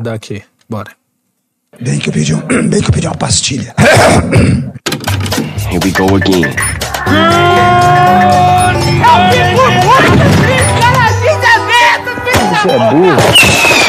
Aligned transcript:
daqui. 0.00 0.42
Bora. 0.70 0.90
Bem 1.78 1.98
que 1.98 2.08
eu 2.08 2.12
pedi, 2.14 2.34
um, 2.34 2.40
bem 2.68 2.80
que 2.80 2.88
eu 2.88 2.92
pedi 2.92 3.06
uma 3.06 3.14
pastilha. 3.14 3.74
Here 5.70 5.80
we 5.84 5.90
go 5.90 6.16
again. 6.16 6.54
Você 12.52 12.70
é 12.70 12.78
burro. 12.90 13.81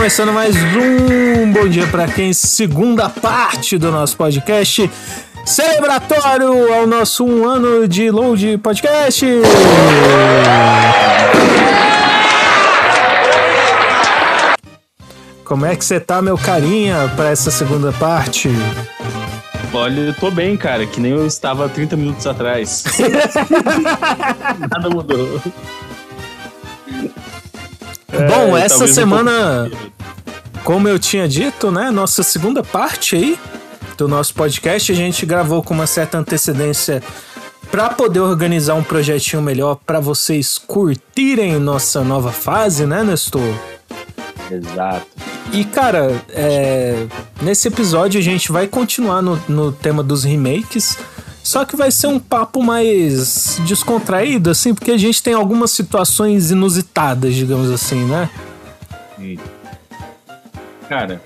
Começando 0.00 0.32
mais 0.32 0.56
um 0.56 1.52
Bom 1.52 1.68
Dia 1.68 1.86
para 1.88 2.06
Quem, 2.08 2.32
segunda 2.32 3.10
parte 3.10 3.76
do 3.76 3.92
nosso 3.92 4.16
podcast 4.16 4.90
celebratório 5.44 6.72
ao 6.72 6.86
nosso 6.86 7.22
um 7.22 7.46
ano 7.46 7.86
de 7.86 8.10
Load 8.10 8.56
Podcast. 8.56 9.26
Como 15.44 15.66
é 15.66 15.76
que 15.76 15.84
você 15.84 16.00
tá, 16.00 16.22
meu 16.22 16.38
carinha, 16.38 17.12
para 17.14 17.28
essa 17.28 17.50
segunda 17.50 17.92
parte? 17.92 18.48
Olha, 19.74 20.00
eu 20.00 20.14
tô 20.14 20.30
bem, 20.30 20.56
cara, 20.56 20.86
que 20.86 20.98
nem 20.98 21.12
eu 21.12 21.26
estava 21.26 21.68
30 21.68 21.94
minutos 21.98 22.26
atrás. 22.26 22.84
Nada 24.58 24.88
mudou. 24.88 25.42
Bom, 28.28 28.56
é, 28.56 28.62
essa 28.62 28.86
semana, 28.86 29.70
um 29.72 29.90
como 30.64 30.88
eu 30.88 30.98
tinha 30.98 31.28
dito, 31.28 31.70
né, 31.70 31.90
nossa 31.90 32.22
segunda 32.22 32.62
parte 32.62 33.16
aí 33.16 33.38
do 33.96 34.08
nosso 34.08 34.34
podcast, 34.34 34.92
a 34.92 34.94
gente 34.94 35.26
gravou 35.26 35.62
com 35.62 35.74
uma 35.74 35.86
certa 35.86 36.18
antecedência 36.18 37.02
para 37.70 37.90
poder 37.90 38.20
organizar 38.20 38.74
um 38.74 38.82
projetinho 38.82 39.42
melhor 39.42 39.76
para 39.86 40.00
vocês 40.00 40.58
curtirem 40.58 41.58
nossa 41.58 42.02
nova 42.02 42.32
fase, 42.32 42.86
né, 42.86 43.02
Nestor? 43.02 43.54
Exato. 44.50 45.06
E, 45.52 45.64
cara, 45.64 46.22
é, 46.30 47.06
nesse 47.42 47.68
episódio 47.68 48.20
a 48.20 48.22
gente 48.22 48.52
vai 48.52 48.66
continuar 48.66 49.20
no, 49.20 49.40
no 49.48 49.72
tema 49.72 50.02
dos 50.02 50.24
remakes, 50.24 50.96
só 51.50 51.64
que 51.64 51.74
vai 51.74 51.90
ser 51.90 52.06
um 52.06 52.20
papo 52.20 52.62
mais 52.62 53.60
descontraído, 53.66 54.50
assim, 54.50 54.72
porque 54.72 54.92
a 54.92 54.96
gente 54.96 55.20
tem 55.20 55.34
algumas 55.34 55.72
situações 55.72 56.52
inusitadas, 56.52 57.34
digamos 57.34 57.68
assim, 57.70 58.04
né? 58.04 58.30
Cara, 60.88 61.20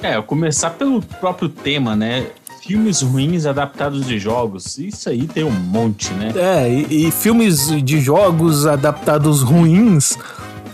é, 0.00 0.22
começar 0.22 0.70
pelo 0.70 1.02
próprio 1.02 1.48
tema, 1.48 1.96
né? 1.96 2.28
Filmes 2.62 3.02
ruins 3.02 3.44
adaptados 3.44 4.06
de 4.06 4.20
jogos. 4.20 4.78
Isso 4.78 5.08
aí 5.08 5.26
tem 5.26 5.42
um 5.42 5.50
monte, 5.50 6.12
né? 6.14 6.32
É, 6.36 6.70
e, 6.70 7.08
e 7.08 7.10
filmes 7.10 7.66
de 7.82 8.00
jogos 8.00 8.68
adaptados 8.68 9.42
ruins, 9.42 10.16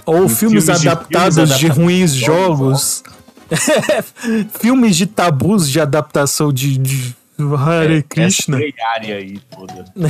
ou 0.04 0.28
filmes, 0.28 0.66
filmes, 0.66 0.68
adaptados 0.68 1.36
de, 1.36 1.44
filmes 1.44 1.58
de 1.58 1.80
ruins 1.80 2.12
jogos. 2.12 3.02
filmes 4.60 4.96
de 4.96 5.06
tabus 5.06 5.66
de 5.66 5.80
adaptação 5.80 6.52
de, 6.52 6.76
de 6.76 7.19
Hare 7.54 7.98
é, 7.98 8.02
Krishna. 8.02 8.58
Essa 8.58 9.16
aí 9.16 9.38
toda. 9.50 9.84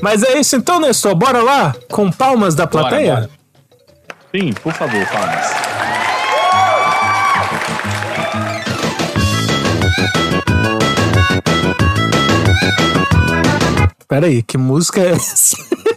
Mas 0.00 0.22
é 0.22 0.38
isso 0.38 0.56
então, 0.56 0.80
Nestor. 0.80 1.14
Bora 1.14 1.42
lá? 1.42 1.74
Com 1.90 2.10
palmas 2.10 2.54
da 2.54 2.66
plateia? 2.66 3.14
Bora, 3.14 3.28
bora. 3.28 3.44
Sim, 4.34 4.52
por 4.52 4.72
favor, 4.72 5.06
palmas. 5.06 5.46
Peraí, 14.08 14.42
que 14.42 14.56
música 14.56 15.00
é 15.00 15.10
essa? 15.12 15.56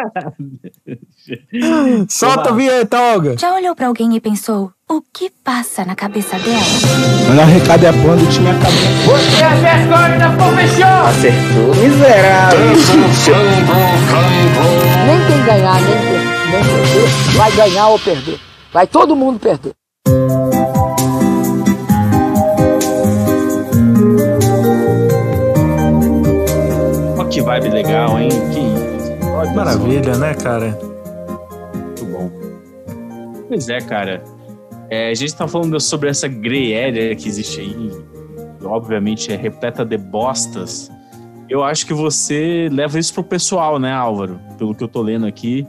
Solta 2.08 2.50
a 2.50 2.52
vinheta, 2.52 3.00
Olga. 3.00 3.36
Já 3.38 3.54
olhou 3.54 3.74
para 3.74 3.86
alguém 3.86 4.14
e 4.16 4.20
pensou, 4.20 4.70
o 4.88 5.00
que 5.00 5.30
passa 5.44 5.84
na 5.84 5.94
cabeça 5.94 6.36
dela? 6.38 6.58
Melhor 7.28 7.46
recado 7.46 7.86
é 7.86 7.92
quando 7.92 8.22
o 8.22 8.26
time 8.28 8.50
acabou. 8.50 8.72
Você 9.06 9.44
acertou 9.44 10.18
da 10.18 10.32
profissão! 10.36 11.06
Acertou, 11.06 11.74
miserável. 11.76 12.60
nem 15.06 15.20
quem 15.26 15.42
ganhar, 15.44 15.80
nem, 15.80 15.94
nem 16.50 16.64
perder, 16.64 17.08
vai 17.36 17.52
ganhar 17.52 17.88
ou 17.88 17.98
perder. 17.98 18.38
Vai 18.72 18.86
todo 18.86 19.14
mundo 19.16 19.38
perder. 19.38 19.72
Olha 27.18 27.28
que 27.28 27.40
vibe 27.42 27.68
legal, 27.68 28.18
hein? 28.18 28.28
Que 28.52 28.60
Maravilha, 29.48 30.16
né, 30.16 30.34
cara? 30.34 30.78
Muito 31.74 32.04
bom. 32.04 32.30
Pois 33.48 33.68
é, 33.68 33.80
cara. 33.80 34.22
É, 34.88 35.10
a 35.10 35.14
gente 35.14 35.34
tá 35.34 35.46
falando 35.46 35.78
sobre 35.80 36.08
essa 36.08 36.26
grey 36.26 36.76
area 36.76 37.14
que 37.14 37.28
existe 37.28 37.60
aí, 37.60 37.90
que 38.58 38.66
obviamente 38.66 39.32
é 39.32 39.36
repleta 39.36 39.84
de 39.84 39.96
bostas. 39.96 40.90
Eu 41.48 41.62
acho 41.64 41.86
que 41.86 41.94
você 41.94 42.68
leva 42.70 42.98
isso 42.98 43.14
pro 43.14 43.24
pessoal, 43.24 43.78
né, 43.78 43.92
Álvaro? 43.92 44.40
Pelo 44.58 44.74
que 44.74 44.82
eu 44.82 44.88
tô 44.88 45.02
lendo 45.02 45.26
aqui. 45.26 45.66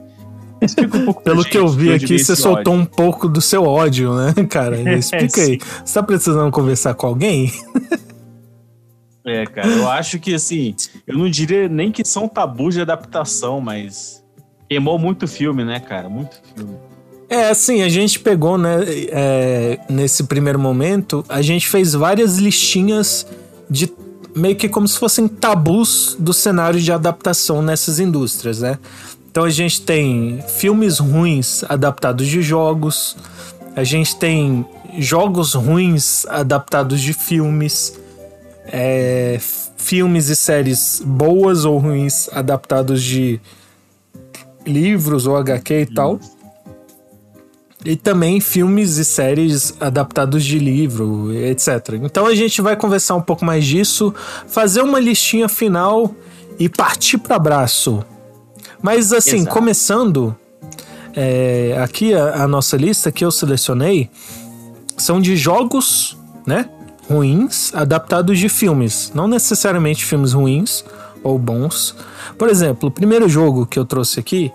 Explica 0.61 0.97
um 0.97 1.05
pouco 1.05 1.23
Pelo 1.23 1.43
que 1.43 1.57
eu 1.57 1.67
vi 1.67 1.91
aqui, 1.91 2.19
você 2.19 2.35
soltou 2.35 2.73
ódio. 2.73 2.83
um 2.83 2.85
pouco 2.85 3.27
do 3.27 3.41
seu 3.41 3.63
ódio, 3.63 4.13
né, 4.13 4.33
cara? 4.47 4.79
Explica 4.93 5.41
aí. 5.41 5.59
Você 5.83 5.93
tá 5.93 6.03
precisando 6.03 6.51
conversar 6.51 6.93
com 6.93 7.07
alguém? 7.07 7.51
É, 9.25 9.45
cara, 9.45 9.67
eu 9.67 9.89
acho 9.89 10.19
que 10.19 10.33
assim, 10.33 10.75
eu 11.05 11.17
não 11.17 11.29
diria 11.29 11.69
nem 11.69 11.91
que 11.91 12.03
são 12.03 12.27
tabus 12.27 12.73
de 12.73 12.81
adaptação, 12.81 13.61
mas 13.61 14.23
queimou 14.67 14.97
muito 14.97 15.27
filme, 15.27 15.63
né, 15.63 15.79
cara? 15.79 16.09
Muito 16.09 16.41
filme. 16.55 16.75
É, 17.29 17.49
assim, 17.49 17.81
a 17.81 17.87
gente 17.87 18.19
pegou, 18.19 18.57
né, 18.57 18.83
é, 19.09 19.79
nesse 19.89 20.23
primeiro 20.25 20.59
momento, 20.59 21.23
a 21.29 21.41
gente 21.41 21.67
fez 21.67 21.93
várias 21.93 22.37
listinhas 22.37 23.25
de 23.69 23.89
meio 24.35 24.55
que 24.55 24.67
como 24.67 24.87
se 24.87 24.97
fossem 24.97 25.27
tabus 25.27 26.15
do 26.19 26.33
cenário 26.33 26.79
de 26.79 26.91
adaptação 26.91 27.61
nessas 27.61 27.99
indústrias, 27.99 28.59
né? 28.59 28.77
Então 29.29 29.45
a 29.45 29.49
gente 29.49 29.81
tem 29.81 30.43
filmes 30.45 30.99
ruins 30.99 31.63
adaptados 31.69 32.27
de 32.27 32.41
jogos, 32.41 33.15
a 33.75 33.83
gente 33.83 34.15
tem 34.17 34.65
jogos 34.99 35.53
ruins 35.53 36.25
adaptados 36.25 36.99
de 36.99 37.13
filmes, 37.13 37.97
é, 38.65 39.37
filmes 39.77 40.29
e 40.29 40.35
séries 40.35 41.01
boas 41.03 41.65
ou 41.65 41.77
ruins 41.77 42.29
adaptados 42.31 43.01
de 43.01 43.39
livros 44.65 45.25
ou 45.25 45.35
HQ 45.35 45.81
e 45.81 45.85
tal. 45.87 46.19
E 47.83 47.95
também 47.95 48.39
filmes 48.39 48.97
e 48.97 49.05
séries 49.05 49.73
adaptados 49.79 50.45
de 50.45 50.59
livro, 50.59 51.33
etc. 51.33 51.99
Então 52.03 52.27
a 52.27 52.35
gente 52.35 52.61
vai 52.61 52.75
conversar 52.75 53.15
um 53.15 53.21
pouco 53.21 53.43
mais 53.43 53.65
disso, 53.65 54.13
fazer 54.47 54.81
uma 54.81 54.99
listinha 54.99 55.49
final 55.49 56.13
e 56.59 56.69
partir 56.69 57.17
para 57.17 57.37
abraço. 57.37 58.05
Mas 58.83 59.11
assim, 59.11 59.37
Exato. 59.37 59.53
começando, 59.53 60.35
é, 61.15 61.75
aqui 61.83 62.13
a, 62.13 62.43
a 62.43 62.47
nossa 62.47 62.77
lista 62.77 63.11
que 63.11 63.25
eu 63.25 63.31
selecionei 63.31 64.11
são 64.95 65.19
de 65.19 65.35
jogos, 65.35 66.15
né? 66.45 66.69
Ruins 67.09 67.73
adaptados 67.73 68.39
de 68.39 68.49
filmes, 68.49 69.11
não 69.13 69.27
necessariamente 69.27 70.05
filmes 70.05 70.33
ruins 70.33 70.83
ou 71.23 71.37
bons. 71.37 71.95
Por 72.37 72.49
exemplo, 72.49 72.89
o 72.89 72.91
primeiro 72.91 73.27
jogo 73.27 73.65
que 73.65 73.77
eu 73.77 73.85
trouxe 73.85 74.19
aqui 74.19 74.51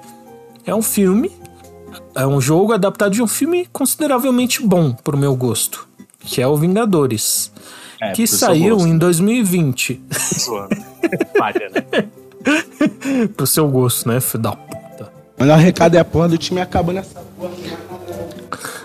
é 0.64 0.74
um 0.74 0.82
filme, 0.82 1.30
é 2.14 2.26
um 2.26 2.40
jogo 2.40 2.72
adaptado 2.72 3.12
de 3.12 3.22
um 3.22 3.26
filme 3.26 3.66
consideravelmente 3.72 4.62
bom 4.62 4.92
pro 4.92 5.16
meu 5.16 5.34
gosto, 5.36 5.86
que 6.20 6.42
é 6.42 6.46
o 6.46 6.56
Vingadores, 6.56 7.52
é, 8.00 8.12
que 8.12 8.26
saiu 8.26 8.78
em 8.86 8.98
2020. 8.98 10.02
Falha, 11.38 11.70
né? 11.70 12.08
pro 13.36 13.46
seu 13.46 13.68
gosto, 13.68 14.08
né, 14.08 14.20
filho 14.20 14.42
da 14.42 14.52
puta. 14.52 15.12
Melhor 15.38 15.58
recado 15.58 15.96
é 15.96 15.98
a 15.98 16.04
porra 16.04 16.28
do 16.28 16.38
time 16.38 16.60
acabando 16.60 16.98
essa 16.98 17.20
porra. 17.20 17.50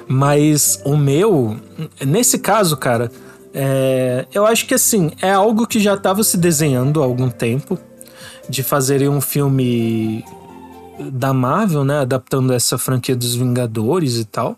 Mas 0.08 0.82
o 0.84 0.98
meu, 0.98 1.58
nesse 2.06 2.38
caso, 2.38 2.76
cara, 2.76 3.10
é, 3.54 4.26
eu 4.34 4.46
acho 4.46 4.66
que 4.66 4.74
assim, 4.74 5.12
é 5.22 5.32
algo 5.32 5.68
que 5.68 5.80
já 5.80 5.96
estava 5.96 6.24
se 6.24 6.38
desenhando 6.38 7.02
há 7.02 7.06
algum 7.06 7.30
tempo 7.30 7.78
de 8.50 8.64
fazerem 8.64 9.10
um 9.10 9.22
filme 9.22 10.24
da 11.12 11.34
Marvel, 11.34 11.84
né, 11.84 12.00
adaptando 12.00 12.54
essa 12.54 12.78
franquia 12.78 13.16
dos 13.16 13.36
Vingadores 13.36 14.18
e 14.18 14.26
tal 14.26 14.58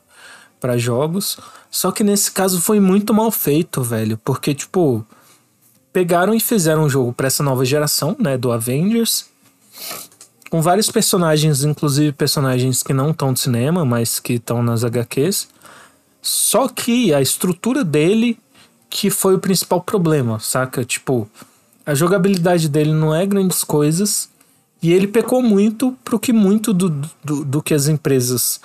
para 0.60 0.78
jogos. 0.78 1.38
Só 1.70 1.92
que 1.92 2.04
nesse 2.04 2.32
caso 2.32 2.62
foi 2.62 2.80
muito 2.80 3.14
mal 3.14 3.32
feito, 3.32 3.82
velho, 3.82 4.18
porque 4.24 4.54
tipo 4.54 5.06
pegaram 5.92 6.34
e 6.34 6.40
fizeram 6.40 6.86
um 6.86 6.90
jogo 6.90 7.14
para 7.14 7.28
essa 7.28 7.44
nova 7.44 7.64
geração, 7.64 8.16
né, 8.20 8.36
do 8.36 8.52
Avengers, 8.52 9.26
com 10.50 10.62
vários 10.62 10.90
personagens, 10.90 11.64
inclusive 11.64 12.12
personagens 12.12 12.82
que 12.82 12.94
não 12.94 13.12
estão 13.12 13.32
no 13.32 13.38
cinema, 13.38 13.86
mas 13.86 14.20
que 14.20 14.34
estão 14.34 14.64
nas 14.64 14.84
HQs. 14.84 15.48
Só 16.22 16.68
que 16.68 17.14
a 17.14 17.22
estrutura 17.22 17.84
dele 17.84 18.40
que 18.94 19.10
foi 19.10 19.34
o 19.34 19.40
principal 19.40 19.82
problema, 19.82 20.40
saca? 20.40 20.86
Tipo, 20.86 21.28
a 21.84 21.96
jogabilidade 21.96 22.70
dele 22.70 22.94
não 22.94 23.14
é 23.14 23.26
grandes 23.26 23.64
coisas 23.64 24.30
e 24.84 24.94
ele 24.94 25.08
pecou 25.08 25.42
muito 25.42 25.98
pro 26.06 26.20
que 26.20 26.32
muito 26.32 26.72
do, 26.72 26.92
do, 27.24 27.44
do 27.44 27.64
que 27.64 27.74
as 27.74 27.88
empresas 27.88 28.62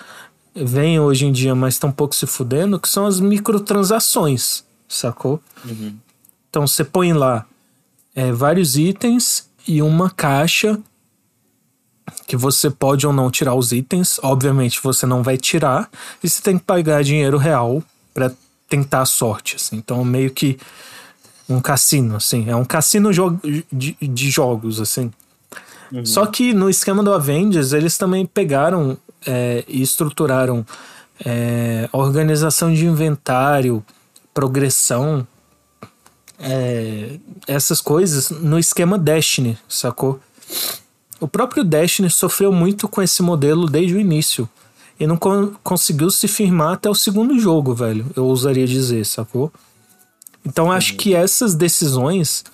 veem 0.55 1.01
hoje 1.01 1.25
em 1.25 1.33
dia, 1.33 1.55
mas 1.55 1.83
um 1.83 1.91
pouco 1.91 2.15
se 2.15 2.27
fudendo, 2.27 2.79
que 2.79 2.91
são 2.91 3.07
as 3.07 3.21
microtransações, 3.21 4.65
sacou? 4.87 5.41
Então 6.51 6.67
você 6.67 6.85
põe 6.85 7.15
lá 7.15 7.47
é, 8.15 8.31
vários 8.31 8.77
itens 8.77 9.49
e 9.67 9.81
uma 9.81 10.11
caixa 10.11 10.79
que 12.27 12.37
você 12.37 12.69
pode 12.69 13.07
ou 13.07 13.15
não 13.15 13.31
tirar 13.31 13.55
os 13.55 13.73
itens. 13.73 14.21
Obviamente 14.23 14.79
você 14.83 15.07
não 15.07 15.23
vai 15.23 15.39
tirar 15.39 15.89
e 16.23 16.29
você 16.29 16.43
tem 16.43 16.59
que 16.59 16.65
pagar 16.65 17.03
dinheiro 17.03 17.39
real 17.39 17.83
para 18.13 18.31
tentar 18.69 19.03
a 19.03 19.07
sorte. 19.07 19.57
Assim. 19.57 19.77
Então 19.77 20.05
meio 20.05 20.31
que 20.31 20.59
um 21.49 21.61
cassino, 21.61 22.17
assim. 22.17 22.49
É 22.49 22.57
um 22.57 22.65
cassino 22.65 23.13
jo 23.13 23.39
de, 23.73 23.97
de 24.01 24.31
jogos, 24.31 24.81
assim. 24.81 25.11
Só 26.05 26.27
que 26.27 26.53
no 26.53 26.69
esquema 26.69 27.03
do 27.03 27.13
Avengers, 27.15 27.73
eles 27.73 27.97
também 27.97 28.27
pegaram 28.27 28.99
é, 29.27 29.65
e 29.67 29.81
estruturaram 29.81 30.65
é, 31.25 31.89
organização 31.93 32.73
de 32.73 32.87
inventário, 32.87 33.83
progressão, 34.35 35.27
é, 36.39 37.19
essas 37.47 37.81
coisas 37.81 38.31
no 38.31 38.59
esquema 38.59 38.99
Destiny, 38.99 39.59
sacou? 39.69 40.21
O 41.19 41.27
próprio 41.27 41.65
Destiny 41.65 42.11
sofreu 42.11 42.53
muito 42.53 42.89
com 42.89 43.03
esse 43.03 43.23
modelo 43.23 43.67
desde 43.67 43.95
o 43.95 44.01
início. 44.01 44.49
E 44.99 45.07
não 45.07 45.17
con- 45.17 45.53
conseguiu 45.63 46.11
se 46.11 46.27
firmar 46.27 46.73
até 46.75 46.91
o 46.91 46.95
segundo 46.95 47.39
jogo, 47.39 47.75
velho. 47.75 48.07
Eu 48.17 48.25
ousaria 48.25 48.67
dizer, 48.67 49.05
sacou? 49.07 49.53
Então 50.45 50.73
acho 50.73 50.97
que 50.97 51.15
essas 51.15 51.55
decisões 51.55 52.45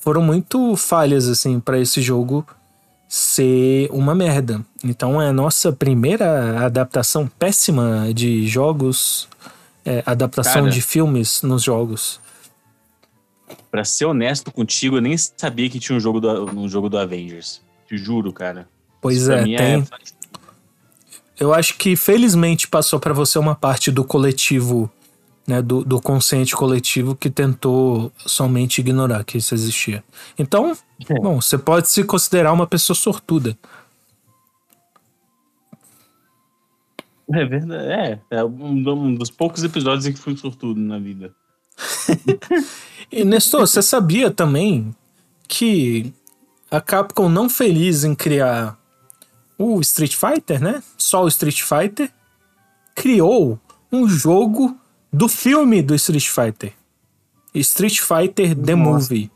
foram 0.00 0.22
muito 0.22 0.76
falhas, 0.76 1.28
assim, 1.28 1.60
pra 1.60 1.78
esse 1.78 2.00
jogo 2.00 2.46
ser 3.08 3.88
uma 3.92 4.14
merda. 4.14 4.64
Então 4.84 5.20
é 5.20 5.28
a 5.28 5.32
nossa 5.32 5.72
primeira 5.72 6.64
adaptação 6.64 7.26
péssima 7.26 8.12
de 8.14 8.46
jogos, 8.46 9.28
é, 9.84 10.02
adaptação 10.06 10.62
Cara. 10.62 10.70
de 10.70 10.80
filmes 10.80 11.42
nos 11.42 11.62
jogos. 11.62 12.20
Pra 13.70 13.84
ser 13.84 14.04
honesto 14.06 14.50
contigo, 14.52 14.96
eu 14.96 15.00
nem 15.02 15.16
sabia 15.18 15.68
que 15.68 15.78
tinha 15.80 15.96
um 15.96 16.00
jogo 16.00 16.20
do, 16.20 16.44
um 16.56 16.68
jogo 16.68 16.88
do 16.88 16.96
Avengers. 16.98 17.60
Te 17.86 17.96
juro, 17.98 18.32
cara. 18.32 18.68
Pois 19.00 19.18
Isso 19.22 19.32
é, 19.32 19.42
mim 19.42 19.56
tem. 19.56 19.84
Eu 21.40 21.54
acho 21.54 21.78
que 21.78 21.96
felizmente 21.96 22.68
passou 22.68 23.00
pra 23.00 23.14
você 23.14 23.38
uma 23.38 23.54
parte 23.54 23.90
do 23.90 24.04
coletivo, 24.04 24.90
né, 25.46 25.62
do, 25.62 25.82
do 25.82 25.98
consciente 25.98 26.54
coletivo 26.54 27.16
que 27.16 27.30
tentou 27.30 28.12
somente 28.18 28.80
ignorar 28.80 29.24
que 29.24 29.38
isso 29.38 29.54
existia. 29.54 30.04
Então, 30.38 30.76
bom, 31.22 31.40
você 31.40 31.56
pode 31.56 31.88
se 31.88 32.04
considerar 32.04 32.52
uma 32.52 32.66
pessoa 32.66 32.94
sortuda. 32.94 33.58
É 37.32 37.44
verdade. 37.44 37.90
É, 37.90 38.20
é 38.30 38.44
um, 38.44 38.88
um 38.88 39.14
dos 39.14 39.30
poucos 39.30 39.64
episódios 39.64 40.06
em 40.06 40.12
que 40.12 40.18
fui 40.18 40.36
sortudo 40.36 40.78
na 40.78 40.98
vida. 40.98 41.34
E 43.12 43.24
Nestor, 43.24 43.66
você 43.66 43.82
sabia 43.82 44.30
também 44.30 44.94
que 45.48 46.12
a 46.70 46.80
Capcom 46.80 47.28
não 47.28 47.48
feliz 47.48 48.04
em 48.04 48.14
criar 48.14 48.78
o 49.60 49.78
Street 49.82 50.16
Fighter, 50.16 50.58
né? 50.62 50.82
Só 50.96 51.22
o 51.22 51.28
Street 51.28 51.60
Fighter, 51.60 52.10
criou 52.94 53.60
um 53.92 54.08
jogo 54.08 54.74
do 55.12 55.28
filme 55.28 55.82
do 55.82 55.94
Street 55.94 56.26
Fighter. 56.26 56.72
Street 57.54 58.00
Fighter 58.00 58.56
The 58.56 58.74
Movie. 58.74 59.30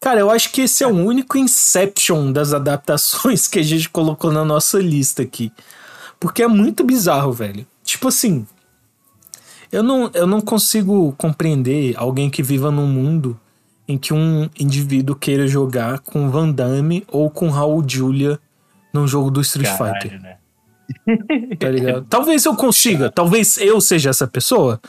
Cara, 0.00 0.20
eu 0.20 0.30
acho 0.30 0.52
que 0.52 0.60
esse 0.60 0.84
é 0.84 0.86
o 0.86 0.94
único 0.94 1.36
Inception 1.36 2.30
das 2.30 2.52
adaptações 2.52 3.48
que 3.48 3.58
a 3.58 3.62
gente 3.62 3.88
colocou 3.88 4.30
na 4.30 4.44
nossa 4.44 4.78
lista 4.78 5.22
aqui. 5.22 5.50
Porque 6.20 6.44
é 6.44 6.46
muito 6.46 6.84
bizarro, 6.84 7.32
velho. 7.32 7.66
Tipo 7.82 8.06
assim, 8.06 8.46
eu 9.72 9.82
não, 9.82 10.08
eu 10.14 10.28
não 10.28 10.40
consigo 10.40 11.12
compreender 11.18 11.94
alguém 11.96 12.30
que 12.30 12.42
viva 12.42 12.70
num 12.70 12.86
mundo 12.86 13.38
em 13.88 13.98
que 13.98 14.14
um 14.14 14.48
indivíduo 14.56 15.16
queira 15.16 15.48
jogar 15.48 15.98
com 15.98 16.30
Van 16.30 16.50
Damme 16.50 17.04
ou 17.08 17.28
com 17.28 17.48
Raul 17.48 17.84
Julia 17.86 18.38
num 18.96 19.06
jogo 19.06 19.30
do 19.30 19.40
Street 19.40 19.68
Fighter, 19.68 20.20
Caralho, 20.20 20.22
né? 20.22 20.36
tá 21.58 21.68
ligado? 21.68 22.06
Talvez 22.08 22.44
eu 22.44 22.54
consiga, 22.56 23.10
talvez 23.10 23.58
eu 23.58 23.80
seja 23.80 24.10
essa 24.10 24.26
pessoa. 24.26 24.80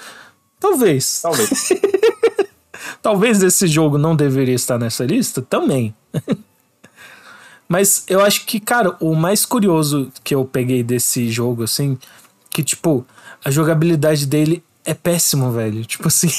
Talvez. 0.60 1.22
Talvez. 1.22 1.70
Talvez 3.02 3.42
esse 3.44 3.68
jogo 3.68 3.98
não 3.98 4.16
deveria 4.16 4.56
estar 4.56 4.78
nessa 4.78 5.06
lista 5.06 5.42
também. 5.42 5.94
Mas 7.70 8.06
eu 8.08 8.22
acho 8.22 8.46
que, 8.46 8.60
cara, 8.60 8.96
o 9.00 9.14
mais 9.14 9.46
curioso 9.46 10.12
que 10.24 10.34
eu 10.34 10.46
peguei 10.46 10.84
desse 10.84 11.30
jogo, 11.30 11.64
assim, 11.64 11.98
que, 12.50 12.64
tipo, 12.64 13.06
a 13.44 13.52
jogabilidade 13.52 14.26
dele 14.26 14.64
é 14.86 14.94
péssimo, 14.94 15.52
velho. 15.52 15.84
Tipo 15.86 16.08
assim, 16.08 16.30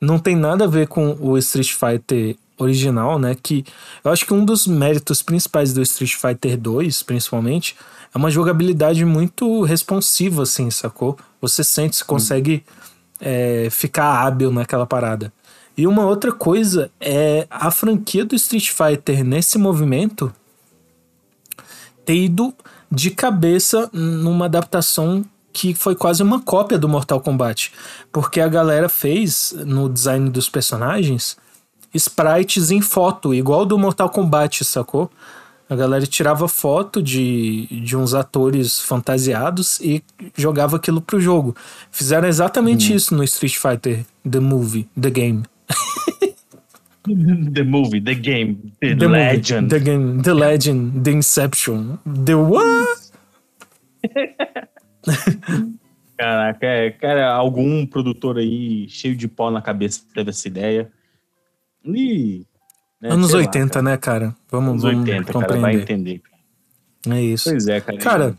não 0.00 0.18
tem 0.18 0.36
nada 0.36 0.64
a 0.64 0.68
ver 0.68 0.86
com 0.86 1.16
o 1.18 1.38
Street 1.38 1.72
Fighter 1.72 2.36
original, 2.62 3.18
né? 3.18 3.36
Que 3.40 3.64
eu 4.04 4.10
acho 4.10 4.24
que 4.26 4.34
um 4.34 4.44
dos 4.44 4.66
méritos 4.66 5.22
principais 5.22 5.72
do 5.72 5.82
Street 5.82 6.14
Fighter 6.14 6.58
2, 6.58 7.02
principalmente, 7.02 7.76
é 8.14 8.18
uma 8.18 8.30
jogabilidade 8.30 9.04
muito 9.04 9.62
responsiva, 9.62 10.42
assim, 10.42 10.70
sacou? 10.70 11.16
Você 11.40 11.62
sente, 11.62 11.96
você 11.96 12.04
consegue 12.04 12.64
é, 13.20 13.68
ficar 13.70 14.24
hábil 14.24 14.50
naquela 14.50 14.86
parada. 14.86 15.32
E 15.76 15.86
uma 15.86 16.04
outra 16.04 16.32
coisa 16.32 16.90
é 17.00 17.46
a 17.48 17.70
franquia 17.70 18.24
do 18.24 18.34
Street 18.34 18.70
Fighter 18.70 19.24
nesse 19.24 19.56
movimento 19.56 20.32
ter 22.04 22.16
ido 22.16 22.52
de 22.90 23.10
cabeça 23.10 23.88
numa 23.92 24.46
adaptação 24.46 25.24
que 25.52 25.74
foi 25.74 25.94
quase 25.94 26.22
uma 26.22 26.40
cópia 26.40 26.78
do 26.78 26.88
Mortal 26.88 27.20
Kombat. 27.20 27.72
Porque 28.12 28.40
a 28.40 28.48
galera 28.48 28.88
fez 28.88 29.54
no 29.64 29.88
design 29.88 30.28
dos 30.30 30.48
personagens 30.48 31.36
sprites 31.94 32.70
em 32.70 32.80
foto, 32.80 33.34
igual 33.34 33.66
do 33.66 33.78
Mortal 33.78 34.08
Kombat, 34.10 34.64
sacou? 34.64 35.10
A 35.68 35.76
galera 35.76 36.04
tirava 36.06 36.48
foto 36.48 37.00
de, 37.00 37.66
de 37.66 37.96
uns 37.96 38.12
atores 38.12 38.80
fantasiados 38.80 39.78
e 39.80 40.02
jogava 40.36 40.76
aquilo 40.76 41.00
pro 41.00 41.20
jogo. 41.20 41.54
Fizeram 41.92 42.26
exatamente 42.26 42.92
isso 42.92 43.14
no 43.14 43.22
Street 43.22 43.56
Fighter 43.56 44.04
The 44.28 44.40
Movie, 44.40 44.88
The 45.00 45.10
Game. 45.10 45.42
the 47.54 47.62
movie, 47.62 48.00
the 48.00 48.14
game, 48.14 48.72
the, 48.80 48.94
The 48.94 49.08
movie, 49.08 49.18
legend. 49.18 49.68
the 49.70 49.78
Game, 49.78 50.22
The 50.22 50.34
Legend, 50.34 51.02
The 51.02 51.10
Inception, 51.12 51.98
The 52.04 52.34
What? 52.34 53.00
Caraca, 56.18 56.66
é, 56.66 56.90
cara, 56.90 57.32
algum 57.32 57.86
produtor 57.86 58.36
aí 58.36 58.86
cheio 58.88 59.16
de 59.16 59.26
pó 59.26 59.50
na 59.50 59.62
cabeça 59.62 60.02
teve 60.14 60.30
essa 60.30 60.46
ideia. 60.46 60.92
E. 61.84 62.44
né, 63.00 63.10
Anos 63.10 63.30
sei 63.30 63.40
lá, 63.40 63.46
80, 63.46 63.68
cara. 63.72 63.82
né, 63.82 63.96
cara? 63.96 64.36
Vamos, 64.50 64.70
Anos 64.70 64.82
vamos 64.82 65.08
80, 65.08 65.32
cara, 65.32 65.38
vai 65.46 65.56
compreender. 65.56 65.82
entender. 65.82 66.22
É 67.08 67.22
isso. 67.22 67.50
Pois 67.50 67.66
é, 67.66 67.80
cara. 67.80 67.98
Cara, 67.98 68.38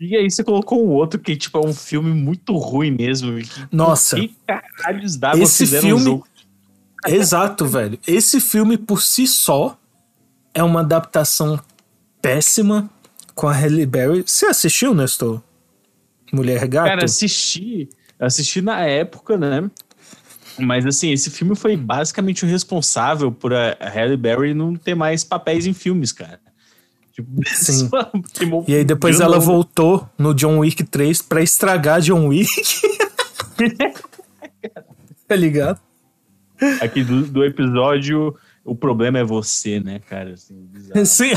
E 0.00 0.16
aí 0.16 0.30
você 0.30 0.42
colocou 0.44 0.84
um 0.86 0.90
outro 0.90 1.18
que, 1.20 1.36
tipo, 1.36 1.58
é 1.58 1.66
um 1.66 1.74
filme 1.74 2.10
muito 2.12 2.56
ruim 2.56 2.90
mesmo. 2.92 3.36
Que, 3.38 3.50
Nossa. 3.70 4.16
Que 4.16 4.34
caralhos 4.46 5.16
d'água 5.16 5.42
Esse 5.42 5.66
filme- 5.66 6.08
um 6.10 6.22
exato, 7.06 7.66
velho. 7.66 7.98
Esse 8.06 8.40
filme 8.40 8.78
por 8.78 9.02
si 9.02 9.26
só 9.26 9.78
é 10.54 10.62
uma 10.62 10.80
adaptação 10.80 11.60
péssima 12.22 12.88
com 13.34 13.46
a 13.48 13.52
Halle 13.52 13.84
Berry. 13.86 14.22
Você 14.26 14.46
assistiu, 14.46 14.94
Nestor? 14.94 15.42
Mulher 16.32 16.66
Gato? 16.66 16.88
Cara, 16.88 17.04
assisti. 17.04 17.88
Assisti 18.18 18.60
na 18.60 18.80
época, 18.80 19.36
né? 19.36 19.70
Mas 20.58 20.84
assim, 20.86 21.12
esse 21.12 21.30
filme 21.30 21.54
foi 21.54 21.76
basicamente 21.76 22.44
o 22.44 22.48
responsável 22.48 23.30
por 23.30 23.52
a 23.54 23.76
Halle 23.80 24.16
Berry 24.16 24.54
não 24.54 24.74
ter 24.74 24.94
mais 24.94 25.24
papéis 25.24 25.66
em 25.66 25.72
filmes, 25.72 26.12
cara. 26.12 26.40
Tipo, 27.12 27.28
Sim. 27.46 27.90
E 28.66 28.74
aí 28.74 28.84
depois 28.84 29.16
de 29.16 29.22
ela 29.22 29.36
novo. 29.36 29.46
voltou 29.52 30.08
no 30.16 30.34
John 30.34 30.58
Wick 30.58 30.84
3 30.84 31.22
pra 31.22 31.42
estragar 31.42 32.00
John 32.00 32.28
Wick. 32.28 32.48
tá 35.26 35.34
ligado? 35.36 35.80
Aqui 36.80 37.04
do, 37.04 37.22
do 37.22 37.44
episódio, 37.44 38.36
o 38.64 38.74
problema 38.74 39.18
é 39.18 39.24
você, 39.24 39.80
né, 39.80 40.00
cara? 40.00 40.34
Assim. 40.34 40.68
Sim. 41.04 41.32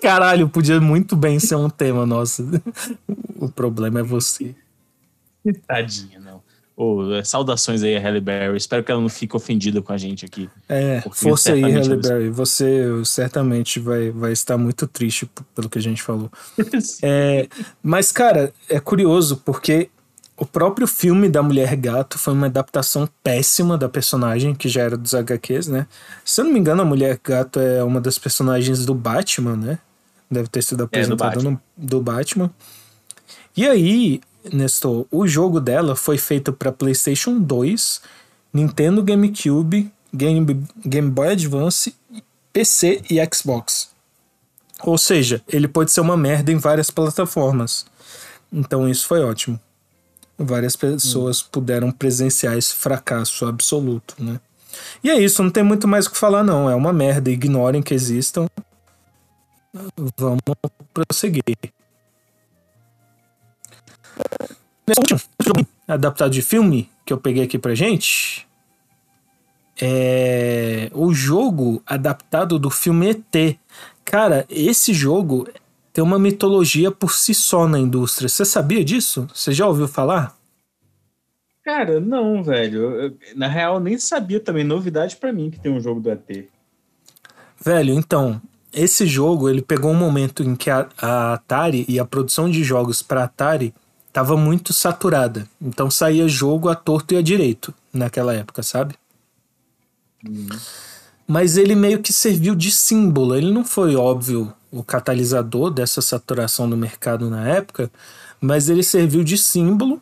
Caralho, 0.00 0.48
podia 0.48 0.80
muito 0.80 1.16
bem 1.16 1.38
ser 1.38 1.56
um 1.56 1.68
tema 1.68 2.06
nosso. 2.06 2.48
O 3.36 3.48
problema 3.48 4.00
é 4.00 4.02
você. 4.02 4.54
Tadinha, 5.66 6.18
não. 6.20 6.42
É, 6.78 7.24
saudações 7.24 7.82
aí 7.82 7.96
a 7.96 8.00
Halle 8.00 8.20
Berry. 8.20 8.56
Espero 8.56 8.84
que 8.84 8.92
ela 8.92 9.00
não 9.00 9.08
fique 9.08 9.34
ofendida 9.34 9.80
com 9.80 9.92
a 9.92 9.96
gente 9.96 10.26
aqui. 10.26 10.48
É, 10.68 11.02
força 11.12 11.52
aí, 11.52 11.62
Halle 11.62 11.96
Berry. 11.96 12.28
Você 12.28 12.84
certamente 13.04 13.80
vai, 13.80 14.10
vai 14.10 14.32
estar 14.32 14.58
muito 14.58 14.86
triste 14.86 15.28
pelo 15.54 15.70
que 15.70 15.78
a 15.78 15.82
gente 15.82 16.02
falou. 16.02 16.30
É, 17.02 17.48
mas, 17.82 18.12
cara, 18.12 18.52
é 18.68 18.78
curioso 18.80 19.36
porque 19.44 19.88
o 20.36 20.44
próprio 20.44 20.86
filme 20.86 21.28
da 21.28 21.42
Mulher 21.42 21.74
Gato 21.76 22.18
foi 22.18 22.34
uma 22.34 22.46
adaptação 22.46 23.08
péssima 23.22 23.78
da 23.78 23.88
personagem, 23.88 24.54
que 24.54 24.68
já 24.68 24.82
era 24.82 24.96
dos 24.96 25.14
HQs, 25.14 25.68
né? 25.68 25.86
Se 26.24 26.40
eu 26.40 26.44
não 26.44 26.52
me 26.52 26.58
engano, 26.58 26.82
a 26.82 26.84
Mulher 26.84 27.18
Gato 27.22 27.58
é 27.58 27.82
uma 27.82 28.00
das 28.00 28.18
personagens 28.18 28.84
do 28.84 28.94
Batman, 28.94 29.56
né? 29.56 29.78
Deve 30.30 30.48
ter 30.48 30.62
sido 30.62 30.84
apresentada 30.84 31.36
Batman. 31.36 31.50
no, 31.52 31.60
do 31.76 32.00
Batman. 32.02 32.50
E 33.56 33.66
aí, 33.66 34.20
Nestor, 34.52 35.06
o 35.10 35.26
jogo 35.26 35.60
dela 35.60 35.96
foi 35.96 36.18
feito 36.18 36.52
para 36.52 36.72
PlayStation 36.72 37.38
2, 37.38 38.00
Nintendo 38.52 39.02
GameCube, 39.02 39.90
Game, 40.12 40.66
Game 40.84 41.10
Boy 41.10 41.28
Advance, 41.28 41.94
PC 42.52 43.02
e 43.10 43.18
Xbox. 43.34 43.90
Ou 44.82 44.98
seja, 44.98 45.42
ele 45.48 45.68
pode 45.68 45.92
ser 45.92 46.00
uma 46.00 46.16
merda 46.16 46.52
em 46.52 46.56
várias 46.56 46.90
plataformas. 46.90 47.86
Então 48.52 48.88
isso 48.88 49.06
foi 49.06 49.22
ótimo. 49.22 49.58
Várias 50.38 50.76
pessoas 50.76 51.42
puderam 51.42 51.90
presenciar 51.90 52.56
esse 52.56 52.74
fracasso 52.74 53.46
absoluto, 53.46 54.14
né? 54.18 54.38
E 55.02 55.10
é 55.10 55.18
isso, 55.18 55.42
não 55.42 55.50
tem 55.50 55.62
muito 55.62 55.88
mais 55.88 56.06
o 56.06 56.10
que 56.10 56.18
falar 56.18 56.44
não. 56.44 56.68
É 56.68 56.74
uma 56.74 56.92
merda, 56.92 57.30
ignorem 57.30 57.82
que 57.82 57.94
existam. 57.94 58.46
Vamos 60.18 60.40
prosseguir. 60.92 61.42
Nesse 64.86 65.00
último 65.00 65.20
jogo 65.44 65.66
adaptado 65.86 66.30
de 66.30 66.42
filme 66.42 66.88
que 67.04 67.12
eu 67.12 67.18
peguei 67.18 67.42
aqui 67.44 67.58
pra 67.58 67.74
gente 67.74 68.46
é 69.80 70.90
o 70.94 71.12
jogo 71.12 71.82
adaptado 71.86 72.58
do 72.58 72.70
filme 72.70 73.10
ET. 73.10 73.56
Cara, 74.04 74.46
esse 74.48 74.94
jogo 74.94 75.46
tem 75.92 76.02
uma 76.02 76.18
mitologia 76.18 76.90
por 76.90 77.12
si 77.12 77.34
só 77.34 77.66
na 77.68 77.78
indústria. 77.78 78.28
Você 78.28 78.44
sabia 78.44 78.84
disso? 78.84 79.28
Você 79.34 79.52
já 79.52 79.66
ouviu 79.66 79.88
falar? 79.88 80.34
Cara, 81.64 81.98
não, 82.00 82.42
velho. 82.44 82.90
Eu- 82.92 83.16
na 83.34 83.48
real, 83.48 83.80
nem 83.80 83.98
sabia 83.98 84.38
também. 84.40 84.62
Novidade 84.64 85.16
pra 85.16 85.32
mim 85.32 85.50
que 85.50 85.58
tem 85.58 85.72
um 85.72 85.80
jogo 85.80 86.00
do 86.00 86.10
ET. 86.10 86.48
Velho, 87.60 87.92
então, 87.94 88.40
esse 88.72 89.04
jogo 89.06 89.48
ele 89.48 89.60
pegou 89.62 89.90
um 89.90 89.94
momento 89.98 90.42
em 90.42 90.54
que 90.54 90.70
a, 90.70 90.88
a 90.96 91.34
Atari 91.34 91.84
e 91.88 91.98
a 91.98 92.04
produção 92.04 92.48
de 92.48 92.62
jogos 92.62 93.02
para 93.02 93.24
Atari 93.24 93.74
tava 94.16 94.34
muito 94.34 94.72
saturada. 94.72 95.46
Então 95.60 95.90
saía 95.90 96.26
jogo 96.26 96.70
a 96.70 96.74
torto 96.74 97.12
e 97.12 97.18
a 97.18 97.22
direito 97.22 97.74
naquela 97.92 98.32
época, 98.32 98.62
sabe? 98.62 98.94
Mas 101.28 101.58
ele 101.58 101.74
meio 101.74 102.00
que 102.00 102.14
serviu 102.14 102.54
de 102.54 102.70
símbolo. 102.70 103.34
Ele 103.34 103.52
não 103.52 103.62
foi, 103.62 103.94
óbvio, 103.94 104.50
o 104.72 104.82
catalisador 104.82 105.70
dessa 105.70 106.00
saturação 106.00 106.66
do 106.70 106.78
mercado 106.78 107.28
na 107.28 107.46
época, 107.46 107.90
mas 108.40 108.70
ele 108.70 108.82
serviu 108.82 109.22
de 109.22 109.36
símbolo 109.36 110.00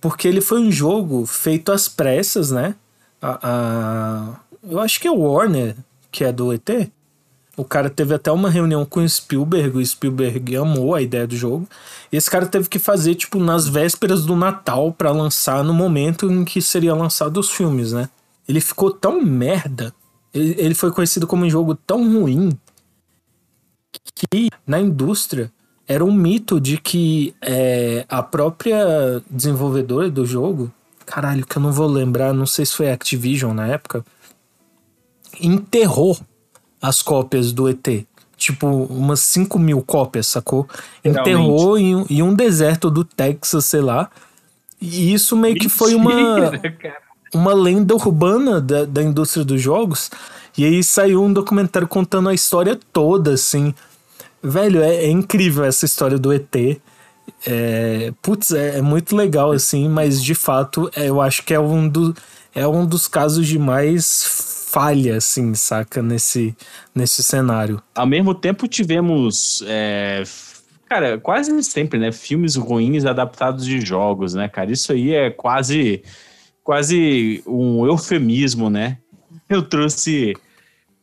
porque 0.00 0.26
ele 0.26 0.40
foi 0.40 0.60
um 0.60 0.72
jogo 0.72 1.24
feito 1.24 1.70
às 1.70 1.86
pressas, 1.86 2.50
né? 2.50 2.74
A, 3.22 3.38
a- 3.48 4.40
eu 4.68 4.80
acho 4.80 4.98
que 4.98 5.06
é 5.06 5.10
o 5.10 5.20
Warner, 5.20 5.76
que 6.10 6.24
é 6.24 6.32
do 6.32 6.52
ET. 6.52 6.90
O 7.60 7.64
cara 7.64 7.90
teve 7.90 8.14
até 8.14 8.32
uma 8.32 8.48
reunião 8.48 8.86
com 8.86 9.00
o 9.00 9.08
Spielberg, 9.08 9.76
o 9.76 9.86
Spielberg 9.86 10.56
amou 10.56 10.94
a 10.94 11.02
ideia 11.02 11.26
do 11.26 11.36
jogo. 11.36 11.68
E 12.10 12.16
esse 12.16 12.30
cara 12.30 12.46
teve 12.46 12.70
que 12.70 12.78
fazer, 12.78 13.14
tipo, 13.14 13.38
nas 13.38 13.68
vésperas 13.68 14.24
do 14.24 14.34
Natal 14.34 14.90
pra 14.94 15.10
lançar 15.10 15.62
no 15.62 15.74
momento 15.74 16.32
em 16.32 16.42
que 16.42 16.62
seria 16.62 16.94
lançado 16.94 17.38
os 17.38 17.50
filmes, 17.50 17.92
né? 17.92 18.08
Ele 18.48 18.62
ficou 18.62 18.90
tão 18.90 19.20
merda, 19.20 19.92
ele, 20.32 20.74
foi 20.74 20.90
conhecido 20.90 21.26
como 21.26 21.44
um 21.44 21.50
jogo 21.50 21.74
tão 21.74 22.02
ruim 22.02 22.58
que 24.14 24.48
na 24.66 24.80
indústria 24.80 25.52
era 25.86 26.02
um 26.02 26.14
mito 26.14 26.58
de 26.58 26.78
que 26.78 27.34
é, 27.42 28.06
a 28.08 28.22
própria 28.22 29.22
desenvolvedora 29.28 30.10
do 30.10 30.24
jogo, 30.24 30.72
caralho, 31.04 31.44
que 31.44 31.58
eu 31.58 31.62
não 31.62 31.72
vou 31.72 31.86
lembrar, 31.86 32.32
não 32.32 32.46
sei 32.46 32.64
se 32.64 32.74
foi 32.74 32.90
Activision 32.90 33.52
na 33.52 33.66
época, 33.66 34.02
enterrou 35.38 36.18
as 36.80 37.02
cópias 37.02 37.52
do 37.52 37.68
ET. 37.68 38.04
Tipo, 38.36 38.66
umas 38.66 39.20
5 39.20 39.58
mil 39.58 39.82
cópias, 39.82 40.26
sacou? 40.26 40.66
Enterrou 41.04 41.76
em, 41.78 41.94
um- 41.96 42.06
em 42.08 42.22
um 42.22 42.34
deserto 42.34 42.90
do 42.90 43.04
Texas, 43.04 43.66
sei 43.66 43.80
lá. 43.82 44.10
E 44.80 45.12
isso 45.12 45.36
meio 45.36 45.56
que 45.56 45.68
foi 45.68 45.94
uma, 45.94 46.14
Mentira, 46.14 46.70
cara. 46.80 46.96
uma 47.34 47.52
lenda 47.52 47.94
urbana 47.94 48.58
da, 48.60 48.86
da 48.86 49.02
indústria 49.02 49.44
dos 49.44 49.60
jogos. 49.60 50.10
E 50.56 50.64
aí 50.64 50.82
saiu 50.82 51.22
um 51.22 51.30
documentário 51.32 51.86
contando 51.86 52.30
a 52.30 52.34
história 52.34 52.78
toda, 52.92 53.34
assim. 53.34 53.74
Velho, 54.42 54.80
é, 54.82 54.96
é 55.04 55.10
incrível 55.10 55.64
essa 55.64 55.84
história 55.84 56.18
do 56.18 56.32
ET. 56.32 56.80
É, 57.46 58.12
putz, 58.22 58.52
é, 58.52 58.78
é 58.78 58.82
muito 58.82 59.14
legal, 59.14 59.52
assim, 59.52 59.86
mas 59.88 60.22
de 60.22 60.34
fato 60.34 60.90
é, 60.96 61.08
eu 61.10 61.20
acho 61.20 61.44
que 61.44 61.54
é 61.54 61.60
um, 61.60 61.86
do, 61.88 62.14
é 62.54 62.66
um 62.66 62.84
dos 62.86 63.06
casos 63.06 63.46
de 63.46 63.58
mais 63.58 64.59
falha, 64.70 65.16
assim, 65.16 65.54
saca? 65.54 66.02
Nesse, 66.02 66.56
nesse 66.94 67.22
cenário. 67.22 67.82
Ao 67.94 68.06
mesmo 68.06 68.34
tempo, 68.34 68.68
tivemos. 68.68 69.62
é, 69.66 70.22
cara, 70.88 71.18
quase 71.18 71.62
sempre, 71.62 71.98
né? 71.98 72.12
Filmes 72.12 72.56
ruins 72.56 73.04
adaptados 73.04 73.64
de 73.64 73.80
jogos, 73.80 74.34
né, 74.34 74.48
cara? 74.48 74.70
Isso 74.72 74.92
aí 74.92 75.12
é 75.14 75.30
quase. 75.30 76.02
Quase 76.62 77.42
um 77.46 77.84
eufemismo, 77.86 78.68
né? 78.70 78.98
Eu 79.48 79.62
trouxe. 79.62 80.34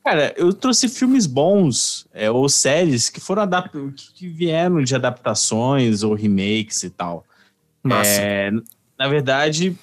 Cara, 0.03 0.33
eu 0.37 0.53
trouxe 0.53 0.87
filmes 0.87 1.25
bons, 1.27 2.07
é, 2.13 2.31
ou 2.31 2.47
séries 2.47 3.09
que 3.09 3.19
foram 3.19 3.41
adap 3.41 3.69
que- 3.69 4.13
que 4.15 4.27
vieram 4.29 4.81
de 4.81 4.95
adaptações 4.95 6.03
ou 6.03 6.13
remakes 6.13 6.83
e 6.83 6.89
tal. 6.89 7.25
Massa. 7.83 8.09
É, 8.21 8.51
na 8.97 9.07
verdade, 9.09 9.75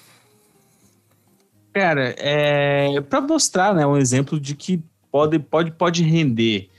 cara, 1.75 2.15
é 2.17 3.01
para 3.01 3.21
mostrar, 3.21 3.75
né, 3.75 3.85
um 3.87 3.97
exemplo 3.97 4.39
de 4.39 4.55
que 4.55 4.83
pode, 5.11 5.39
pode, 5.39 5.73
pode 5.73 6.03
render 6.03 6.71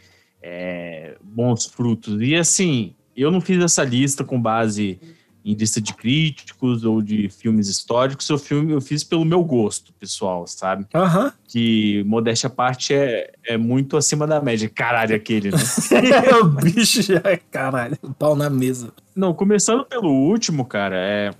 é, 0.41 1.17
bons 1.21 1.65
frutos. 1.65 2.21
E 2.21 2.35
assim, 2.35 2.95
eu 3.15 3.29
não 3.29 3.41
fiz 3.41 3.61
essa 3.61 3.83
lista 3.83 4.23
com 4.23 4.41
base 4.41 4.99
em 5.45 5.53
lista 5.53 5.79
de 5.79 5.93
críticos 5.93 6.83
ou 6.83 7.03
de 7.03 7.29
filmes 7.29 7.67
históricos. 7.67 8.27
Eu, 8.29 8.39
filme, 8.39 8.73
eu 8.73 8.81
fiz 8.81 9.03
pelo 9.03 9.23
meu 9.23 9.43
gosto, 9.43 9.93
pessoal, 9.93 10.47
sabe? 10.47 10.87
Aham. 10.93 11.31
Que 11.47 12.03
modéstia 12.03 12.47
à 12.47 12.49
parte 12.49 12.95
é, 12.95 13.31
é 13.45 13.55
muito 13.55 13.95
acima 13.95 14.25
da 14.25 14.41
média. 14.41 14.67
Caralho, 14.67 15.15
aquele, 15.15 15.51
né? 15.51 15.57
o 16.41 16.45
bicho 16.45 17.03
já, 17.03 17.21
caralho, 17.51 17.97
pau 18.17 18.35
na 18.35 18.49
mesa. 18.49 18.91
Não, 19.15 19.35
começando 19.35 19.85
pelo 19.85 20.09
último, 20.09 20.65
cara, 20.65 20.95
é. 20.97 21.31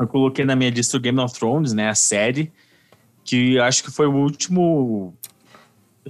Eu 0.00 0.08
coloquei 0.08 0.44
na 0.44 0.56
minha 0.56 0.70
lista 0.70 0.96
o 0.96 1.00
Game 1.00 1.18
of 1.20 1.34
Thrones, 1.38 1.72
né? 1.74 1.88
A 1.90 1.94
série, 1.94 2.50
que 3.24 3.58
acho 3.58 3.84
que 3.84 3.90
foi 3.90 4.06
o 4.06 4.14
último 4.14 5.14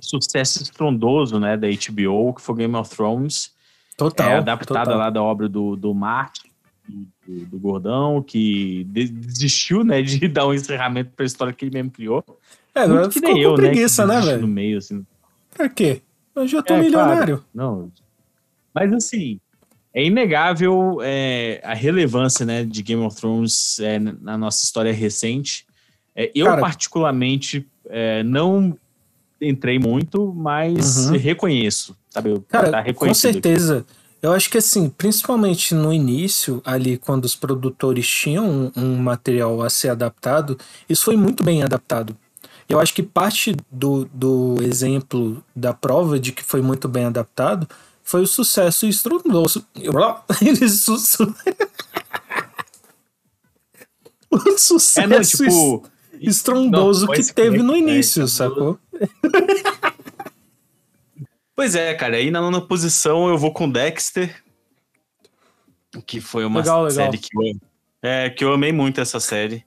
sucesso 0.00 0.62
estrondoso, 0.62 1.38
né? 1.40 1.56
Da 1.56 1.66
HBO, 1.68 2.32
que 2.34 2.40
foi 2.40 2.54
Game 2.56 2.74
of 2.76 2.88
Thrones. 2.94 3.52
Total. 3.96 4.30
é 4.30 4.36
adaptada 4.38 4.84
total. 4.84 4.98
lá 4.98 5.10
da 5.10 5.22
obra 5.22 5.48
do, 5.48 5.76
do 5.76 5.92
Martin, 5.92 6.48
do, 6.88 7.06
do- 7.26 7.46
do 7.46 7.58
Gordão, 7.58 8.22
que 8.22 8.84
de- 8.84 9.08
desistiu, 9.08 9.84
né? 9.84 10.00
De 10.00 10.26
dar 10.28 10.46
um 10.46 10.54
encerramento 10.54 11.10
pra 11.14 11.26
história 11.26 11.52
que 11.52 11.64
ele 11.64 11.74
mesmo 11.74 11.90
criou. 11.90 12.24
É, 12.74 12.82
agora 12.82 13.00
Muito 13.00 13.12
que 13.12 13.18
ficou 13.20 13.34
nem 13.34 13.42
eu, 13.42 13.50
né? 13.50 13.56
preguiça, 13.56 14.06
né, 14.06 14.14
desisti 14.14 14.30
velho? 14.32 14.42
No 14.46 14.48
meio, 14.48 14.78
assim. 14.78 15.04
Pra 15.52 15.68
quê? 15.68 16.00
Eu 16.34 16.46
já 16.46 16.62
tô 16.62 16.74
É, 16.74 16.80
milionário. 16.80 17.38
claro. 17.38 17.44
Não. 17.52 17.92
Mas 18.72 18.92
assim, 18.92 19.40
é 19.92 20.04
inegável 20.04 20.98
é, 21.02 21.60
a 21.64 21.74
relevância 21.74 22.44
né, 22.46 22.64
de 22.64 22.82
Game 22.82 23.02
of 23.02 23.16
Thrones 23.16 23.78
é, 23.80 23.98
na 23.98 24.38
nossa 24.38 24.64
história 24.64 24.92
recente. 24.92 25.66
É, 26.14 26.30
eu, 26.34 26.46
Cara- 26.46 26.60
particularmente, 26.60 27.66
é, 27.88 28.22
não 28.22 28.76
entrei 29.40 29.78
muito, 29.78 30.32
mas 30.34 31.06
Uhum. 31.08 31.16
reconheço. 31.16 31.96
Sabe? 32.10 32.30
Eu- 32.30 32.44
Cara, 32.48 32.70
tá 32.70 32.92
com 32.94 33.14
certeza. 33.14 33.84
Eu 34.22 34.32
acho 34.32 34.50
que 34.50 34.58
assim, 34.58 34.90
principalmente 34.90 35.74
no 35.74 35.90
início, 35.92 36.60
ali 36.64 36.98
quando 36.98 37.24
os 37.24 37.34
produtores 37.34 38.06
tinham 38.06 38.70
um, 38.76 38.80
um 38.82 38.96
material 38.98 39.62
a 39.62 39.70
ser 39.70 39.88
adaptado, 39.88 40.58
isso 40.88 41.04
foi 41.06 41.16
muito 41.16 41.42
bem 41.42 41.62
adaptado. 41.62 42.14
Eu 42.68 42.78
acho 42.78 42.92
que 42.94 43.02
parte 43.02 43.56
do, 43.72 44.04
do 44.12 44.56
exemplo 44.62 45.42
da 45.56 45.72
prova 45.72 46.20
de 46.20 46.32
que 46.32 46.42
foi 46.44 46.60
muito 46.60 46.86
bem 46.86 47.06
adaptado 47.06 47.66
foi 48.02 48.22
o 48.22 48.26
sucesso 48.26 48.86
estrondoso. 48.86 49.66
Eles 50.42 50.82
su- 50.82 50.94
o 54.30 54.58
sucesso 54.58 55.00
É, 55.00 55.06
não, 55.06 55.20
tipo. 55.22 55.88
estrondoso 56.20 57.06
não, 57.06 57.14
que 57.14 57.22
teve 57.32 57.56
crer, 57.56 57.62
no 57.62 57.74
é, 57.74 57.78
início, 57.78 58.26
sacou? 58.28 58.78
Pois 61.54 61.74
é, 61.74 61.92
cara. 61.94 62.16
Aí 62.16 62.30
na 62.30 62.40
nona 62.40 62.58
posição 62.62 63.28
eu 63.28 63.36
vou 63.36 63.52
com 63.52 63.70
Dexter. 63.70 64.42
Que 66.06 66.18
foi 66.18 66.46
uma 66.46 66.60
Legal, 66.60 66.84
legal. 66.84 66.90
série 67.12 67.18
que 67.18 67.28
eu, 67.36 67.42
É, 68.00 68.30
que 68.30 68.42
eu 68.42 68.54
amei 68.54 68.72
muito 68.72 68.98
essa 68.98 69.20
série. 69.20 69.62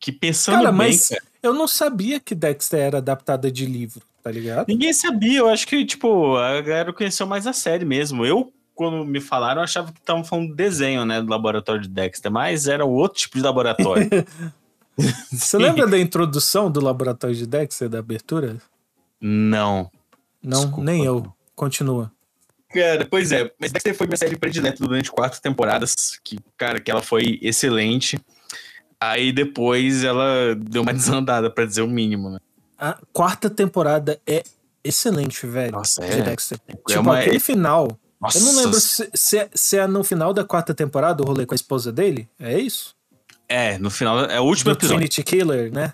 Que 0.00 0.10
pensando 0.10 0.56
Cara, 0.56 0.70
bem, 0.72 0.78
mas 0.78 1.08
cara, 1.10 1.22
eu 1.42 1.52
não 1.52 1.68
sabia 1.68 2.18
que 2.18 2.34
Dexter 2.34 2.80
era 2.80 2.98
adaptada 2.98 3.52
de 3.52 3.66
livro, 3.66 4.06
tá 4.22 4.30
ligado? 4.30 4.66
ninguém 4.68 4.92
sabia. 4.92 5.40
Eu 5.40 5.48
acho 5.48 5.66
que, 5.66 5.84
tipo, 5.84 6.36
a 6.36 6.60
galera 6.60 6.92
conheceu 6.92 7.26
mais 7.26 7.46
a 7.46 7.52
série 7.52 7.84
mesmo. 7.84 8.24
Eu, 8.24 8.52
quando 8.74 9.04
me 9.04 9.20
falaram, 9.20 9.60
eu 9.60 9.64
achava 9.64 9.92
que 9.92 9.98
estavam 9.98 10.24
falando 10.24 10.48
do 10.48 10.54
desenho, 10.54 11.04
né, 11.04 11.20
do 11.20 11.28
laboratório 11.28 11.82
de 11.82 11.88
Dexter, 11.88 12.30
mas 12.30 12.66
era 12.66 12.84
outro 12.84 13.18
tipo 13.20 13.36
de 13.36 13.42
laboratório. 13.42 14.08
Você 15.32 15.56
lembra 15.56 15.86
da 15.86 15.98
introdução 15.98 16.70
do 16.70 16.80
laboratório 16.80 17.34
de 17.34 17.46
Dexter, 17.46 17.88
da 17.88 17.98
abertura? 17.98 18.58
Não. 19.20 19.90
Não, 20.42 20.60
Desculpa. 20.62 20.84
nem 20.84 21.04
eu. 21.04 21.32
Continua. 21.54 22.12
Cara, 22.68 23.06
pois 23.10 23.32
é, 23.32 23.50
mas 23.58 23.70
Dexter 23.70 23.94
foi 23.94 24.06
minha 24.06 24.16
série 24.16 24.36
predileta 24.36 24.84
durante 24.84 25.10
quatro 25.10 25.40
temporadas, 25.40 25.94
que, 26.24 26.38
cara, 26.56 26.80
que 26.80 26.90
ela 26.90 27.02
foi 27.02 27.38
excelente. 27.42 28.18
Aí 28.98 29.32
depois 29.32 30.04
ela 30.04 30.54
deu 30.54 30.82
uma 30.82 30.92
desandada, 30.94 31.50
pra 31.50 31.66
dizer 31.66 31.82
o 31.82 31.88
mínimo, 31.88 32.30
né? 32.30 32.38
A 32.84 32.98
quarta 33.12 33.48
temporada 33.48 34.20
é 34.26 34.42
excelente, 34.82 35.46
velho. 35.46 35.70
Nossa, 35.70 36.04
é. 36.04 36.20
Dexter. 36.22 36.58
É 36.66 36.72
tipo, 36.74 36.98
uma- 37.00 37.20
aquele 37.20 37.38
final. 37.38 37.96
Nossa, 38.20 38.38
Eu 38.38 38.44
não 38.44 38.56
lembro 38.56 38.80
se, 38.80 39.08
se, 39.14 39.38
é, 39.38 39.48
se 39.54 39.76
é 39.78 39.86
no 39.86 40.02
final 40.02 40.34
da 40.34 40.42
quarta 40.44 40.74
temporada 40.74 41.22
o 41.22 41.26
rolê 41.26 41.46
com 41.46 41.54
a 41.54 41.56
esposa 41.56 41.92
dele. 41.92 42.28
É 42.40 42.58
isso? 42.58 42.94
É, 43.48 43.78
no 43.78 43.88
final, 43.88 44.24
é 44.24 44.40
o 44.40 44.44
último 44.44 44.70
Do 44.72 44.76
episódio. 44.78 44.96
Trinity 44.96 45.22
Killer, 45.22 45.72
né? 45.72 45.92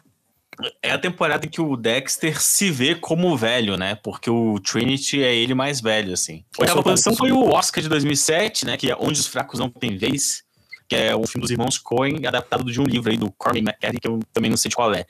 É 0.83 0.91
a 0.91 0.99
temporada 0.99 1.45
em 1.45 1.51
que 1.51 1.61
o 1.61 1.77
Dexter 1.77 2.41
se 2.43 2.71
vê 2.71 2.95
como 2.95 3.37
velho, 3.37 3.77
né? 3.77 3.95
Porque 4.03 4.31
o 4.31 4.59
Trinity 4.59 5.23
é 5.23 5.35
ele 5.35 5.55
mais 5.55 5.81
velho, 5.81 6.15
assim. 6.15 6.43
A 6.59 6.63
oitava 6.63 6.83
posição 6.83 7.15
foi 7.15 7.31
o 7.33 7.51
Oscar 7.51 7.83
de 7.83 7.89
2007, 7.89 8.65
né? 8.65 8.77
Que 8.79 8.91
é 8.91 8.97
Onde 8.99 9.21
os 9.21 9.27
Fracos 9.27 9.61
Não 9.61 9.69
Têm 9.71 9.97
Vez, 9.99 10.43
que 10.89 10.97
é 10.97 11.15
um 11.15 11.27
filme 11.27 11.43
dos 11.43 11.51
irmãos 11.51 11.77
Coen, 11.79 12.27
adaptado 12.27 12.65
de 12.65 12.81
um 12.81 12.85
livro 12.85 13.11
aí 13.11 13.17
do 13.19 13.31
Cormac 13.33 13.61
McCarthy, 13.61 14.01
que 14.01 14.09
eu 14.09 14.21
também 14.33 14.51
não 14.51 14.57
sei 14.57 14.69
de 14.71 14.75
qual 14.77 14.93
é. 14.95 15.05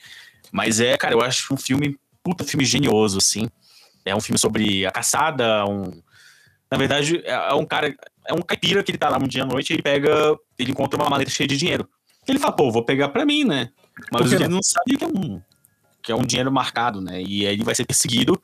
Mas 0.53 0.81
é, 0.81 0.97
cara, 0.97 1.15
eu 1.15 1.21
acho 1.21 1.53
um 1.53 1.57
filme, 1.57 1.99
puta 2.23 2.45
filme 2.45 2.65
genioso, 2.65 3.19
assim. 3.19 3.49
É 4.05 4.15
um 4.15 4.21
filme 4.21 4.39
sobre 4.39 4.87
a 4.87 4.91
caçada, 4.91 5.65
um... 5.67 6.03
Na 6.71 6.77
verdade, 6.77 7.23
é 7.25 7.55
um 7.55 7.65
cara, 7.65 7.95
é 8.27 8.35
um 8.35 8.43
caipira 8.43 8.83
que 8.83 8.91
ele 8.91 8.99
tá 8.99 9.09
lá 9.09 9.17
um 9.17 9.27
dia 9.27 9.43
à 9.43 9.47
noite 9.47 9.71
e 9.71 9.75
ele 9.75 9.83
pega, 9.83 10.37
ele 10.59 10.71
encontra 10.71 11.01
uma 11.01 11.09
maleta 11.09 11.31
cheia 11.31 11.49
de 11.49 11.57
dinheiro. 11.57 11.89
Ele 12.27 12.39
fala, 12.39 12.55
pô, 12.55 12.71
vou 12.71 12.85
pegar 12.85 13.09
pra 13.09 13.25
mim, 13.25 13.43
né? 13.45 13.71
Mas 14.13 14.31
ele 14.33 14.45
não? 14.45 14.57
não 14.57 14.63
sabe 14.63 14.97
que 14.97 15.05
é 15.05 15.07
um 15.07 15.41
que 16.03 16.13
é 16.13 16.15
um 16.15 16.23
dinheiro 16.23 16.51
marcado, 16.53 17.01
né? 17.01 17.21
E 17.21 17.47
aí 17.47 17.55
ele 17.55 17.65
vai 17.65 17.75
ser 17.75 17.85
perseguido 17.85 18.41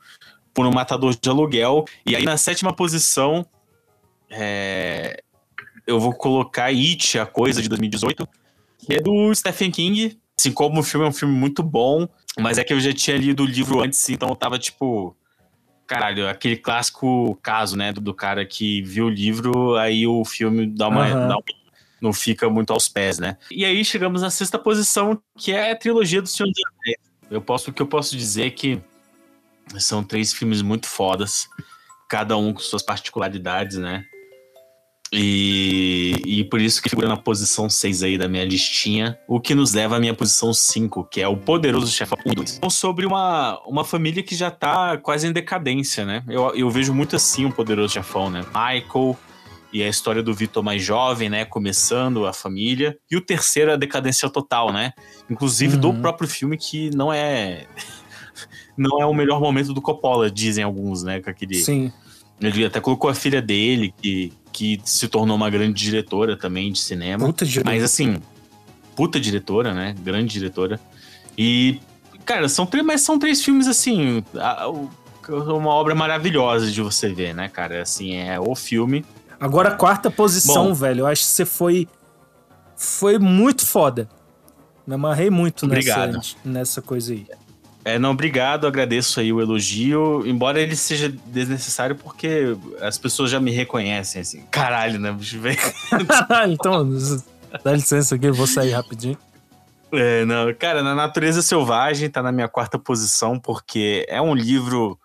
por 0.53 0.65
um 0.65 0.71
matador 0.71 1.15
de 1.15 1.29
aluguel. 1.29 1.85
E 2.05 2.15
aí 2.15 2.23
na 2.23 2.37
sétima 2.37 2.73
posição, 2.73 3.45
é, 4.29 5.23
eu 5.87 5.99
vou 5.99 6.13
colocar 6.13 6.65
It, 6.65 7.17
a 7.17 7.25
coisa 7.25 7.61
de 7.61 7.69
2018, 7.69 8.27
que 8.79 8.93
é 8.93 8.99
do 8.99 9.33
Stephen 9.33 9.71
King. 9.71 10.19
Assim 10.37 10.51
como 10.51 10.79
o 10.79 10.83
filme 10.83 11.05
é 11.05 11.09
um 11.09 11.13
filme 11.13 11.33
muito 11.33 11.63
bom, 11.63 12.07
mas 12.39 12.57
é 12.57 12.63
que 12.63 12.73
eu 12.73 12.79
já 12.79 12.93
tinha 12.93 13.17
lido 13.17 13.43
o 13.43 13.45
livro 13.45 13.81
antes, 13.81 14.09
então 14.09 14.29
eu 14.29 14.35
tava 14.35 14.59
tipo. 14.59 15.15
Caralho, 15.87 16.27
aquele 16.27 16.57
clássico 16.57 17.37
caso, 17.43 17.77
né? 17.77 17.93
Do, 17.93 18.01
do 18.01 18.13
cara 18.13 18.43
que 18.45 18.81
viu 18.81 19.05
o 19.05 19.09
livro, 19.09 19.75
aí 19.75 20.07
o 20.07 20.25
filme 20.25 20.65
dá 20.65 20.87
uma, 20.87 21.03
Aham. 21.05 21.27
dá 21.27 21.35
uma- 21.35 21.43
não 22.01 22.11
fica 22.11 22.49
muito 22.49 22.73
aos 22.73 22.87
pés, 22.87 23.19
né? 23.19 23.37
E 23.51 23.63
aí 23.63 23.85
chegamos 23.85 24.21
na 24.23 24.29
sexta 24.31 24.57
posição, 24.59 25.21
que 25.37 25.51
é 25.51 25.71
a 25.71 25.75
trilogia 25.75 26.21
do 26.21 26.27
Senhor 26.27 26.49
dos 26.49 26.59
Anéis. 26.81 26.97
Eu 27.29 27.39
posso, 27.41 27.69
o 27.69 27.73
que 27.73 27.81
eu 27.81 27.87
posso 27.87 28.17
dizer 28.17 28.47
é 28.47 28.49
que 28.49 28.81
são 29.77 30.03
três 30.03 30.33
filmes 30.33 30.61
muito 30.61 30.87
fodas, 30.87 31.47
cada 32.09 32.35
um 32.35 32.51
com 32.51 32.59
suas 32.59 32.83
particularidades, 32.83 33.77
né? 33.77 34.05
E, 35.17 36.21
e 36.25 36.43
por 36.43 36.59
isso 36.59 36.81
que 36.81 36.89
figura 36.89 37.07
na 37.07 37.15
posição 37.15 37.69
6 37.69 38.03
aí 38.03 38.17
da 38.17 38.27
minha 38.27 38.43
listinha, 38.43 39.17
o 39.27 39.39
que 39.39 39.55
nos 39.55 39.73
leva 39.73 39.95
à 39.95 39.99
minha 39.99 40.13
posição 40.13 40.53
5, 40.53 41.05
que 41.05 41.21
é 41.21 41.27
o 41.27 41.37
Poderoso 41.37 41.91
Chefão 41.91 42.17
1 42.25 42.31
e 42.31 42.35
2. 42.35 42.57
Então, 42.57 42.69
sobre 42.69 43.05
uma, 43.05 43.59
uma 43.65 43.85
família 43.85 44.21
que 44.21 44.35
já 44.35 44.51
tá 44.51 44.97
quase 44.97 45.25
em 45.27 45.31
decadência, 45.31 46.05
né? 46.05 46.21
Eu, 46.27 46.53
eu 46.55 46.69
vejo 46.69 46.93
muito 46.93 47.15
assim 47.15 47.45
o 47.45 47.51
Poderoso 47.51 47.93
Chefão, 47.93 48.29
né? 48.29 48.41
Michael 48.47 49.17
e 49.71 49.81
a 49.83 49.87
história 49.87 50.21
do 50.21 50.33
Vitor 50.33 50.63
mais 50.63 50.83
jovem, 50.83 51.29
né? 51.29 51.45
Começando 51.45 52.25
a 52.25 52.33
família. 52.33 52.97
E 53.09 53.15
o 53.15 53.21
terceiro 53.21 53.71
é 53.71 53.73
a 53.73 53.77
decadência 53.77 54.29
total, 54.29 54.73
né? 54.73 54.91
Inclusive 55.29 55.77
do 55.77 55.89
Uhum. 55.89 56.01
próprio 56.01 56.27
filme, 56.27 56.57
que 56.57 56.89
não 56.95 57.11
é. 57.11 57.65
Não 58.77 59.01
é 59.01 59.05
o 59.05 59.13
melhor 59.13 59.39
momento 59.39 59.73
do 59.73 59.81
Coppola, 59.81 60.29
dizem 60.29 60.61
alguns, 60.61 61.01
né? 61.01 61.21
Com 61.21 61.29
aquele. 61.29 61.55
Sim. 61.55 61.93
Ele 62.41 62.65
até 62.65 62.81
colocou 62.81 63.09
a 63.09 63.15
filha 63.15 63.41
dele, 63.41 63.93
que, 64.01 64.33
que 64.55 64.79
se 64.85 65.09
tornou 65.09 65.35
uma 65.35 65.49
grande 65.49 65.83
diretora 65.83 66.37
também 66.37 66.71
de 66.71 66.79
cinema. 66.79 67.25
Puta 67.25 67.45
de 67.45 67.61
Mas 67.61 67.83
assim, 67.83 68.21
puta 68.95 69.19
diretora, 69.19 69.73
né? 69.73 69.93
Grande 69.99 70.31
diretora. 70.31 70.79
E, 71.37 71.81
cara, 72.23 72.47
são 72.47 72.65
três, 72.65 72.85
mas 72.85 73.01
são 73.01 73.19
três 73.19 73.43
filmes 73.43 73.67
assim. 73.67 74.23
uma 75.27 75.71
obra 75.71 75.93
maravilhosa 75.93 76.71
de 76.71 76.81
você 76.81 77.13
ver, 77.13 77.35
né, 77.35 77.49
cara? 77.49 77.81
Assim, 77.81 78.15
é 78.15 78.39
o 78.39 78.55
filme. 78.55 79.03
Agora, 79.37 79.71
quarta 79.71 80.09
posição, 80.09 80.69
Bom. 80.69 80.73
velho. 80.73 81.01
Eu 81.01 81.07
acho 81.07 81.23
que 81.23 81.27
você 81.27 81.45
foi. 81.45 81.85
Foi 82.77 83.19
muito 83.19 83.65
foda. 83.65 84.07
Me 84.87 84.95
amarrei 84.95 85.29
muito 85.29 85.65
Obrigado. 85.65 86.13
nessa, 86.13 86.35
nessa 86.45 86.81
coisa 86.81 87.11
aí. 87.11 87.27
É, 87.85 87.99
não, 87.99 88.11
obrigado, 88.11 88.65
agradeço 88.65 89.19
aí 89.19 89.31
o 89.31 89.39
elogio, 89.39 90.25
embora 90.25 90.59
ele 90.59 90.75
seja 90.75 91.07
desnecessário 91.27 91.95
porque 91.95 92.57
as 92.81 92.97
pessoas 92.97 93.29
já 93.29 93.39
me 93.39 93.51
reconhecem, 93.51 94.21
assim. 94.21 94.41
Caralho, 94.49 94.99
né, 94.99 95.11
bicho, 95.11 95.39
velho? 95.39 95.59
então, 96.49 96.89
dá 97.63 97.73
licença 97.73 98.15
aqui, 98.15 98.25
eu 98.25 98.33
vou 98.33 98.47
sair 98.47 98.71
rapidinho. 98.71 99.15
É, 99.91 100.25
não, 100.25 100.51
cara, 100.55 100.81
na 100.81 100.95
Natureza 100.95 101.43
Selvagem 101.43 102.09
tá 102.09 102.23
na 102.23 102.31
minha 102.31 102.47
quarta 102.47 102.79
posição, 102.79 103.39
porque 103.39 104.03
é 104.09 104.19
um 104.19 104.33
livro. 104.33 104.99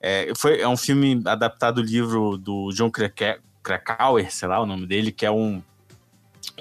É, 0.00 0.32
foi, 0.36 0.60
é 0.60 0.68
um 0.68 0.76
filme 0.76 1.20
adaptado 1.26 1.82
do 1.82 1.82
livro 1.82 2.38
do 2.38 2.70
John 2.72 2.92
Kraka- 2.92 3.40
Krakauer, 3.60 4.32
sei 4.32 4.46
lá 4.46 4.60
o 4.60 4.66
nome 4.66 4.86
dele, 4.86 5.10
que 5.10 5.26
é 5.26 5.30
um, 5.32 5.60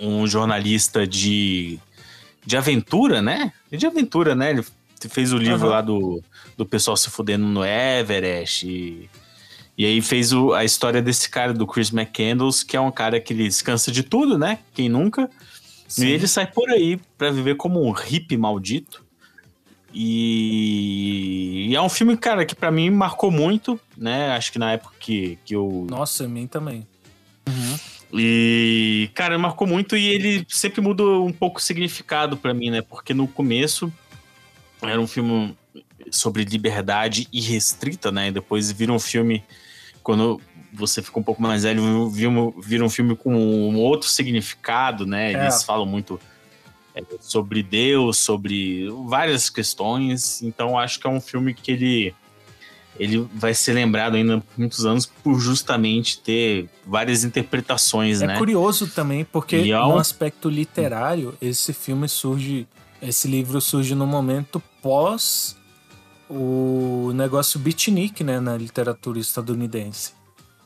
um 0.02 0.26
jornalista 0.26 1.06
de, 1.06 1.80
de 2.44 2.58
aventura, 2.58 3.22
né? 3.22 3.54
De 3.72 3.86
aventura, 3.86 4.34
né? 4.34 4.50
Ele 4.50 4.66
fez 5.10 5.32
o 5.34 5.38
livro 5.38 5.64
Aham. 5.66 5.70
lá 5.70 5.82
do, 5.82 6.22
do 6.58 6.66
pessoal 6.66 6.96
se 6.98 7.10
fudendo 7.10 7.46
no 7.46 7.64
Everest. 7.66 8.68
E, 8.68 9.10
e 9.78 9.86
aí 9.86 10.02
fez 10.02 10.32
o- 10.34 10.54
a 10.54 10.64
história 10.64 11.02
desse 11.02 11.30
cara, 11.30 11.54
do 11.54 11.66
Chris 11.68 11.92
McCandles, 11.92 12.64
que 12.64 12.76
é 12.78 12.80
um 12.82 12.92
cara 12.92 13.20
que 13.20 13.34
ele 13.34 13.44
descansa 13.48 13.92
de 13.92 14.04
tudo, 14.04 14.38
né? 14.38 14.60
Quem 14.74 14.90
nunca? 14.90 15.30
Sim. 15.88 16.08
E 16.08 16.12
ele 16.12 16.28
sai 16.28 16.48
por 16.48 16.70
aí 16.70 17.00
pra 17.18 17.30
viver 17.32 17.56
como 17.56 17.84
um 17.86 17.92
hippie 17.92 18.38
maldito. 18.38 19.04
E, 19.94 21.68
e 21.70 21.76
é 21.76 21.82
um 21.82 21.90
filme, 21.90 22.18
cara, 22.18 22.46
que 22.46 22.56
pra 22.56 22.72
mim 22.72 22.90
marcou 22.90 23.30
muito, 23.30 23.80
né? 23.98 24.32
Acho 24.32 24.52
que 24.52 24.58
na 24.60 24.72
época 24.74 24.94
que, 25.00 25.38
que 25.46 25.56
eu. 25.56 25.86
Nossa, 25.90 26.26
a 26.26 26.28
mim 26.28 26.48
também. 26.48 26.88
E, 28.12 29.10
cara, 29.16 29.38
marcou 29.40 29.68
muito 29.68 29.98
e 29.98 30.08
ele 30.08 30.46
sempre 30.48 30.82
muda 30.82 31.04
um 31.04 31.32
pouco 31.32 31.60
o 31.60 31.62
significado 31.62 32.38
pra 32.38 32.54
mim, 32.54 32.70
né? 32.70 32.82
Porque 32.82 33.14
no 33.14 33.28
começo 33.28 33.92
era 34.84 35.00
um 35.00 35.08
filme 35.08 35.58
sobre 36.12 36.44
liberdade 36.44 37.28
irrestrita, 37.32 38.12
né? 38.12 38.28
E 38.28 38.32
depois 38.32 38.72
vira 38.72 38.92
um 38.92 39.00
filme, 39.00 39.44
quando 40.02 40.40
você 40.74 41.02
fica 41.02 41.20
um 41.20 41.24
pouco 41.24 41.42
mais 41.42 41.64
velho, 41.64 42.10
vira 42.10 42.30
um, 42.30 42.86
um 42.86 42.90
filme 42.90 43.16
com 43.16 43.34
um 43.36 43.78
outro 43.78 44.10
significado, 44.10 45.06
né? 45.06 45.34
É. 45.34 45.42
Eles 45.44 45.64
falam 45.64 45.86
muito 45.86 46.20
é, 46.96 47.02
sobre 47.20 47.64
Deus, 47.64 48.18
sobre 48.18 48.88
várias 49.08 49.50
questões. 49.50 50.42
Então 50.42 50.78
acho 50.78 51.00
que 51.00 51.08
é 51.08 51.10
um 51.10 51.22
filme 51.22 51.54
que 51.54 51.72
ele 51.72 52.16
ele 53.00 53.28
vai 53.34 53.56
ser 53.56 53.74
lembrado 53.74 54.14
ainda 54.16 54.38
por 54.40 54.60
muitos 54.60 54.86
anos 54.86 55.08
por 55.08 55.40
justamente 55.40 56.20
ter 56.20 56.70
várias 56.86 57.24
interpretações, 57.24 58.22
É 58.22 58.28
né? 58.28 58.38
curioso 58.38 58.86
também, 58.88 59.26
porque 59.26 59.56
E 59.56 59.72
é 59.72 59.80
no 59.80 59.96
um- 59.96 59.98
aspecto 59.98 60.48
literário, 60.48 61.36
esse 61.42 61.74
filme 61.74 62.08
surge, 62.08 62.68
esse 63.02 63.28
livro 63.28 63.60
surge 63.60 63.96
no 63.96 64.06
momento 64.06 64.62
pós 64.84 65.56
o 66.30 67.12
negócio 67.16 67.60
beatnik, 67.60 68.24
né, 68.24 68.40
na 68.40 68.56
literatura 68.58 69.18
estadunidense. 69.20 70.12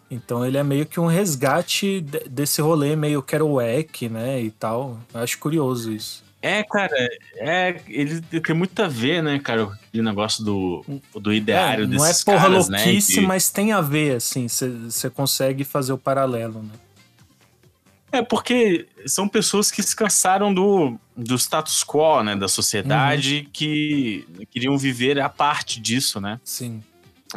Então 0.10 0.46
ele 0.46 0.58
é 0.58 0.64
meio 0.64 0.86
que 0.86 1.00
um 1.00 1.06
resgate 1.08 2.02
de- 2.02 2.28
desse 2.30 2.62
rolê 2.62 2.96
meio 2.96 3.22
Kerouac, 3.22 4.08
né, 4.10 4.42
e 4.42 4.52
tal. 4.52 4.98
Eu 5.14 5.22
acho 5.22 5.38
curioso 5.40 5.92
isso. 5.92 6.24
É, 6.42 6.64
cara, 6.64 6.96
é, 7.36 7.82
ele 7.88 8.22
tem 8.22 8.56
muito 8.56 8.80
a 8.82 8.88
ver, 8.88 9.22
né, 9.22 9.40
cara, 9.40 9.64
aquele 9.64 10.04
negócio 10.04 10.44
do, 10.46 10.86
do 11.20 11.34
ideário 11.34 11.84
É, 11.84 11.88
não 11.88 12.06
é 12.06 12.08
desses 12.10 12.24
porra 12.24 12.38
caras, 12.42 12.70
louquice, 12.70 13.16
né? 13.18 13.22
que- 13.22 13.28
mas 13.28 13.50
tem 13.50 13.74
a 13.74 13.82
ver, 13.82 14.16
assim, 14.18 14.48
você 14.48 15.10
consegue 15.10 15.64
fazer 15.64 15.92
o 15.94 15.98
paralelo, 15.98 16.62
né? 16.64 16.70
É 18.12 18.22
porque 18.22 18.88
são 19.06 19.28
pessoas 19.28 19.70
que 19.70 19.84
se 19.84 19.96
cansaram 19.96 20.54
do, 20.54 20.98
do 21.16 21.36
status 21.38 21.84
quo, 21.84 22.24
né, 22.24 22.36
da 22.36 22.48
sociedade, 22.48 23.44
Uhum. 23.46 23.50
que 23.52 24.28
queriam 24.50 24.78
viver 24.78 25.20
a 25.20 25.28
parte 25.30 25.80
disso, 25.80 26.22
né? 26.22 26.40
Sim. 26.44 26.82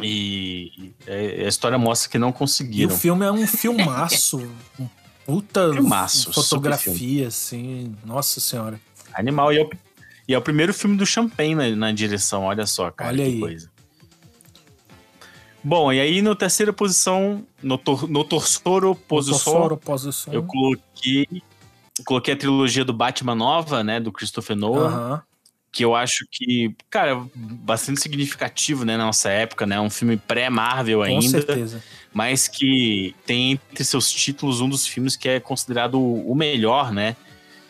E, 0.01 0.93
e 1.07 1.43
a 1.45 1.47
história 1.49 1.77
mostra 1.77 2.09
que 2.09 2.17
não 2.17 2.29
E 2.29 2.31
o 2.31 2.33
conseguiram. 2.33 2.97
filme 2.97 3.25
é 3.25 3.31
um 3.31 3.45
filmaço, 3.45 4.37
um 4.79 4.87
puta 5.25 5.71
Filmaço, 5.73 6.31
fotografia, 6.33 7.27
assim. 7.27 7.93
Nossa 8.05 8.39
senhora. 8.39 8.79
Animal. 9.13 9.51
E 9.53 9.57
é 9.59 9.63
o, 9.63 9.69
e 10.29 10.33
é 10.33 10.37
o 10.37 10.41
primeiro 10.41 10.73
filme 10.73 10.95
do 10.95 11.05
Champagne 11.05 11.53
na, 11.55 11.69
na 11.75 11.91
direção, 11.91 12.43
olha 12.43 12.65
só, 12.65 12.89
cara. 12.91 13.09
Olha 13.11 13.25
que 13.25 13.31
aí. 13.31 13.39
coisa. 13.39 13.70
Bom, 15.63 15.93
e 15.93 15.99
aí 15.99 16.21
na 16.21 16.35
terceira 16.35 16.73
posição, 16.73 17.45
no, 17.61 17.77
tor 17.77 18.09
no 18.09 18.23
Torsoro 18.23 18.95
Posição, 18.95 19.79
eu 20.31 20.43
coloquei, 20.43 21.27
coloquei 22.05 22.33
a 22.33 22.37
trilogia 22.37 22.83
do 22.83 22.93
Batman 22.93 23.35
nova, 23.35 23.83
né, 23.83 23.99
do 23.99 24.11
Christopher 24.11 24.55
Nolan, 24.55 24.87
Aham. 24.87 25.21
que 25.71 25.85
eu 25.85 25.95
acho 25.95 26.25
que, 26.31 26.75
cara, 26.89 27.23
bastante 27.35 28.01
significativo, 28.01 28.83
né, 28.85 28.97
na 28.97 29.05
nossa 29.05 29.29
época, 29.29 29.67
né, 29.67 29.79
um 29.79 29.89
filme 29.89 30.17
pré-Marvel 30.17 30.99
Com 30.99 31.05
ainda, 31.05 31.29
certeza. 31.29 31.83
mas 32.11 32.47
que 32.47 33.15
tem 33.25 33.51
entre 33.51 33.83
seus 33.83 34.11
títulos 34.11 34.61
um 34.61 34.69
dos 34.69 34.87
filmes 34.87 35.15
que 35.15 35.29
é 35.29 35.39
considerado 35.39 36.01
o 36.01 36.33
melhor, 36.33 36.91
né, 36.91 37.15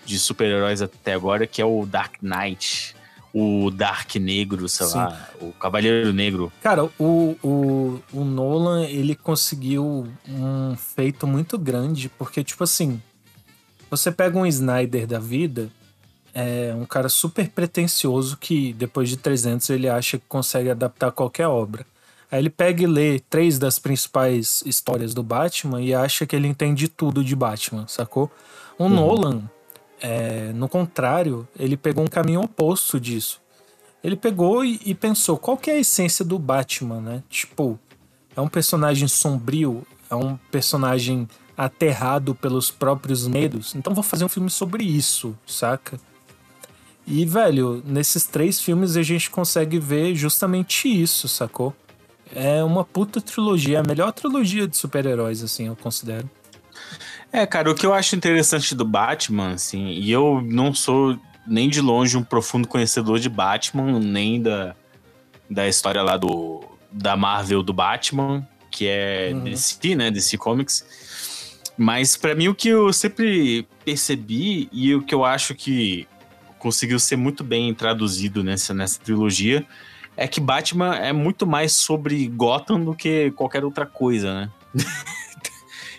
de 0.05 0.17
super-heróis 0.17 0.81
até 0.81 1.13
agora, 1.13 1.45
que 1.45 1.61
é 1.61 1.65
o 1.65 1.85
Dark 1.85 2.15
Knight, 2.21 2.95
o 3.33 3.71
Dark 3.71 4.15
Negro, 4.15 4.67
sei 4.67 4.87
Sim. 4.87 4.97
lá, 4.97 5.29
o 5.39 5.51
Cavaleiro 5.53 6.11
Negro. 6.11 6.51
Cara, 6.61 6.85
o, 6.99 7.37
o, 7.41 7.99
o 8.11 8.23
Nolan, 8.23 8.85
ele 8.85 9.15
conseguiu 9.15 10.07
um 10.27 10.75
feito 10.75 11.25
muito 11.25 11.57
grande, 11.57 12.09
porque, 12.09 12.43
tipo 12.43 12.63
assim, 12.63 13.01
você 13.89 14.11
pega 14.11 14.37
um 14.37 14.45
Snyder 14.45 15.07
da 15.07 15.19
vida, 15.19 15.69
é 16.33 16.73
um 16.75 16.85
cara 16.85 17.09
super 17.09 17.49
pretencioso 17.49 18.37
que, 18.37 18.73
depois 18.73 19.09
de 19.09 19.17
300, 19.17 19.69
ele 19.69 19.87
acha 19.89 20.17
que 20.17 20.25
consegue 20.27 20.69
adaptar 20.69 21.11
qualquer 21.11 21.47
obra. 21.47 21.85
Aí 22.31 22.39
ele 22.39 22.49
pega 22.49 22.83
e 22.83 22.87
lê 22.87 23.19
três 23.19 23.59
das 23.59 23.77
principais 23.77 24.63
histórias 24.65 25.13
do 25.13 25.21
Batman 25.21 25.81
e 25.81 25.93
acha 25.93 26.25
que 26.25 26.33
ele 26.33 26.47
entende 26.47 26.87
tudo 26.87 27.23
de 27.23 27.35
Batman, 27.35 27.85
sacou? 27.87 28.31
O 28.77 28.87
Nolan, 28.87 29.43
é, 30.01 30.51
no 30.53 30.67
contrário, 30.67 31.47
ele 31.57 31.77
pegou 31.77 32.03
um 32.03 32.07
caminho 32.07 32.41
oposto 32.41 32.99
disso. 32.99 33.39
Ele 34.03 34.15
pegou 34.15 34.65
e, 34.65 34.81
e 34.83 34.95
pensou, 34.95 35.37
qual 35.37 35.55
que 35.55 35.69
é 35.69 35.75
a 35.75 35.79
essência 35.79 36.25
do 36.25 36.39
Batman, 36.39 36.99
né? 36.99 37.23
Tipo, 37.29 37.79
é 38.35 38.41
um 38.41 38.47
personagem 38.47 39.07
sombrio, 39.07 39.85
é 40.09 40.15
um 40.15 40.35
personagem 40.49 41.27
aterrado 41.55 42.33
pelos 42.33 42.71
próprios 42.71 43.27
medos. 43.27 43.75
Então 43.75 43.93
vou 43.93 44.03
fazer 44.03 44.25
um 44.25 44.29
filme 44.29 44.49
sobre 44.49 44.83
isso, 44.83 45.37
saca? 45.45 45.99
E, 47.05 47.25
velho, 47.25 47.83
nesses 47.85 48.25
três 48.25 48.59
filmes 48.59 48.97
a 48.97 49.03
gente 49.03 49.29
consegue 49.29 49.77
ver 49.79 50.15
justamente 50.15 50.87
isso, 50.87 51.27
sacou? 51.27 51.75
É 52.33 52.63
uma 52.63 52.83
puta 52.83 53.19
trilogia, 53.21 53.81
a 53.81 53.83
melhor 53.83 54.11
trilogia 54.13 54.67
de 54.67 54.77
super-heróis, 54.77 55.43
assim, 55.43 55.67
eu 55.67 55.75
considero. 55.75 56.29
É, 57.31 57.45
cara, 57.45 57.71
o 57.71 57.75
que 57.75 57.85
eu 57.85 57.93
acho 57.93 58.15
interessante 58.15 58.75
do 58.75 58.83
Batman, 58.83 59.53
assim, 59.53 59.87
e 59.87 60.11
eu 60.11 60.41
não 60.43 60.73
sou 60.73 61.17
nem 61.47 61.69
de 61.69 61.81
longe 61.81 62.17
um 62.17 62.23
profundo 62.23 62.67
conhecedor 62.67 63.19
de 63.19 63.29
Batman, 63.29 63.99
nem 63.99 64.41
da, 64.41 64.75
da 65.49 65.67
história 65.67 66.01
lá 66.01 66.17
do 66.17 66.63
da 66.91 67.15
Marvel 67.15 67.63
do 67.63 67.71
Batman, 67.71 68.45
que 68.69 68.85
é 68.85 69.31
Uhum. 69.33 69.45
DC, 69.45 69.95
né, 69.95 70.11
DC 70.11 70.37
Comics. 70.37 70.85
Mas 71.77 72.17
pra 72.17 72.35
mim 72.35 72.49
o 72.49 72.55
que 72.55 72.67
eu 72.67 72.91
sempre 72.91 73.65
percebi 73.85 74.67
e 74.71 74.93
o 74.93 75.01
que 75.01 75.15
eu 75.15 75.23
acho 75.23 75.55
que 75.55 76.05
conseguiu 76.59 76.99
ser 76.99 77.15
muito 77.15 77.43
bem 77.43 77.73
traduzido 77.73 78.43
nessa, 78.43 78.73
nessa 78.73 78.99
trilogia 78.99 79.65
é 80.15 80.27
que 80.27 80.39
Batman 80.39 80.95
é 80.95 81.13
muito 81.13 81.47
mais 81.47 81.71
sobre 81.71 82.27
Gotham 82.27 82.83
do 82.83 82.93
que 82.93 83.31
qualquer 83.31 83.63
outra 83.63 83.85
coisa, 83.85 84.33
né? 84.33 84.49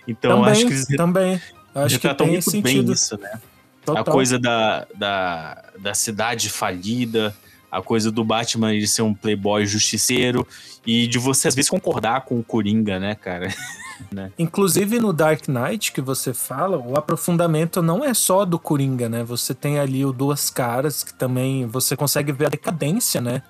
então 0.07 0.39
também, 0.39 0.53
acho 0.53 0.67
que 0.67 0.73
eles 0.73 0.87
também. 0.87 1.41
Acho 1.75 1.99
que 1.99 2.15
tem 2.15 2.27
muito 2.29 2.51
bem 2.51 2.63
sentido. 2.63 2.93
isso, 2.93 3.19
né? 3.19 3.41
Total. 3.85 4.03
A 4.03 4.05
coisa 4.05 4.39
da, 4.39 4.87
da, 4.95 5.65
da 5.79 5.95
cidade 5.95 6.49
falida, 6.49 7.35
a 7.71 7.83
coisa 7.83 8.13
do 8.13 8.23
Batman 8.23 8.75
ele 8.75 8.87
ser 8.87 9.03
um 9.03 9.15
playboy 9.15 9.67
justiceiro 9.67 10.47
e 10.87 11.07
de 11.07 11.19
você 11.19 11.49
às 11.49 11.55
vezes 11.55 11.71
concordar 11.71 12.23
com 12.23 12.39
o 12.39 12.45
Coringa, 12.45 12.99
né, 13.01 13.15
cara? 13.15 13.49
Inclusive 14.39 14.99
no 15.01 15.13
Dark 15.13 15.49
Knight 15.49 15.93
que 15.93 16.01
você 16.01 16.35
fala, 16.35 16.77
o 16.77 16.97
aprofundamento 16.97 17.81
não 17.81 18.05
é 18.05 18.13
só 18.13 18.45
do 18.45 18.59
Coringa, 18.59 19.09
né? 19.09 19.25
Você 19.25 19.55
tem 19.55 19.79
ali 19.79 20.05
o 20.05 20.13
Duas 20.13 20.51
Caras, 20.51 21.03
que 21.03 21.15
também 21.15 21.67
você 21.67 21.97
consegue 21.97 22.31
ver 22.31 22.47
a 22.47 22.51
decadência, 22.51 23.21
né? 23.21 23.43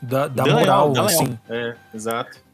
Da, 0.00 0.28
da 0.28 0.46
moral, 0.46 0.92
assim. 1.04 1.38
É, 1.48 1.74
exato. 1.94 2.45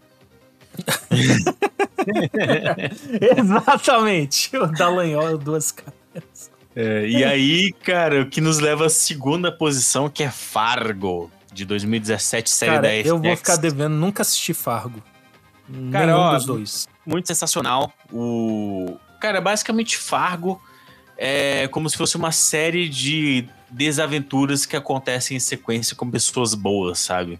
Exatamente. 3.36 4.56
O 4.56 4.66
Dallagnol, 4.66 5.38
Duas 5.38 5.72
Caras. 5.72 6.50
É, 6.74 7.06
e 7.06 7.22
aí, 7.22 7.72
cara, 7.84 8.22
o 8.22 8.26
que 8.26 8.40
nos 8.40 8.58
leva 8.58 8.86
à 8.86 8.90
segunda 8.90 9.52
posição, 9.52 10.08
que 10.08 10.22
é 10.22 10.30
Fargo, 10.30 11.30
de 11.52 11.64
2017, 11.64 12.48
série 12.48 12.70
Cara, 12.72 12.82
da 12.82 12.88
FX. 12.88 13.06
eu 13.06 13.18
vou 13.18 13.36
ficar 13.36 13.56
devendo, 13.56 13.94
nunca 13.94 14.22
assisti 14.22 14.54
Fargo. 14.54 15.02
Cara, 15.90 16.06
Nenhum 16.06 16.18
ó, 16.18 16.34
dos 16.34 16.46
dois. 16.46 16.88
muito 17.06 17.28
sensacional. 17.28 17.92
O 18.10 18.96
cara, 19.20 19.40
basicamente 19.40 19.96
Fargo 19.96 20.60
é 21.16 21.68
como 21.68 21.88
se 21.88 21.96
fosse 21.96 22.16
uma 22.16 22.32
série 22.32 22.88
de 22.88 23.46
desaventuras 23.70 24.66
que 24.66 24.76
acontecem 24.76 25.36
em 25.36 25.40
sequência 25.40 25.94
com 25.94 26.10
pessoas 26.10 26.54
boas, 26.54 26.98
sabe? 26.98 27.38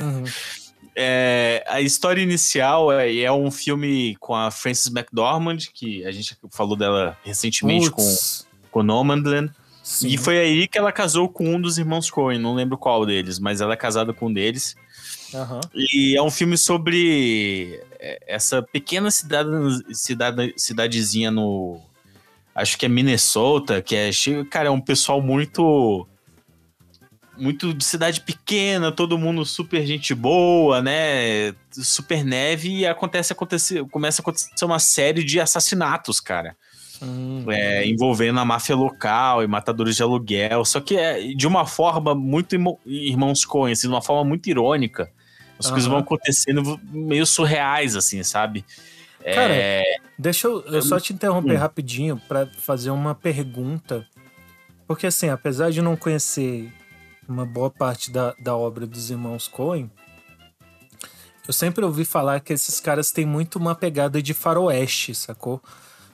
Uhum. 0.00 0.24
É, 0.96 1.64
a 1.68 1.80
história 1.80 2.20
inicial 2.20 2.92
é, 2.92 3.16
é 3.18 3.32
um 3.32 3.50
filme 3.50 4.16
com 4.18 4.34
a 4.34 4.50
Frances 4.50 4.92
McDormand, 4.92 5.58
que 5.72 6.04
a 6.04 6.10
gente 6.10 6.36
falou 6.50 6.76
dela 6.76 7.16
recentemente 7.24 7.90
com, 7.90 8.02
Putz, 8.02 8.46
com 8.70 8.82
Nomadland. 8.82 9.52
sim. 9.82 10.08
E 10.08 10.18
foi 10.18 10.38
aí 10.38 10.68
que 10.68 10.78
ela 10.78 10.92
casou 10.92 11.28
com 11.28 11.54
um 11.54 11.60
dos 11.60 11.78
irmãos 11.78 12.10
Coen, 12.10 12.38
não 12.38 12.54
lembro 12.54 12.76
qual 12.76 13.06
deles, 13.06 13.38
mas 13.38 13.60
ela 13.60 13.74
é 13.74 13.76
casada 13.76 14.12
com 14.12 14.26
um 14.26 14.32
deles. 14.32 14.76
Aham. 15.34 15.60
E 15.74 16.16
é 16.16 16.22
um 16.22 16.30
filme 16.30 16.58
sobre 16.58 17.80
é, 17.98 18.18
essa 18.26 18.62
pequena 18.62 19.10
cidade, 19.10 19.50
cidade, 19.94 20.54
cidadezinha 20.56 21.30
no. 21.30 21.80
Acho 22.54 22.76
que 22.76 22.86
é 22.86 22.88
Minnesota, 22.88 23.80
que 23.80 23.94
é. 23.94 24.10
Cara, 24.50 24.68
é 24.68 24.70
um 24.70 24.80
pessoal 24.80 25.22
muito. 25.22 26.06
Muito 27.40 27.72
de 27.72 27.82
cidade 27.82 28.20
pequena, 28.20 28.92
todo 28.92 29.16
mundo 29.16 29.44
super 29.46 29.84
gente 29.86 30.14
boa, 30.14 30.82
né? 30.82 31.54
Super 31.72 32.22
neve, 32.24 32.80
e 32.80 32.86
acontece, 32.86 33.32
acontece, 33.32 33.82
começa 33.90 34.20
a 34.20 34.22
acontecer 34.22 34.64
uma 34.64 34.78
série 34.78 35.24
de 35.24 35.40
assassinatos, 35.40 36.20
cara 36.20 36.54
Hum. 37.02 37.46
é, 37.48 37.86
envolvendo 37.86 38.38
a 38.38 38.44
máfia 38.44 38.76
local 38.76 39.42
e 39.42 39.46
matadores 39.46 39.96
de 39.96 40.02
aluguel, 40.02 40.66
só 40.66 40.80
que 40.80 40.96
é 40.96 41.28
de 41.34 41.46
uma 41.46 41.64
forma 41.66 42.14
muito 42.14 42.54
irmão- 42.54 42.78
irmãos 42.84 43.42
Coen, 43.46 43.72
assim, 43.72 43.88
de 43.88 43.94
uma 43.94 44.02
forma 44.02 44.22
muito 44.22 44.50
irônica. 44.50 45.10
As 45.58 45.70
coisas 45.70 45.86
Aham. 45.86 45.96
vão 45.96 46.04
acontecendo 46.04 46.78
meio 46.92 47.24
surreais, 47.24 47.96
assim, 47.96 48.22
sabe? 48.22 48.64
Cara, 49.34 49.54
é, 49.54 49.82
Deixa 50.18 50.46
eu, 50.46 50.60
eu 50.66 50.82
só 50.82 51.00
te 51.00 51.14
interromper 51.14 51.56
Hum. 51.56 51.60
rapidinho 51.60 52.20
pra 52.28 52.46
fazer 52.46 52.90
uma 52.90 53.14
pergunta. 53.14 54.06
Porque, 54.86 55.06
assim, 55.06 55.30
apesar 55.30 55.70
de 55.70 55.80
não 55.80 55.96
conhecer 55.96 56.70
uma 57.30 57.46
boa 57.46 57.70
parte 57.70 58.10
da, 58.10 58.34
da 58.38 58.56
obra 58.56 58.86
dos 58.86 59.10
irmãos 59.10 59.46
Coen, 59.46 59.90
eu 61.46 61.52
sempre 61.52 61.84
ouvi 61.84 62.04
falar 62.04 62.40
que 62.40 62.52
esses 62.52 62.80
caras 62.80 63.10
têm 63.12 63.24
muito 63.24 63.56
uma 63.58 63.74
pegada 63.74 64.20
de 64.22 64.34
faroeste, 64.34 65.14
sacou? 65.14 65.62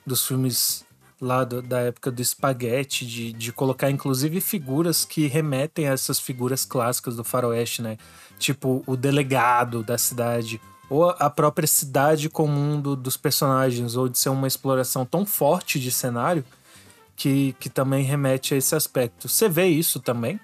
Dos 0.07 0.27
filmes 0.27 0.85
lá 1.21 1.43
do- 1.45 1.63
da 1.63 1.81
época 1.81 2.11
do 2.11 2.21
espaguete, 2.23 3.07
de, 3.07 3.33
de 3.33 3.53
colocar 3.53 3.91
inclusive 3.91 4.41
figuras 4.41 5.05
que 5.05 5.27
remetem 5.27 5.89
a 5.89 5.93
essas 5.93 6.21
figuras 6.21 6.65
clássicas 6.65 7.17
do 7.17 7.25
faroeste, 7.25 7.83
né? 7.83 7.97
Tipo 8.39 8.83
o 8.87 8.97
delegado 8.97 9.83
da 9.83 9.99
cidade, 9.99 10.61
ou 10.89 11.11
a 11.11 11.29
própria 11.31 11.67
cidade 11.67 12.29
comum 12.29 12.81
do- 12.81 12.95
dos 12.97 13.17
personagens, 13.17 13.97
ou 13.97 14.09
de 14.09 14.19
ser 14.19 14.29
uma 14.29 14.47
exploração 14.47 15.05
tão 15.05 15.25
forte 15.27 15.81
de 15.81 15.91
cenário 15.91 16.45
que, 17.17 17.55
que 17.59 17.69
também 17.71 18.05
remete 18.05 18.53
a 18.55 18.57
esse 18.59 18.75
aspecto. 18.75 19.29
Você 19.29 19.49
vê 19.49 19.67
isso 19.67 19.99
também? 20.01 20.39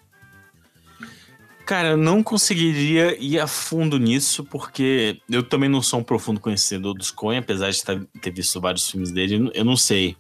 Cara, 1.65 1.91
eu 1.91 1.97
não 1.97 2.23
conseguiria 2.23 3.17
ir 3.21 3.39
a 3.39 3.47
fundo 3.47 3.99
nisso, 3.99 4.45
porque 4.45 5.21
eu 5.31 5.43
também 5.43 5.69
não 5.69 5.83
sou 5.83 6.01
um 6.01 6.05
profundo 6.05 6.41
conhecedor 6.41 6.95
dos 6.95 7.11
Coen, 7.11 7.39
apesar 7.39 7.71
de 7.71 7.83
tá- 7.83 8.01
ter 8.21 8.31
visto 8.31 8.61
vários 8.61 8.89
filmes 8.91 9.11
dele, 9.11 9.51
eu 9.55 9.65
não 9.65 9.77
sei. 9.77 10.17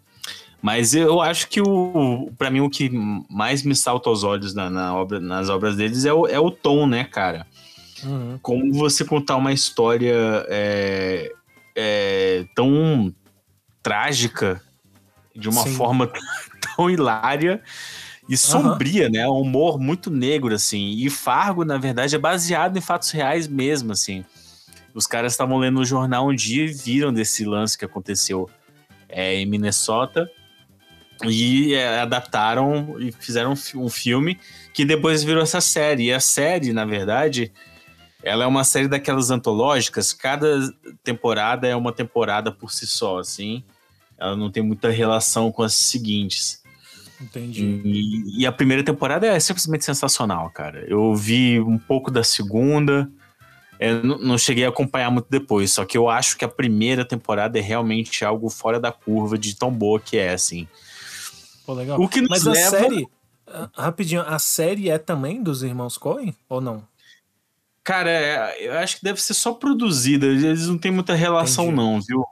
Mas 0.60 0.94
eu 0.94 1.20
acho 1.20 1.48
que 1.48 1.60
o, 1.60 2.30
para 2.38 2.50
mim 2.50 2.60
o 2.60 2.70
que 2.70 2.88
mais 3.28 3.64
me 3.64 3.74
salta 3.74 4.08
aos 4.08 4.22
olhos 4.22 4.54
na, 4.54 4.70
na 4.70 4.94
obra, 4.94 5.18
nas 5.18 5.48
obras 5.48 5.74
deles 5.76 6.04
é 6.04 6.12
o, 6.12 6.26
é 6.26 6.38
o 6.38 6.50
tom, 6.50 6.86
né, 6.86 7.04
cara? 7.04 7.46
Uhum. 8.04 8.38
como 8.42 8.72
você 8.72 9.04
contar 9.04 9.36
uma 9.36 9.52
história 9.52 10.44
é, 10.48 11.32
é, 11.76 12.44
tão 12.54 13.14
trágica 13.80 14.60
de 15.34 15.48
uma 15.48 15.62
Sim. 15.62 15.74
forma 15.74 16.10
tão 16.76 16.90
hilária 16.90 17.62
e 18.32 18.36
sombria, 18.36 19.08
né? 19.08 19.28
Um 19.28 19.40
humor 19.40 19.78
muito 19.78 20.10
negro, 20.10 20.54
assim. 20.54 20.90
E 20.96 21.10
Fargo, 21.10 21.64
na 21.64 21.78
verdade, 21.78 22.14
é 22.14 22.18
baseado 22.18 22.76
em 22.76 22.80
fatos 22.80 23.10
reais 23.10 23.46
mesmo, 23.46 23.92
assim. 23.92 24.24
Os 24.94 25.06
caras 25.06 25.32
estavam 25.32 25.58
lendo 25.58 25.76
no 25.76 25.84
jornal 25.84 26.28
um 26.28 26.34
dia 26.34 26.64
e 26.64 26.72
viram 26.72 27.12
desse 27.12 27.44
lance 27.44 27.76
que 27.78 27.84
aconteceu 27.84 28.48
é, 29.08 29.34
em 29.36 29.46
Minnesota. 29.46 30.30
E 31.24 31.74
é, 31.74 32.00
adaptaram 32.00 32.96
e 32.98 33.12
fizeram 33.12 33.52
um 33.52 33.56
fi- 33.56 33.76
um 33.76 33.88
filme 33.88 34.38
que 34.74 34.84
depois 34.84 35.22
virou 35.22 35.42
essa 35.42 35.60
série. 35.60 36.04
E 36.04 36.12
a 36.12 36.18
série, 36.20 36.72
na 36.72 36.84
verdade, 36.84 37.52
ela 38.22 38.44
é 38.44 38.46
uma 38.46 38.64
série 38.64 38.88
daquelas 38.88 39.30
antológicas. 39.30 40.12
Cada 40.12 40.72
temporada 41.04 41.66
é 41.68 41.76
uma 41.76 41.92
temporada 41.92 42.50
por 42.50 42.72
si 42.72 42.86
só, 42.86 43.18
assim. 43.18 43.62
Ela 44.18 44.36
não 44.36 44.50
tem 44.50 44.62
muita 44.62 44.90
relação 44.90 45.50
com 45.52 45.62
as 45.62 45.74
seguintes. 45.74 46.61
Entendi. 47.22 47.80
E, 47.84 48.40
e 48.42 48.46
a 48.46 48.52
primeira 48.52 48.82
temporada 48.82 49.26
é 49.26 49.38
simplesmente 49.38 49.84
sensacional, 49.84 50.50
cara. 50.50 50.84
Eu 50.88 51.14
vi 51.14 51.60
um 51.60 51.78
pouco 51.78 52.10
da 52.10 52.24
segunda, 52.24 53.08
é, 53.78 53.92
não, 54.02 54.18
não 54.18 54.36
cheguei 54.38 54.64
a 54.64 54.68
acompanhar 54.70 55.10
muito 55.10 55.28
depois, 55.30 55.72
só 55.72 55.84
que 55.84 55.96
eu 55.96 56.08
acho 56.10 56.36
que 56.36 56.44
a 56.44 56.48
primeira 56.48 57.04
temporada 57.04 57.58
é 57.58 57.62
realmente 57.62 58.24
algo 58.24 58.48
fora 58.50 58.80
da 58.80 58.90
curva 58.90 59.38
de 59.38 59.54
tão 59.54 59.70
boa 59.70 60.00
que 60.00 60.16
é, 60.18 60.32
assim. 60.32 60.66
Pô, 61.64 61.74
legal. 61.74 62.00
O 62.00 62.08
que 62.08 62.20
nos 62.20 62.30
Mas 62.30 62.46
a 62.46 62.50
leva- 62.52 62.70
série. 62.70 63.08
ah, 63.46 63.70
Rapidinho, 63.74 64.22
a 64.22 64.38
série 64.38 64.90
é 64.90 64.98
também 64.98 65.42
dos 65.42 65.62
irmãos 65.62 65.96
Coen? 65.96 66.34
Ou 66.48 66.60
não? 66.60 66.82
Cara, 67.84 68.10
é, 68.10 68.66
eu 68.68 68.78
acho 68.78 68.96
que 68.98 69.04
deve 69.04 69.20
ser 69.22 69.34
só 69.34 69.52
produzida, 69.54 70.26
eles 70.26 70.66
não 70.66 70.78
têm 70.78 70.90
muita 70.92 71.14
relação, 71.14 71.64
Entendi. 71.66 71.76
não, 71.76 72.00
viu? 72.00 72.24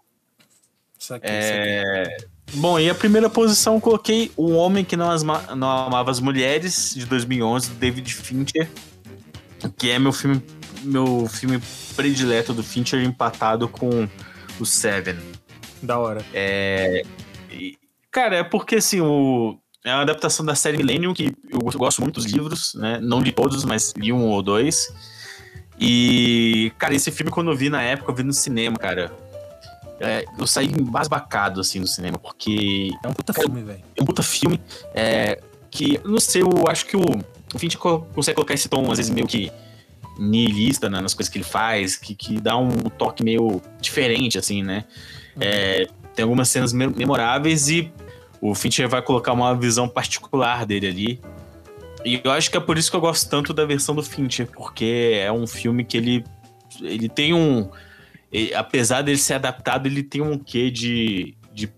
Isso 0.98 1.14
aqui, 1.14 1.26
É, 1.28 2.16
Bom, 2.54 2.78
e 2.78 2.90
a 2.90 2.94
primeira 2.94 3.30
posição 3.30 3.74
eu 3.76 3.80
coloquei 3.80 4.32
O 4.36 4.50
Homem 4.52 4.84
que 4.84 4.96
Não, 4.96 5.10
Asma- 5.10 5.54
não 5.54 5.68
Amava 5.68 6.10
as 6.10 6.18
Mulheres, 6.20 6.92
de 6.96 7.06
2011, 7.06 7.70
do 7.70 7.74
David 7.76 8.12
Fincher, 8.12 8.68
que 9.78 9.90
é 9.90 9.98
meu 9.98 10.12
filme, 10.12 10.42
meu 10.82 11.26
filme 11.28 11.60
predileto 11.94 12.52
do 12.52 12.62
Fincher, 12.62 13.02
empatado 13.04 13.68
com 13.68 14.08
o 14.58 14.66
Seven. 14.66 15.16
Da 15.82 15.98
hora. 15.98 16.24
É, 16.34 17.02
e, 17.52 17.78
cara, 18.10 18.36
é 18.38 18.44
porque 18.44 18.76
assim, 18.76 19.00
o, 19.00 19.56
é 19.84 19.92
uma 19.94 20.02
adaptação 20.02 20.44
da 20.44 20.54
série 20.56 20.76
Millennium, 20.76 21.14
que 21.14 21.32
eu 21.50 21.60
gosto- 21.78 22.02
muito 22.02 22.16
dos 22.16 22.24
livros, 22.30 22.74
né? 22.74 22.98
Não 23.00 23.20
li 23.20 23.30
todos, 23.32 23.64
mas 23.64 23.94
li 23.96 24.12
um 24.12 24.26
ou 24.26 24.42
dois. 24.42 24.92
E, 25.78 26.72
cara, 26.78 26.94
esse 26.94 27.10
filme, 27.10 27.30
quando 27.30 27.50
eu 27.50 27.56
vi 27.56 27.70
na 27.70 27.80
época, 27.80 28.10
eu 28.10 28.14
vi 28.14 28.22
no 28.22 28.32
cinema, 28.34 28.76
cara. 28.76 29.10
É, 30.00 30.24
eu 30.38 30.46
saí 30.46 30.66
embasbacado, 30.66 31.60
assim, 31.60 31.78
no 31.78 31.86
cinema, 31.86 32.18
porque 32.18 32.90
É 33.04 33.08
um 33.08 33.12
puta 33.12 33.32
filme, 33.32 33.62
velho. 33.62 33.82
é 33.96 34.02
um 34.02 34.04
puta 34.06 34.22
filme 34.22 34.60
é, 34.94 35.40
que, 35.70 36.00
não 36.04 36.18
sei, 36.18 36.42
eu 36.42 36.64
acho 36.68 36.86
que 36.86 36.96
o, 36.96 37.02
o 37.54 37.58
Fincher 37.58 37.78
co- 37.78 38.00
consegue 38.14 38.34
colocar 38.36 38.54
esse 38.54 38.68
tom, 38.68 38.90
às 38.90 38.98
vezes, 38.98 39.10
meio 39.12 39.26
que 39.26 39.52
nihilista 40.18 40.88
né, 40.90 41.00
nas 41.00 41.14
coisas 41.14 41.30
que 41.30 41.38
ele 41.38 41.44
faz, 41.44 41.96
que, 41.96 42.14
que 42.14 42.40
dá 42.40 42.56
um 42.56 42.70
toque 42.70 43.22
meio 43.24 43.60
diferente, 43.80 44.38
assim, 44.38 44.62
né? 44.62 44.84
É, 45.40 45.86
tem 46.14 46.22
algumas 46.24 46.48
cenas 46.48 46.72
me- 46.72 46.88
memoráveis 46.88 47.68
e 47.68 47.90
o 48.40 48.54
Fincher 48.54 48.88
vai 48.88 49.00
colocar 49.02 49.32
uma 49.32 49.54
visão 49.54 49.88
particular 49.88 50.66
dele 50.66 50.86
ali. 50.88 51.20
E 52.04 52.20
eu 52.24 52.30
acho 52.32 52.50
que 52.50 52.56
é 52.56 52.60
por 52.60 52.76
isso 52.78 52.90
que 52.90 52.96
eu 52.96 53.00
gosto 53.00 53.28
tanto 53.30 53.52
da 53.54 53.64
versão 53.64 53.94
do 53.94 54.02
Fincher, 54.02 54.46
porque 54.46 55.12
é 55.22 55.30
um 55.30 55.46
filme 55.46 55.84
que 55.84 55.96
ele, 55.96 56.24
ele 56.80 57.08
tem 57.08 57.32
um. 57.34 57.68
E- 58.32 58.54
apesar 58.54 59.02
dele 59.02 59.18
ser 59.18 59.34
adaptado, 59.34 59.86
ele 59.86 60.02
tem 60.02 60.20
um 60.20 60.38
quê 60.38 60.70
de, 60.70 61.36
de, 61.52 61.72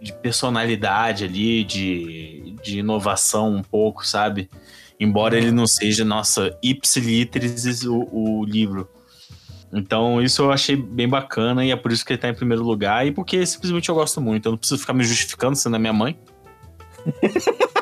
de 0.00 0.12
personalidade 0.12 1.24
ali, 1.24 1.64
de, 1.64 2.56
de 2.62 2.78
inovação 2.78 3.54
um 3.54 3.62
pouco, 3.62 4.06
sabe? 4.06 4.48
Embora 4.98 5.36
ele 5.36 5.50
não 5.50 5.66
seja, 5.66 6.04
nossa, 6.04 6.56
ipsiliteris 6.62 7.84
o, 7.84 8.08
o 8.10 8.44
livro. 8.44 8.88
Então, 9.72 10.22
isso 10.22 10.42
eu 10.42 10.52
achei 10.52 10.76
bem 10.76 11.08
bacana 11.08 11.64
e 11.64 11.70
é 11.70 11.76
por 11.76 11.92
isso 11.92 12.04
que 12.04 12.12
ele 12.12 12.20
tá 12.20 12.28
em 12.28 12.34
primeiro 12.34 12.62
lugar 12.62 13.06
e 13.06 13.12
porque 13.12 13.44
simplesmente 13.44 13.88
eu 13.88 13.94
gosto 13.94 14.20
muito. 14.20 14.46
Eu 14.46 14.52
não 14.52 14.58
preciso 14.58 14.80
ficar 14.80 14.94
me 14.94 15.04
justificando 15.04 15.56
sendo 15.56 15.76
a 15.76 15.78
minha 15.78 15.92
mãe. 15.92 16.18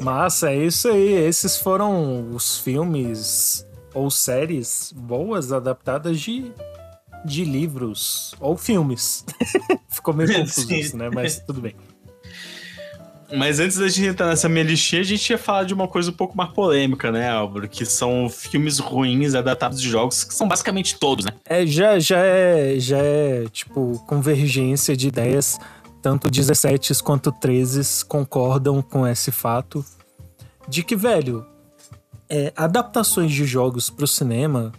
Massa, 0.00 0.50
é 0.50 0.56
isso 0.56 0.88
aí. 0.88 1.12
Esses 1.12 1.56
foram 1.56 2.34
os 2.34 2.58
filmes 2.58 3.64
ou 3.94 4.10
séries 4.10 4.92
boas 4.94 5.52
adaptadas 5.52 6.20
de, 6.20 6.52
de 7.24 7.44
livros 7.44 8.34
ou 8.40 8.56
filmes. 8.56 9.24
Ficou 9.88 10.12
meio 10.12 10.34
confuso 10.34 10.74
isso, 10.74 10.96
né? 10.96 11.08
Mas 11.08 11.38
tudo 11.38 11.60
bem. 11.60 11.74
Mas 13.32 13.58
antes 13.58 13.78
da 13.78 13.88
gente 13.88 14.06
entrar 14.06 14.26
nessa 14.26 14.48
minha 14.48 14.64
listinha, 14.64 15.00
a 15.00 15.04
gente 15.04 15.28
ia 15.30 15.38
falar 15.38 15.64
de 15.64 15.74
uma 15.74 15.88
coisa 15.88 16.10
um 16.10 16.14
pouco 16.14 16.36
mais 16.36 16.50
polêmica, 16.50 17.10
né, 17.10 17.30
Álvaro? 17.30 17.68
Que 17.68 17.84
são 17.84 18.28
filmes 18.28 18.78
ruins 18.78 19.34
adaptados 19.34 19.80
de 19.80 19.88
jogos, 19.88 20.24
que 20.24 20.34
são 20.34 20.46
basicamente 20.46 20.98
todos, 20.98 21.24
né? 21.24 21.32
É, 21.44 21.66
já, 21.66 21.98
já 21.98 22.18
é, 22.18 22.78
já 22.78 22.98
é, 22.98 23.46
tipo, 23.50 24.02
convergência 24.06 24.96
de 24.96 25.08
ideias. 25.08 25.58
Tanto 26.02 26.30
17 26.30 27.02
quanto 27.02 27.32
13 27.32 28.04
concordam 28.04 28.82
com 28.82 29.06
esse 29.06 29.32
fato 29.32 29.84
de 30.68 30.82
que, 30.82 30.94
velho, 30.94 31.46
é, 32.28 32.52
adaptações 32.56 33.32
de 33.32 33.44
jogos 33.44 33.90
pro 33.90 34.06
cinema, 34.06 34.72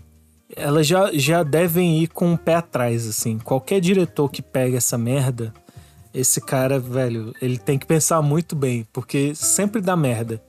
elas 0.55 0.85
já, 0.87 1.09
já 1.13 1.43
devem 1.43 2.01
ir 2.03 2.07
com 2.07 2.33
o 2.33 2.37
pé 2.37 2.55
atrás, 2.55 3.07
assim. 3.07 3.37
Qualquer 3.39 3.79
diretor 3.81 4.29
que 4.29 4.41
pega 4.41 4.77
essa 4.77 4.97
merda, 4.97 5.53
esse 6.13 6.39
cara, 6.39 6.79
velho, 6.79 7.33
ele 7.41 7.57
tem 7.57 7.77
que 7.77 7.85
pensar 7.85 8.21
muito 8.21 8.55
bem, 8.55 8.87
porque 8.93 9.33
sempre 9.35 9.81
dá 9.81 9.95
merda. 9.97 10.41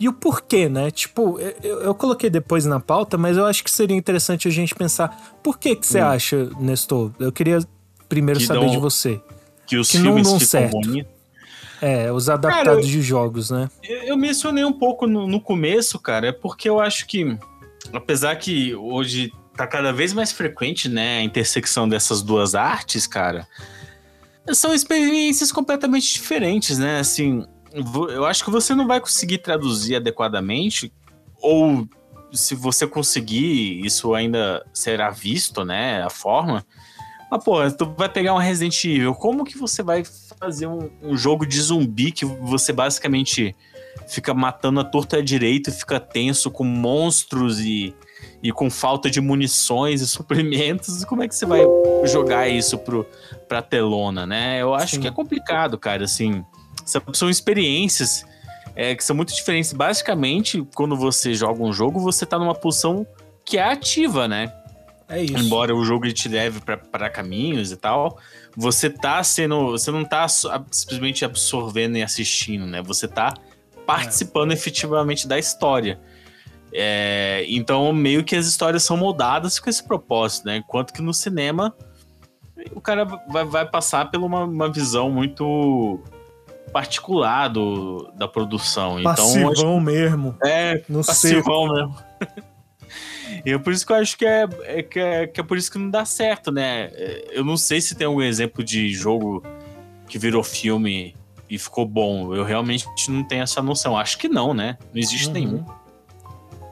E 0.00 0.08
o 0.08 0.12
porquê, 0.12 0.68
né? 0.68 0.90
Tipo, 0.90 1.38
eu, 1.62 1.80
eu 1.82 1.94
coloquei 1.94 2.28
depois 2.28 2.64
na 2.66 2.80
pauta, 2.80 3.16
mas 3.16 3.36
eu 3.36 3.46
acho 3.46 3.62
que 3.62 3.70
seria 3.70 3.96
interessante 3.96 4.48
a 4.48 4.50
gente 4.50 4.74
pensar 4.74 5.38
por 5.42 5.58
que 5.58 5.76
que 5.76 5.86
você 5.86 6.00
acha, 6.00 6.50
Nestor? 6.58 7.12
Eu 7.20 7.30
queria 7.30 7.60
primeiro 8.08 8.40
Que 8.40 8.46
saber 8.46 8.60
dão- 8.60 8.70
de 8.70 8.78
você. 8.78 9.20
Que 9.64 9.76
os 9.76 9.88
Que 9.90 9.98
não 9.98 10.04
filmes 10.06 10.26
dão 10.26 10.40
ficam 10.40 10.48
certo. 10.48 10.72
bonitos. 10.72 11.11
É, 11.82 12.12
os 12.12 12.28
adaptados 12.28 12.86
de 12.86 13.02
jogos, 13.02 13.50
né? 13.50 13.68
Eu 13.82 14.12
eu 14.12 14.16
mencionei 14.16 14.64
um 14.64 14.72
pouco 14.72 15.06
no, 15.06 15.26
no 15.26 15.40
começo, 15.40 15.98
cara, 15.98 16.28
é 16.28 16.32
porque 16.32 16.68
eu 16.68 16.78
acho 16.78 17.06
que, 17.08 17.36
apesar 17.92 18.36
que 18.36 18.72
hoje 18.74 19.32
tá 19.56 19.66
cada 19.66 19.92
vez 19.92 20.12
mais 20.12 20.30
frequente, 20.30 20.88
né, 20.88 21.18
a 21.18 21.22
intersecção 21.22 21.88
dessas 21.88 22.22
duas 22.22 22.54
artes, 22.54 23.06
cara, 23.06 23.48
são 24.52 24.72
experiências 24.72 25.50
completamente 25.50 26.12
diferentes, 26.12 26.78
né? 26.78 27.00
Assim, 27.00 27.44
eu 28.10 28.24
acho 28.24 28.44
que 28.44 28.50
você 28.50 28.74
não 28.74 28.86
vai 28.86 29.00
conseguir 29.00 29.38
traduzir 29.38 29.96
adequadamente, 29.96 30.92
ou 31.40 31.88
se 32.32 32.54
você 32.54 32.86
conseguir, 32.86 33.84
isso 33.84 34.14
ainda 34.14 34.64
será 34.72 35.10
visto, 35.10 35.64
né, 35.64 36.02
a 36.02 36.10
forma. 36.10 36.64
Mas, 37.32 37.44
pô, 37.44 37.70
tu 37.70 37.94
vai 37.96 38.10
pegar 38.10 38.34
um 38.34 38.38
Resident 38.38 38.84
Evil, 38.84 39.14
como 39.14 39.42
que 39.42 39.56
você 39.56 39.82
vai 39.82 40.04
fazer 40.38 40.66
um, 40.66 40.90
um 41.02 41.16
jogo 41.16 41.46
de 41.46 41.58
zumbi 41.62 42.12
que 42.12 42.26
você 42.26 42.74
basicamente 42.74 43.56
fica 44.06 44.34
matando 44.34 44.80
a 44.80 44.84
torta 44.84 45.16
a 45.16 45.22
direita 45.22 45.70
e 45.70 45.72
fica 45.72 45.98
tenso 45.98 46.50
com 46.50 46.62
monstros 46.62 47.58
e, 47.58 47.94
e 48.42 48.52
com 48.52 48.68
falta 48.68 49.08
de 49.08 49.18
munições 49.18 50.02
e 50.02 50.06
suprimentos? 50.06 51.06
Como 51.06 51.22
é 51.22 51.28
que 51.28 51.34
você 51.34 51.46
vai 51.46 51.62
jogar 52.04 52.50
isso 52.50 52.76
pro, 52.76 53.06
pra 53.48 53.62
telona, 53.62 54.26
né? 54.26 54.60
Eu 54.60 54.74
acho 54.74 54.96
Sim. 54.96 55.00
que 55.00 55.08
é 55.08 55.10
complicado, 55.10 55.78
cara, 55.78 56.04
assim. 56.04 56.44
São, 56.84 57.00
são 57.14 57.30
experiências 57.30 58.26
é, 58.76 58.94
que 58.94 59.02
são 59.02 59.16
muito 59.16 59.34
diferentes. 59.34 59.72
Basicamente, 59.72 60.62
quando 60.74 60.94
você 60.94 61.32
joga 61.32 61.62
um 61.62 61.72
jogo, 61.72 61.98
você 61.98 62.26
tá 62.26 62.38
numa 62.38 62.54
posição 62.54 63.06
que 63.42 63.56
é 63.56 63.62
ativa, 63.62 64.28
né? 64.28 64.52
É 65.12 65.22
isso. 65.22 65.36
embora 65.38 65.74
o 65.74 65.84
jogo 65.84 66.10
te 66.12 66.28
leve 66.28 66.60
pra 66.90 67.08
caminhos 67.10 67.70
e 67.70 67.76
tal, 67.76 68.18
você 68.56 68.88
tá 68.90 69.22
sendo. 69.22 69.70
Você 69.72 69.90
não 69.90 70.04
tá 70.04 70.26
simplesmente 70.28 71.24
absorvendo 71.24 71.96
e 71.98 72.02
assistindo, 72.02 72.66
né? 72.66 72.82
Você 72.82 73.06
tá 73.06 73.34
participando 73.86 74.52
efetivamente 74.52 75.28
da 75.28 75.38
história. 75.38 76.00
É, 76.74 77.44
então, 77.48 77.92
meio 77.92 78.24
que 78.24 78.34
as 78.34 78.46
histórias 78.46 78.82
são 78.82 78.96
moldadas 78.96 79.58
com 79.58 79.68
esse 79.68 79.82
propósito, 79.86 80.46
né? 80.46 80.56
Enquanto 80.56 80.92
que 80.92 81.02
no 81.02 81.12
cinema, 81.12 81.74
o 82.74 82.80
cara 82.80 83.04
vai, 83.28 83.44
vai 83.44 83.68
passar 83.68 84.10
por 84.10 84.18
uma, 84.22 84.44
uma 84.44 84.72
visão 84.72 85.10
muito 85.10 86.00
particular 86.72 87.48
do, 87.48 88.10
da 88.16 88.26
produção. 88.26 88.98
Então, 88.98 89.12
acho- 89.12 89.40
Passivão 89.42 89.80
mesmo. 89.80 90.36
é, 90.42 90.82
No 90.88 91.04
passivão 91.04 91.74
mesmo. 91.74 91.96
E 93.44 93.52
é 93.52 93.58
por 93.58 93.72
isso 93.72 93.86
que 93.86 93.92
eu 93.92 93.96
acho 93.96 94.16
que 94.16 94.24
é, 94.26 94.48
é 94.64 94.82
que 94.82 94.98
é, 94.98 95.26
que 95.26 95.40
é 95.40 95.42
por 95.44 95.56
isso 95.56 95.70
que 95.70 95.78
não 95.78 95.90
dá 95.90 96.04
certo, 96.04 96.50
né? 96.52 96.90
É, 96.92 97.24
Eu 97.32 97.44
não 97.44 97.56
sei 97.56 97.80
se 97.80 97.94
tem 97.94 98.06
algum 98.06 98.22
exemplo 98.22 98.62
de 98.64 98.92
jogo 98.92 99.42
que 100.08 100.18
virou 100.18 100.42
filme 100.42 101.14
e 101.48 101.58
ficou 101.58 101.86
bom. 101.86 102.34
Eu 102.34 102.44
realmente 102.44 102.86
não 103.08 103.22
tenho 103.24 103.42
essa 103.42 103.62
noção. 103.62 103.96
Acho 103.96 104.18
que 104.18 104.28
não, 104.28 104.52
né? 104.54 104.76
Não 104.92 105.00
existe 105.00 105.26
Uhum. 105.28 105.32
nenhum. 105.32 105.64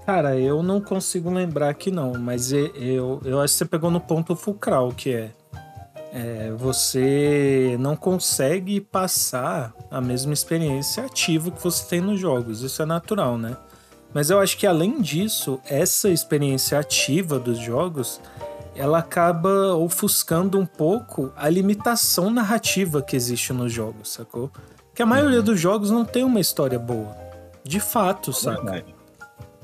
Cara, 0.07 0.37
eu 0.37 0.63
não 0.63 0.81
consigo 0.81 1.31
lembrar 1.31 1.69
aqui 1.69 1.91
não, 1.91 2.15
mas 2.15 2.51
e- 2.51 2.73
eu, 2.75 3.21
eu 3.25 3.41
acho 3.41 3.53
que 3.55 3.59
você 3.59 3.65
pegou 3.65 3.91
no 3.91 4.01
ponto 4.01 4.35
fulcral, 4.35 4.91
que 4.91 5.13
é, 5.13 5.31
é, 6.13 6.51
você 6.57 7.77
não 7.79 7.95
consegue 7.95 8.81
passar 8.81 9.73
a 9.91 10.01
mesma 10.01 10.33
experiência 10.33 11.05
ativa 11.05 11.51
que 11.51 11.63
você 11.63 11.87
tem 11.87 12.01
nos 12.01 12.19
jogos. 12.19 12.63
Isso 12.63 12.83
é 12.83 12.87
natural, 12.87 13.39
né? 13.39 13.57
Mas 14.13 14.31
eu 14.31 14.41
acho 14.41 14.57
que 14.59 14.67
além 14.67 15.01
disso, 15.01 15.61
essa 15.65 16.09
experiência 16.09 16.79
ativa 16.79 17.39
dos 17.39 17.59
jogos, 17.59 18.21
ela 18.75 18.99
acaba 18.99 19.75
ofuscando 19.75 20.59
um 20.59 20.67
pouco 20.67 21.33
a 21.37 21.49
limitação 21.49 22.31
narrativa 22.31 23.03
que 23.03 23.15
existe 23.15 23.53
nos 23.53 23.73
jogos, 23.73 24.13
sacou? 24.13 24.51
Que 24.95 25.03
a 25.03 25.07
maioria 25.07 25.43
dos 25.43 25.59
jogos 25.61 25.91
não 25.91 26.05
tem 26.05 26.25
uma 26.25 26.41
história 26.41 26.79
boa. 26.79 27.17
De 27.63 27.79
fato, 27.79 28.33
saca? 28.33 28.63
Verdade. 28.63 28.95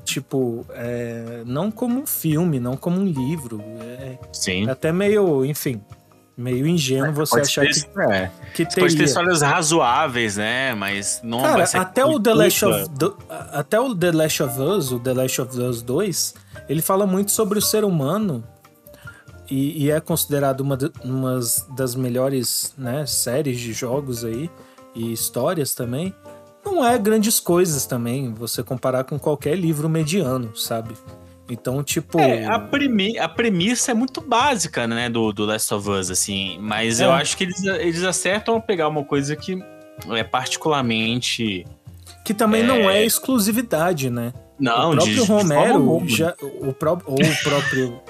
Tipo, 0.03 0.65
é, 0.69 1.43
não 1.45 1.69
como 1.69 1.99
um 1.99 2.05
filme, 2.05 2.59
não 2.61 2.77
como 2.77 3.01
um 3.01 3.05
livro. 3.05 3.61
É, 3.81 4.17
Sim. 4.31 4.69
até 4.69 4.91
meio, 4.93 5.43
enfim, 5.43 5.81
meio 6.37 6.67
ingênuo 6.67 7.11
você 7.13 7.39
achar 7.41 7.65
ter, 7.65 7.73
que, 7.73 7.99
é. 7.99 8.31
que 8.53 8.63
Pode 8.63 8.75
ter 8.75 8.89
teria. 8.89 9.05
histórias 9.05 9.41
razoáveis, 9.41 10.37
né? 10.37 10.75
Mas 10.75 11.19
não 11.23 11.41
Cara, 11.41 11.57
vai 11.57 11.67
ser 11.67 11.77
até 11.77 12.05
o 12.05 12.19
The 12.19 12.33
Last 12.33 12.65
of 12.65 12.89
the- 12.89 13.13
até 13.51 13.79
o 13.79 13.95
The 13.95 14.11
Last 14.11 14.43
of 14.43 14.59
Us, 14.61 14.91
o 14.91 14.99
The 14.99 15.13
Last 15.13 15.41
of 15.41 15.59
Us 15.59 15.81
2, 15.81 16.35
ele 16.69 16.81
fala 16.81 17.07
muito 17.07 17.31
sobre 17.31 17.57
o 17.57 17.61
ser 17.61 17.83
humano 17.83 18.43
e, 19.49 19.85
e 19.85 19.91
é 19.91 19.99
considerado 19.99 20.61
uma 20.61 20.77
da- 20.77 20.91
umas 21.03 21.65
das 21.75 21.95
melhores 21.95 22.73
né, 22.77 23.05
séries 23.07 23.59
de 23.59 23.73
jogos 23.73 24.23
aí 24.23 24.49
e 24.93 25.11
histórias 25.11 25.73
também. 25.73 26.13
Não 26.63 26.85
é 26.85 26.97
grandes 26.97 27.39
coisas 27.39 27.85
também, 27.85 28.33
você 28.33 28.61
comparar 28.61 29.05
com 29.05 29.17
qualquer 29.17 29.55
livro 29.55 29.87
mediano, 29.87 30.55
sabe? 30.55 30.93
Então, 31.49 31.81
tipo. 31.83 32.19
É, 32.19 32.45
a, 32.45 32.59
premi 32.59 33.17
a 33.17 33.29
premissa 33.29 33.91
é 33.91 33.93
muito 33.93 34.19
básica, 34.21 34.85
né, 34.87 35.09
do, 35.09 35.31
do 35.31 35.45
Last 35.45 35.73
of 35.73 35.89
Us, 35.89 36.09
assim. 36.11 36.57
Mas 36.59 36.99
É. 36.99 37.05
eu 37.05 37.11
acho 37.11 37.37
que 37.37 37.45
eles, 37.45 37.63
eles 37.63 38.03
acertam 38.03 38.57
a 38.57 38.59
pegar 38.61 38.87
uma 38.89 39.03
coisa 39.03 39.35
que 39.35 39.57
é 40.11 40.23
particularmente. 40.23 41.65
Que 42.25 42.33
também 42.33 42.63
não 42.63 42.89
é 42.89 43.05
exclusividade, 43.05 44.09
né? 44.09 44.33
Não, 44.59 44.89
o 44.91 44.95
próprio 44.95 45.15
de- 45.15 45.21
de 45.21 45.27
Romero 45.27 45.73
alguma. 45.73 46.09
já 46.09 46.35
o 46.61 46.73
próprio 46.73 47.09
ou 47.11 47.15
o 47.15 47.43
próprio 47.43 48.01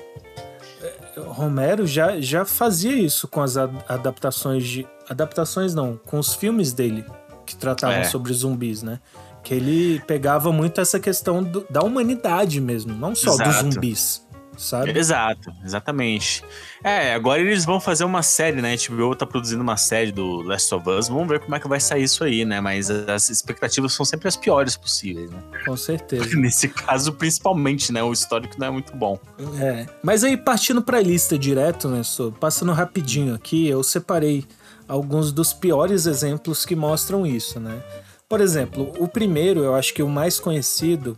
eh, 0.82 0.93
Romero 1.28 1.86
já, 1.86 2.19
já 2.21 2.45
fazia 2.45 2.93
isso 2.93 3.28
com 3.28 3.41
as 3.41 3.58
adaptações 3.58 4.65
de 4.65 4.88
adaptações 5.10 5.73
não, 5.76 5.97
com 6.06 6.17
os 6.17 6.34
filmes 6.34 6.71
dele 6.73 7.04
que 7.45 7.56
tratavam 7.56 7.97
É. 7.97 8.04
sobre 8.06 8.34
zumbis, 8.34 8.82
né? 8.82 9.00
Que 9.48 9.54
ele 9.54 10.02
pegava 10.06 10.52
muito 10.52 10.82
essa 10.82 11.00
questão 11.00 11.42
do- 11.42 11.66
da 11.70 11.82
humanidade 11.82 12.60
mesmo, 12.60 12.94
não 12.94 13.16
só 13.16 13.32
dos 13.32 13.40
Exato. 13.40 13.72
zumbis, 13.72 14.28
sabe? 14.58 15.00
Exato, 15.00 15.50
exatamente. 15.64 16.44
É, 16.84 17.14
agora 17.14 17.40
eles 17.40 17.64
vão 17.64 17.80
fazer 17.80 18.04
uma 18.04 18.22
série, 18.22 18.62
né? 18.62 18.74
A 18.74 18.76
HBO 18.76 19.16
tá 19.16 19.26
produzindo 19.26 19.64
uma 19.64 19.78
série 19.78 20.12
do 20.12 20.42
Last 20.42 20.76
of 20.76 20.90
Us. 20.90 21.08
Vamos 21.08 21.30
ver 21.30 21.40
como 21.40 21.56
é 21.56 21.62
que 21.62 21.68
vai 21.70 21.80
sair 21.80 22.04
isso 22.04 22.26
aí, 22.26 22.44
né? 22.44 22.60
Mas 22.60 22.90
as 22.90 23.30
expectativas 23.30 23.94
são 23.94 24.06
sempre 24.06 24.28
as 24.28 24.36
piores 24.36 24.76
possíveis, 24.76 25.32
né? 25.32 25.40
Com 25.66 25.78
certeza. 25.78 26.26
Nesse 26.36 26.68
caso, 26.68 27.14
principalmente, 27.14 27.94
né? 27.94 28.04
O 28.04 28.12
histórico 28.12 28.56
não 28.60 28.68
é 28.68 28.72
muito 28.72 28.94
bom. 28.98 29.18
É. 29.62 29.86
Mas 30.04 30.26
aí, 30.26 30.36
partindo 30.36 30.82
pra 30.82 31.00
lista 31.00 31.38
direto, 31.38 31.88
né, 31.88 32.04
Sô? 32.04 32.34
Passando 32.34 32.74
rapidinho 32.74 33.34
aqui, 33.34 33.66
eu 33.70 33.82
separei 33.82 34.44
alguns 34.90 35.32
dos 35.32 35.54
piores 35.54 36.06
exemplos 36.06 36.66
que 36.66 36.76
mostram 36.76 37.26
isso, 37.26 37.62
né? 37.62 37.82
Por 38.30 38.42
exemplo, 38.42 38.94
o 39.00 39.08
primeiro, 39.08 39.63
eu 39.63 39.74
acho 39.76 39.94
que 39.94 40.04
o 40.04 40.10
mais 40.10 40.40
conhecido, 40.40 41.18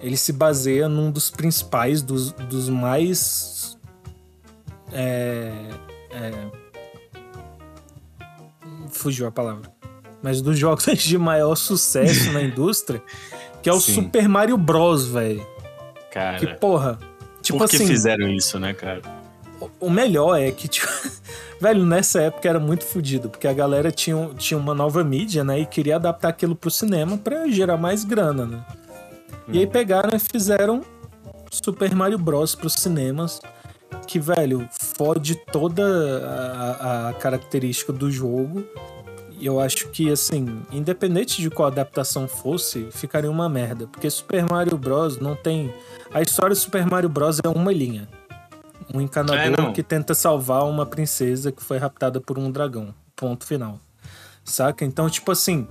ele 0.00 0.16
se 0.16 0.32
baseia 0.32 0.88
num 0.88 1.10
dos 1.10 1.30
principais, 1.30 2.02
dos, 2.02 2.32
dos 2.32 2.68
mais. 2.68 3.78
É, 4.92 5.52
é, 6.10 6.50
fugiu 8.90 9.26
a 9.26 9.30
palavra. 9.30 9.72
Mas 10.22 10.40
dos 10.40 10.58
jogos 10.58 10.84
de 10.98 11.18
maior 11.18 11.54
sucesso 11.54 12.32
na 12.32 12.42
indústria, 12.42 13.00
que 13.62 13.68
é 13.68 13.72
o 13.72 13.80
Sim. 13.80 13.94
Super 13.94 14.28
Mario 14.28 14.56
Bros, 14.56 15.06
velho. 15.06 15.46
Cara, 16.10 16.38
Que 16.38 16.46
porra. 16.54 16.98
Tipo 17.42 17.58
por 17.58 17.68
que 17.68 17.76
assim, 17.76 17.86
fizeram 17.86 18.28
isso, 18.28 18.58
né, 18.58 18.72
cara? 18.72 19.02
O 19.80 19.90
melhor 19.90 20.36
é 20.40 20.50
que, 20.50 20.68
tipo, 20.68 20.88
velho, 21.60 21.84
nessa 21.84 22.22
época 22.22 22.48
era 22.48 22.60
muito 22.60 22.84
fodido, 22.84 23.28
porque 23.28 23.46
a 23.46 23.52
galera 23.52 23.90
tinha, 23.90 24.30
tinha 24.36 24.58
uma 24.58 24.74
nova 24.74 25.02
mídia, 25.04 25.44
né, 25.44 25.60
e 25.60 25.66
queria 25.66 25.96
adaptar 25.96 26.28
aquilo 26.28 26.54
pro 26.54 26.70
cinema 26.70 27.16
pra 27.18 27.48
gerar 27.48 27.76
mais 27.76 28.04
grana, 28.04 28.46
né? 28.46 28.64
E 29.48 29.58
aí 29.58 29.66
pegaram 29.66 30.16
e 30.16 30.18
fizeram 30.18 30.82
Super 31.50 31.94
Mario 31.94 32.18
Bros 32.18 32.54
pros 32.54 32.74
cinemas, 32.74 33.40
que, 34.06 34.18
velho, 34.18 34.68
fode 34.72 35.34
toda 35.34 35.82
a, 36.80 37.08
a 37.08 37.12
característica 37.14 37.92
do 37.92 38.10
jogo. 38.10 38.64
E 39.38 39.46
eu 39.46 39.60
acho 39.60 39.88
que, 39.88 40.10
assim, 40.10 40.62
independente 40.72 41.40
de 41.40 41.50
qual 41.50 41.68
adaptação 41.68 42.26
fosse, 42.26 42.88
ficaria 42.90 43.30
uma 43.30 43.48
merda. 43.48 43.86
Porque 43.86 44.08
Super 44.08 44.44
Mario 44.48 44.76
Bros. 44.78 45.18
não 45.18 45.34
tem. 45.34 45.72
A 46.12 46.22
história 46.22 46.54
do 46.54 46.58
Super 46.58 46.86
Mario 46.86 47.08
Bros. 47.08 47.38
é 47.44 47.48
uma 47.48 47.72
linha. 47.72 48.08
Um 48.92 49.00
É, 49.00 49.04
encanador 49.04 49.60
não. 49.66 49.72
que 49.72 49.82
tenta 49.82 50.14
salvar 50.14 50.64
uma 50.64 50.84
princesa 50.86 51.50
que 51.52 51.62
foi 51.62 51.78
raptada 51.78 52.20
por 52.20 52.38
um 52.38 52.50
dragão. 52.50 52.94
Ponto 53.16 53.44
final. 53.46 53.78
Saca? 54.44 54.84
Então, 54.84 55.08
tipo 55.08 55.32
assim, 55.32 55.66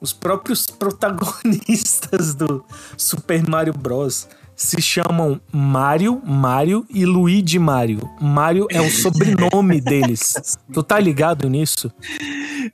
os 0.00 0.12
próprios 0.12 0.66
protagonistas 0.70 2.34
do 2.34 2.64
Super 2.96 3.48
Mario 3.48 3.72
Bros. 3.72 4.28
se 4.56 4.82
chamam 4.82 5.40
Mario, 5.52 6.20
Mario 6.24 6.84
e 6.90 7.04
Luigi 7.06 7.58
Mario. 7.60 8.00
Mario 8.20 8.66
é 8.70 8.80
o 8.80 8.90
sobrenome 8.90 9.80
deles. 9.80 10.58
Tu 10.72 10.82
tá 10.82 10.98
ligado 10.98 11.48
nisso? 11.48 11.92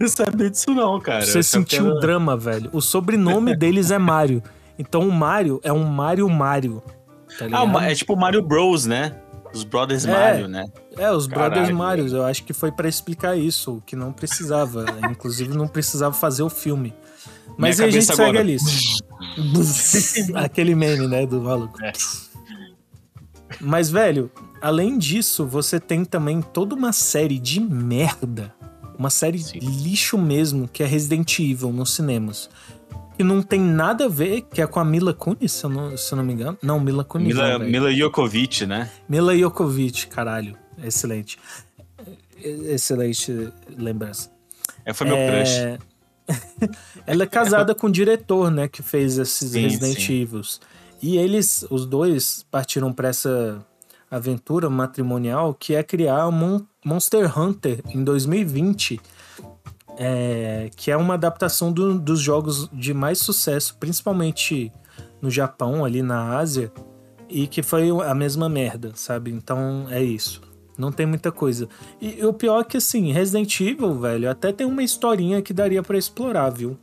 Eu 0.01 0.09
sabia 0.09 0.49
disso 0.49 0.71
não, 0.73 0.99
cara. 0.99 1.27
Você 1.27 1.43
sentiu 1.43 1.87
o 1.89 2.01
drama, 2.01 2.37
velho. 2.39 2.71
O 2.73 2.81
sobrenome 2.81 3.55
deles 3.57 3.91
é 3.91 3.99
Mario. 3.99 4.43
Então 4.79 5.07
o 5.07 5.13
Mario 5.13 5.61
é 5.63 5.73
um 5.73 5.85
Mario 5.85 6.29
Mario. 6.31 6.83
Tá 7.39 7.47
Ah, 7.53 7.91
é 7.91 7.95
tipo 7.95 8.17
Mario 8.17 8.41
Bros, 8.43 8.87
né? 8.87 9.17
Os 9.55 9.64
Brothers 9.64 10.05
É. 10.05 10.11
Mario, 10.11 10.49
né? 10.49 10.67
É, 10.97 11.11
os 11.11 11.27
Brothers 11.27 11.55
Caralho. 11.55 11.77
Marios, 11.77 12.12
eu 12.12 12.25
acho 12.25 12.45
que 12.45 12.53
foi 12.53 12.73
pra 12.73 12.88
explicar 12.88 13.37
isso, 13.37 13.83
que 13.87 13.95
não 13.95 14.12
precisava. 14.12 14.85
Inclusive, 15.11 15.57
não 15.57 15.69
precisava 15.69 16.14
fazer 16.14 16.43
o 16.43 16.51
filme. 16.51 16.93
Mas 17.57 17.81
a 17.81 17.88
gente 17.88 18.05
segue 18.07 18.23
agora. 18.23 18.40
a 18.40 18.43
lista. 18.43 18.71
Aquele 20.35 20.75
meme, 20.75 21.07
né, 21.07 21.25
do 21.27 21.40
maluco. 21.40 21.83
É. 21.85 21.93
Mas, 23.61 23.90
velho, 23.90 24.31
além 24.61 24.99
disso, 24.99 25.47
você 25.47 25.79
tem 25.79 26.05
também 26.05 26.43
toda 26.43 26.75
uma 26.75 26.93
série 26.93 27.38
de 27.38 27.61
merda. 27.61 28.53
Uma 28.99 29.11
série 29.11 29.43
lixo 29.55 30.17
mesmo, 30.19 30.69
que 30.69 30.83
é 30.83 30.87
Resident 30.87 31.38
Evil 31.38 31.73
nos 31.73 31.95
cinemas. 31.95 32.49
Que 33.16 33.22
não 33.24 33.42
tem 33.42 33.61
nada 33.61 34.07
a 34.07 34.09
ver, 34.09 34.42
que 34.42 34.61
é 34.61 34.66
com 34.66 34.81
a 34.81 34.85
Mila 34.85 35.14
Kunis, 35.14 35.53
se 35.53 35.64
eu 35.64 35.70
não, 35.70 35.96
se 35.96 36.12
eu 36.12 36.16
não 36.16 36.24
me 36.24 36.33
engano. 36.33 36.59
Não, 36.62 36.81
Mila 36.81 37.05
Kunis. 37.05 37.29
Mila, 37.29 37.59
não. 37.59 37.66
Mila 37.66 37.92
Jokovic, 37.92 38.66
né? 38.66 38.90
Mila 39.09 39.37
Jokovic, 39.37 40.09
caralho. 40.09 40.57
Excelente. 40.83 41.38
Excelente 42.42 43.53
lembrança. 43.77 44.31
É, 44.85 44.92
foi 44.92 45.07
meu 45.07 45.16
crush. 45.16 45.59
É... 45.59 45.79
Ela 47.07 47.24
é 47.24 47.27
casada 47.27 47.74
com 47.74 47.87
o 47.87 47.90
diretor, 47.90 48.50
né, 48.50 48.66
que 48.66 48.83
fez 48.83 49.18
esses 49.18 49.50
Sim, 49.50 49.62
Resident 49.62 50.00
sim. 50.00 50.22
Evils. 50.22 50.61
E 51.03 51.16
eles, 51.16 51.66
os 51.70 51.87
dois, 51.87 52.44
partiram 52.50 52.92
para 52.92 53.09
essa 53.09 53.64
aventura 54.11 54.70
matrimonial 54.70 55.53
que 55.55 55.74
é 55.74 55.83
criar 55.83 56.31
Mon 56.31 56.62
Monster 56.85 57.38
Hunter 57.38 57.81
em 57.88 58.05
2020, 58.05 59.00
é, 59.98 60.68
que 60.76 60.90
é 60.90 60.96
uma 60.96 61.14
adaptação 61.14 61.72
do- 61.72 61.98
dos 61.98 62.20
jogos 62.20 62.68
de 62.72 62.92
mais 62.94 63.18
sucesso, 63.18 63.76
principalmente 63.78 64.72
no 65.20 65.30
Japão, 65.30 65.85
ali 65.85 66.02
na 66.02 66.37
Ásia, 66.37 66.72
e 67.28 67.46
que 67.46 67.62
foi 67.62 67.88
a 67.90 68.14
mesma 68.14 68.48
merda, 68.48 68.92
sabe? 68.94 69.30
Então 69.30 69.87
é 69.90 70.02
isso. 70.02 70.42
Não 70.76 70.90
tem 70.90 71.07
muita 71.07 71.30
coisa. 71.30 71.68
E, 72.00 72.18
e 72.20 72.24
o 72.26 72.33
pior 72.33 72.61
é 72.61 72.64
que, 72.64 72.76
assim, 72.76 73.12
Resident 73.12 73.61
Evil, 73.61 73.94
velho, 73.98 74.28
até 74.28 74.52
tem 74.52 74.66
uma 74.66 74.83
historinha 74.83 75.40
que 75.40 75.52
daria 75.52 75.83
pra 75.83 75.96
explorar, 75.96 76.50
viu? 76.50 76.76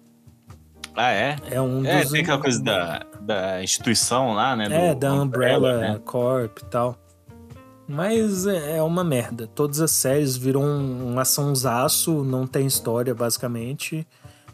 Ah, 0.95 1.11
é? 1.11 1.35
É 1.49 1.61
um 1.61 1.85
É, 1.85 2.01
dos. 2.01 2.11
tem 2.11 2.21
aquela 2.21 2.37
coisa 2.39 2.61
da, 2.63 3.05
da 3.21 3.63
instituição 3.63 4.33
lá, 4.33 4.55
né? 4.55 4.67
É, 4.91 4.95
da 4.95 5.13
Umbrella, 5.13 5.77
né? 5.79 5.99
Corp 6.05 6.57
e 6.59 6.65
tal. 6.65 6.97
Mas 7.91 8.47
é 8.47 8.77
é 8.77 8.81
uma 8.83 9.03
merda. 9.03 9.47
Todas 9.47 9.81
as 9.81 9.91
séries 9.91 10.37
viram 10.37 10.61
um, 10.63 11.13
um 11.13 11.19
açãozaço, 11.19 12.23
não 12.23 12.47
tem 12.47 12.65
história, 12.65 13.13
basicamente. 13.13 14.07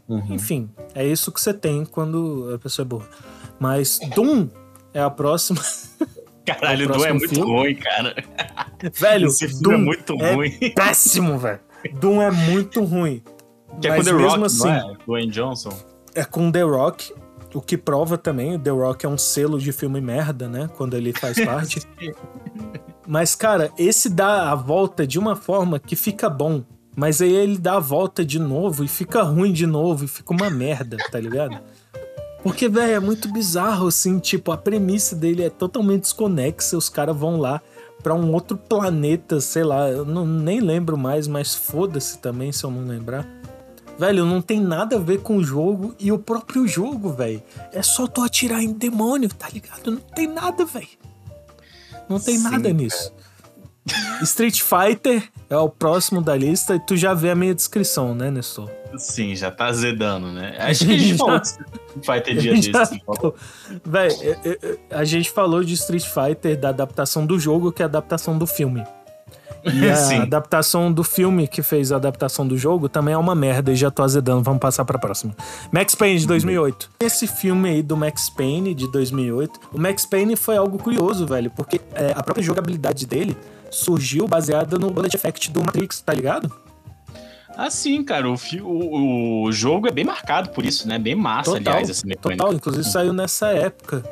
Uhum. 0.08 0.24
Enfim, 0.34 0.70
é 0.96 1.06
isso 1.06 1.32
que 1.32 1.40
você 1.40 1.54
tem 1.54 1.86
quando 1.86 2.52
a 2.56 2.60
pessoa 2.60 2.84
é 2.84 2.88
burra. 2.88 3.08
Mas 3.60 4.00
Doom 4.16 4.48
é 4.94 5.02
a 5.02 5.10
próxima. 5.10 5.60
Caralho, 6.46 6.86
É 6.86 6.88
Doom 6.88 7.06
é 7.06 7.14
muito 7.14 7.30
filme. 7.36 7.52
ruim, 7.52 7.76
cara. 7.76 8.16
Velho, 8.94 9.28
Esse 9.28 9.48
filme 9.50 9.64
Doom 9.64 9.74
é 9.74 9.78
muito 9.78 10.16
ruim. 10.16 10.52
péssimo, 10.74 11.38
velho. 11.38 11.60
Doom 12.00 12.22
é 12.22 12.32
muito 12.32 12.84
ruim. 12.86 13.22
Que 13.82 13.88
é 13.88 13.92
com 13.92 13.98
Mas 13.98 14.06
The 14.06 14.14
mesmo 14.14 14.30
Rock, 14.30 14.44
assim, 14.46 14.64
não 14.68 14.72
é? 14.92 14.98
Dwayne 15.06 15.32
Johnson. 15.32 15.78
é 16.16 16.24
com 16.24 16.50
The 16.52 16.62
Rock, 16.64 17.14
o 17.54 17.62
que 17.62 17.78
prova 17.78 18.18
também, 18.18 18.56
o 18.56 18.60
The 18.60 18.70
Rock 18.72 19.06
é 19.06 19.10
um 19.10 19.18
selo 19.18 19.60
de 19.60 19.72
filme 19.74 20.00
merda, 20.00 20.48
né? 20.48 20.70
Quando 20.78 20.96
ele 20.96 21.12
faz 21.14 21.38
parte. 21.44 21.82
Mas, 23.08 23.34
cara, 23.36 23.72
esse 23.78 24.10
dá 24.10 24.52
a 24.52 24.56
volta 24.56 25.08
de 25.08 25.18
uma 25.18 25.36
forma 25.36 25.80
que 25.80 25.96
fica 25.96 26.30
bom. 26.30 26.64
Mas 26.96 27.22
aí 27.22 27.32
ele 27.32 27.58
dá 27.58 27.76
a 27.76 27.80
volta 27.80 28.26
de 28.26 28.40
novo 28.40 28.84
e 28.84 28.88
fica 28.88 29.22
ruim 29.22 29.54
de 29.54 29.66
novo 29.66 30.04
e 30.04 30.08
fica 30.08 30.34
uma 30.34 30.50
merda, 30.50 30.98
tá 31.12 31.20
ligado? 31.20 31.60
Porque, 32.44 32.68
velho, 32.68 32.94
é 32.94 33.00
muito 33.00 33.32
bizarro, 33.32 33.88
assim, 33.88 34.20
tipo, 34.20 34.52
a 34.52 34.58
premissa 34.58 35.16
dele 35.16 35.44
é 35.44 35.50
totalmente 35.50 36.02
desconexa, 36.02 36.78
os 36.78 36.90
caras 36.90 37.16
vão 37.16 37.38
lá 37.38 37.62
pra 38.02 38.14
um 38.14 38.34
outro 38.34 38.58
planeta, 38.58 39.40
sei 39.40 39.64
lá, 39.64 39.90
eu 39.90 40.06
não, 40.06 40.26
nem 40.26 40.60
lembro 40.60 40.98
mais, 40.98 41.28
mas 41.28 41.54
foda-se 41.54 42.18
também 42.18 42.52
se 42.52 42.64
eu 42.64 42.72
não 42.72 42.86
lembrar. 42.86 43.28
Velho, 43.98 44.26
não 44.26 44.42
tem 44.42 44.60
nada 44.60 44.96
a 44.96 45.00
ver 45.00 45.22
com 45.22 45.38
o 45.38 45.44
jogo 45.44 45.96
e 46.00 46.12
o 46.12 46.20
próprio 46.20 46.68
jogo, 46.68 47.12
velho. 47.12 47.42
É 47.72 47.82
só 47.82 48.06
tu 48.08 48.22
atirar 48.22 48.62
em 48.62 48.72
demônio, 48.72 49.30
tá 49.30 49.50
ligado? 49.50 49.92
Não 49.92 49.98
tem 49.98 50.28
nada, 50.28 50.66
velho. 50.66 50.88
Não 52.10 52.20
tem 52.20 52.38
Sim, 52.38 52.44
nada 52.44 52.58
cara. 52.62 52.74
nisso. 52.74 53.14
Street 54.22 54.62
Fighter 54.62 55.30
é 55.50 55.58
o 55.58 55.70
próximo 55.70 56.22
da 56.22 56.36
lista 56.36 56.76
e 56.76 56.80
tu 56.80 56.98
já 56.98 57.14
vê 57.14 57.30
a 57.30 57.36
minha 57.36 57.56
descrição, 57.56 58.14
né, 58.14 58.30
Nestor? 58.30 58.70
Sim, 58.98 59.36
já 59.36 59.50
tá 59.52 59.68
azedando, 59.68 60.32
né? 60.32 60.56
Acho 60.60 60.86
que 60.88 60.94
a 60.94 60.98
gente 60.98 61.18
Já. 61.18 61.26
falou 61.26 61.42
que 61.42 62.06
vai 62.08 62.22
ter 62.22 62.36
dia 62.38 62.54
desse. 62.54 63.00
tô. 63.06 63.34
Véi, 63.86 64.10
eu- 64.22 64.36
eu- 64.44 64.58
eu- 64.62 64.80
a 64.92 65.04
gente 65.06 65.30
falou 65.32 65.64
de 65.64 65.74
Street 65.76 66.04
Fighter, 66.06 66.60
da 66.60 66.70
adaptação 66.70 67.26
do 67.26 67.40
jogo, 67.40 67.72
que 67.72 67.82
é 67.82 67.86
a 67.86 67.88
adaptação 67.88 68.38
do 68.38 68.48
filme. 68.48 68.84
E 69.74 69.90
a 69.90 70.24
adaptação 70.24 70.92
do 70.92 71.04
filme 71.04 71.48
que 71.48 71.62
fez 71.62 71.92
a 71.92 71.98
adaptação 71.98 72.48
do 72.48 72.58
jogo 72.58 72.88
também 72.88 73.14
é 73.14 73.18
uma 73.18 73.36
merda 73.36 73.72
e 73.72 73.76
já 73.76 73.92
tô 73.92 74.04
azedando. 74.04 74.44
Vamos 74.44 74.60
passar 74.60 74.86
pra 74.86 74.98
próxima. 74.98 75.36
Max 75.72 75.96
Payne 75.96 76.20
de 76.20 76.28
2008. 76.28 76.90
Esse 77.00 77.28
filme 77.28 77.70
aí 77.70 77.84
do 77.84 77.98
Max 77.98 78.30
Payne 78.30 78.74
de 78.74 78.90
2008, 78.92 79.60
o 79.74 79.80
Max 79.80 80.06
Payne 80.06 80.36
foi 80.36 80.58
algo 80.58 80.78
curioso, 80.78 81.26
velho, 81.26 81.52
porque 81.52 81.82
é, 81.94 82.14
a 82.16 82.24
própria 82.24 82.44
jogabilidade 82.44 83.06
dele 83.06 83.38
surgiu 83.70 84.28
baseada 84.28 84.78
no 84.78 84.90
Bullet 84.90 85.16
Effect 85.16 85.52
do 85.52 85.62
Matrix, 85.62 86.02
tá 86.02 86.14
ligado? 86.14 86.52
Ah, 87.58 87.72
sim, 87.72 88.04
cara. 88.04 88.30
O, 88.30 88.36
o, 88.62 89.44
o 89.46 89.52
jogo 89.52 89.88
é 89.88 89.92
bem 89.92 90.06
marcado 90.06 90.50
por 90.50 90.64
isso, 90.64 90.88
né? 90.88 91.00
Bem 91.00 91.16
massa, 91.16 91.52
Total, 91.52 91.74
aliás, 91.74 91.90
essa 91.90 92.06
mecânica. 92.06 92.44
Total, 92.44 92.56
inclusive 92.56 92.84
saiu 92.84 93.14
nessa 93.14 93.48
época. 93.48 94.04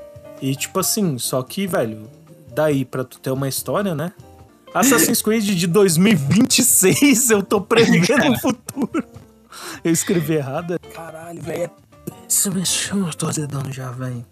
E 0.41 0.55
tipo 0.55 0.79
assim, 0.79 1.17
só 1.19 1.43
que, 1.43 1.67
velho, 1.67 2.09
daí 2.53 2.83
pra 2.83 3.03
tu 3.03 3.19
ter 3.19 3.29
uma 3.29 3.47
história, 3.47 3.93
né? 3.93 4.11
Assassin's 4.76 5.21
Creed 5.21 5.45
de 5.45 5.67
2026, 5.67 7.30
eu 7.30 7.41
tô 7.41 7.61
prevendo 7.61 8.34
o 8.34 8.39
futuro. 8.39 9.05
Eu 9.82 9.91
escrevi 9.93 10.34
errado. 10.34 10.78
Caralho, 10.93 11.41
velho, 11.41 11.63
é 11.63 11.71
péssimo 12.11 12.59
esse 12.59 12.78
filme, 12.80 13.07
eu 13.07 13.13
tô 13.13 13.26
azedando 13.26 13.71
já, 13.71 13.89
velho. 13.91 14.26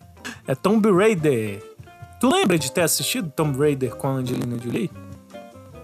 É 0.46 0.54
Tomb 0.54 0.91
Raider. 0.91 1.64
Tu 2.20 2.30
lembra 2.30 2.60
de 2.60 2.70
ter 2.70 2.82
assistido 2.82 3.32
Tomb 3.32 3.58
Raider 3.58 3.96
com 3.96 4.08
a 4.08 4.12
Angelina 4.12 4.58
Jolie? 4.62 4.91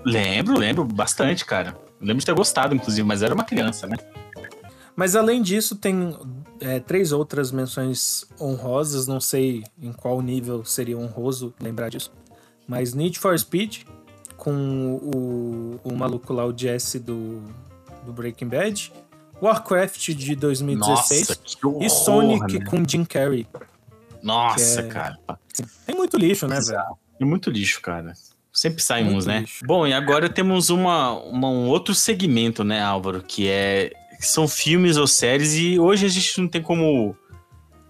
Lembro, 0.05 0.57
lembro 0.57 0.83
bastante, 0.83 1.45
cara. 1.45 1.77
Lembro 2.01 2.17
de 2.17 2.25
ter 2.25 2.35
gostado, 2.35 2.75
inclusive, 2.75 3.07
mas 3.07 3.23
era 3.23 3.33
uma 3.33 3.45
criança, 3.45 3.87
né? 3.87 3.95
Mas 4.93 5.15
além 5.15 5.41
disso, 5.41 5.77
tem 5.77 6.17
é, 6.59 6.81
três 6.81 7.13
outras 7.13 7.49
menções 7.51 8.25
honrosas. 8.39 9.07
Não 9.07 9.21
sei 9.21 9.63
em 9.81 9.93
qual 9.93 10.21
nível 10.21 10.65
seria 10.65 10.97
honroso 10.97 11.53
lembrar 11.61 11.87
disso. 11.87 12.11
Mas 12.67 12.93
Need 12.93 13.17
for 13.17 13.37
Speed, 13.39 13.83
com 14.39 14.99
o, 15.03 15.79
o 15.83 15.95
maluco 15.95 16.33
lá, 16.33 16.45
o 16.45 16.57
Jesse 16.57 16.97
do, 16.97 17.43
do 18.05 18.11
Breaking 18.11 18.47
Bad. 18.47 18.91
Warcraft 19.41 20.09
de 20.15 20.35
2016. 20.35 21.27
Nossa, 21.29 21.39
horror, 21.67 21.83
e 21.83 21.89
Sonic 21.89 22.59
né? 22.59 22.65
com 22.65 22.83
Jim 22.87 23.05
Carrey. 23.05 23.47
Nossa, 24.23 24.81
é- 24.81 24.87
cara. 24.87 25.17
Tem 25.85 25.95
muito 25.95 26.17
lixo, 26.17 26.47
né, 26.47 26.59
velho? 26.59 26.97
É 27.21 27.25
muito 27.25 27.49
lixo, 27.49 27.81
cara. 27.81 28.13
Sempre 28.51 28.81
sai 28.81 29.03
Muito 29.03 29.17
uns, 29.19 29.25
né? 29.25 29.41
lixo. 29.41 29.65
Bom, 29.65 29.87
e 29.87 29.93
agora 29.93 30.27
temos 30.29 30.69
uma, 30.69 31.11
uma- 31.13 31.49
um 31.49 31.67
outro 31.67 31.93
segmento, 31.95 32.63
né, 32.63 32.81
Álvaro? 32.81 33.21
Que 33.21 33.47
é. 33.47 33.91
que 34.17 34.25
são 34.27 34.45
filmes 34.49 34.97
ou 34.97 35.07
séries, 35.07 35.53
e 35.55 35.79
hoje 35.79 36.05
a 36.05 36.09
gente 36.09 36.41
não 36.41 36.47
tem 36.47 36.61
como. 36.61 37.15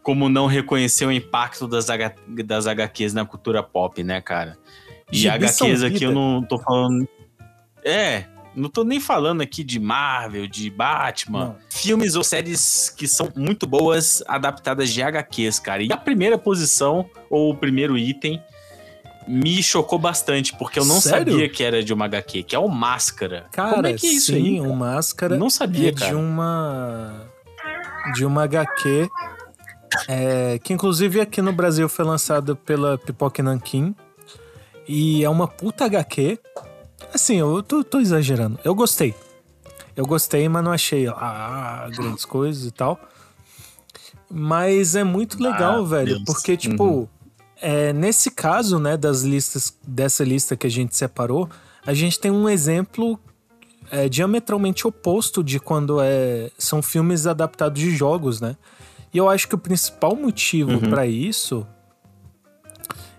Como 0.03 0.29
não 0.29 0.45
reconhecer 0.45 1.05
o 1.05 1.11
impacto 1.11 1.67
das, 1.67 1.89
H, 1.89 2.13
das 2.45 2.67
HQs 2.67 3.13
na 3.13 3.25
cultura 3.25 3.63
pop, 3.63 4.03
né, 4.03 4.21
cara? 4.21 4.57
E 5.12 5.18
Gibi 5.18 5.45
HQs 5.45 5.84
aqui 5.84 6.03
eu 6.03 6.12
não 6.12 6.43
tô 6.43 6.60
falando. 6.60 7.07
É, 7.84 8.26
não 8.55 8.70
tô 8.70 8.84
nem 8.84 8.99
falando 8.99 9.41
aqui 9.41 9.64
de 9.64 9.80
Marvel, 9.80 10.47
de 10.47 10.70
Batman. 10.70 11.45
Não. 11.45 11.55
Filmes 11.70 12.16
ou 12.16 12.24
séries 12.24 12.89
que 12.89 13.07
são 13.07 13.32
muito 13.36 13.66
boas 13.66 14.24
adaptadas 14.28 14.89
de 14.89 15.01
HQs, 15.01 15.60
cara. 15.60 15.84
E 15.84 15.91
a 15.91 15.97
primeira 15.97 16.38
posição, 16.38 17.10
ou 17.30 17.51
o 17.51 17.55
primeiro 17.55 17.97
item, 17.97 18.41
me 19.28 19.62
chocou 19.62 19.99
bastante, 19.99 20.55
porque 20.57 20.80
eu 20.80 20.86
não 20.86 20.99
Sério? 20.99 21.32
sabia 21.34 21.47
que 21.49 21.64
era 21.64 21.84
de 21.84 21.93
uma 21.93 22.05
HQ, 22.05 22.43
que 22.43 22.55
é 22.55 22.60
o 22.60 22.68
Máscara. 22.68 23.45
Cara, 23.51 23.76
Como 23.76 23.88
é 23.88 23.93
que 23.93 24.07
é 24.07 24.12
isso 24.12 24.34
sim, 24.34 24.60
aí? 24.60 24.62
o 24.62 24.74
Máscara 24.76 25.38
Não 25.38 25.49
sabia, 25.49 25.89
é 25.89 25.91
de 25.91 26.01
cara. 26.01 26.18
uma 26.18 27.30
de 28.16 28.26
uma 28.26 28.43
HQ 28.43 29.07
é, 30.07 30.57
que 30.64 30.74
inclusive 30.74 31.20
aqui 31.22 31.41
no 31.41 31.51
Brasil 31.53 31.88
foi 31.88 32.05
lançada 32.05 32.55
pela 32.55 32.97
Pipoca 32.97 33.43
Nankin 33.43 33.93
e 34.91 35.23
é 35.23 35.29
uma 35.29 35.47
puta 35.47 35.85
HQ. 35.85 36.39
Assim, 37.13 37.35
eu 37.37 37.61
tô, 37.61 37.83
tô 37.83 37.99
exagerando. 37.99 38.59
Eu 38.63 38.73
gostei. 38.73 39.13
Eu 39.95 40.05
gostei, 40.05 40.49
mas 40.49 40.63
não 40.63 40.71
achei 40.71 41.07
ah, 41.07 41.87
grandes 41.95 42.25
coisas 42.25 42.65
e 42.65 42.71
tal. 42.71 42.99
Mas 44.29 44.95
é 44.95 45.03
muito 45.03 45.41
legal, 45.41 45.79
Ah, 45.81 45.87
velho, 45.87 46.15
Deus. 46.15 46.23
porque 46.25 46.55
tipo, 46.55 46.83
Uhum. 46.83 47.07
é, 47.61 47.91
nesse 47.93 48.29
caso, 48.31 48.79
né, 48.79 48.95
das 48.95 49.21
listas 49.23 49.75
dessa 49.85 50.23
lista 50.23 50.55
que 50.55 50.67
a 50.67 50.69
gente 50.69 50.95
separou, 50.95 51.49
a 51.85 51.93
gente 51.93 52.19
tem 52.19 52.31
um 52.31 52.47
exemplo 52.47 53.19
é, 53.91 54.07
diametralmente 54.07 54.87
oposto 54.87 55.43
de 55.43 55.59
quando 55.59 55.99
é, 55.99 56.51
são 56.59 56.79
filmes 56.81 57.25
adaptados 57.25 57.81
de 57.81 57.89
jogos, 57.89 58.39
né? 58.39 58.55
E 59.11 59.17
eu 59.17 59.27
acho 59.27 59.47
que 59.47 59.55
o 59.55 59.57
principal 59.57 60.15
motivo 60.15 60.71
Uhum. 60.73 60.89
pra 60.91 61.07
isso 61.07 61.65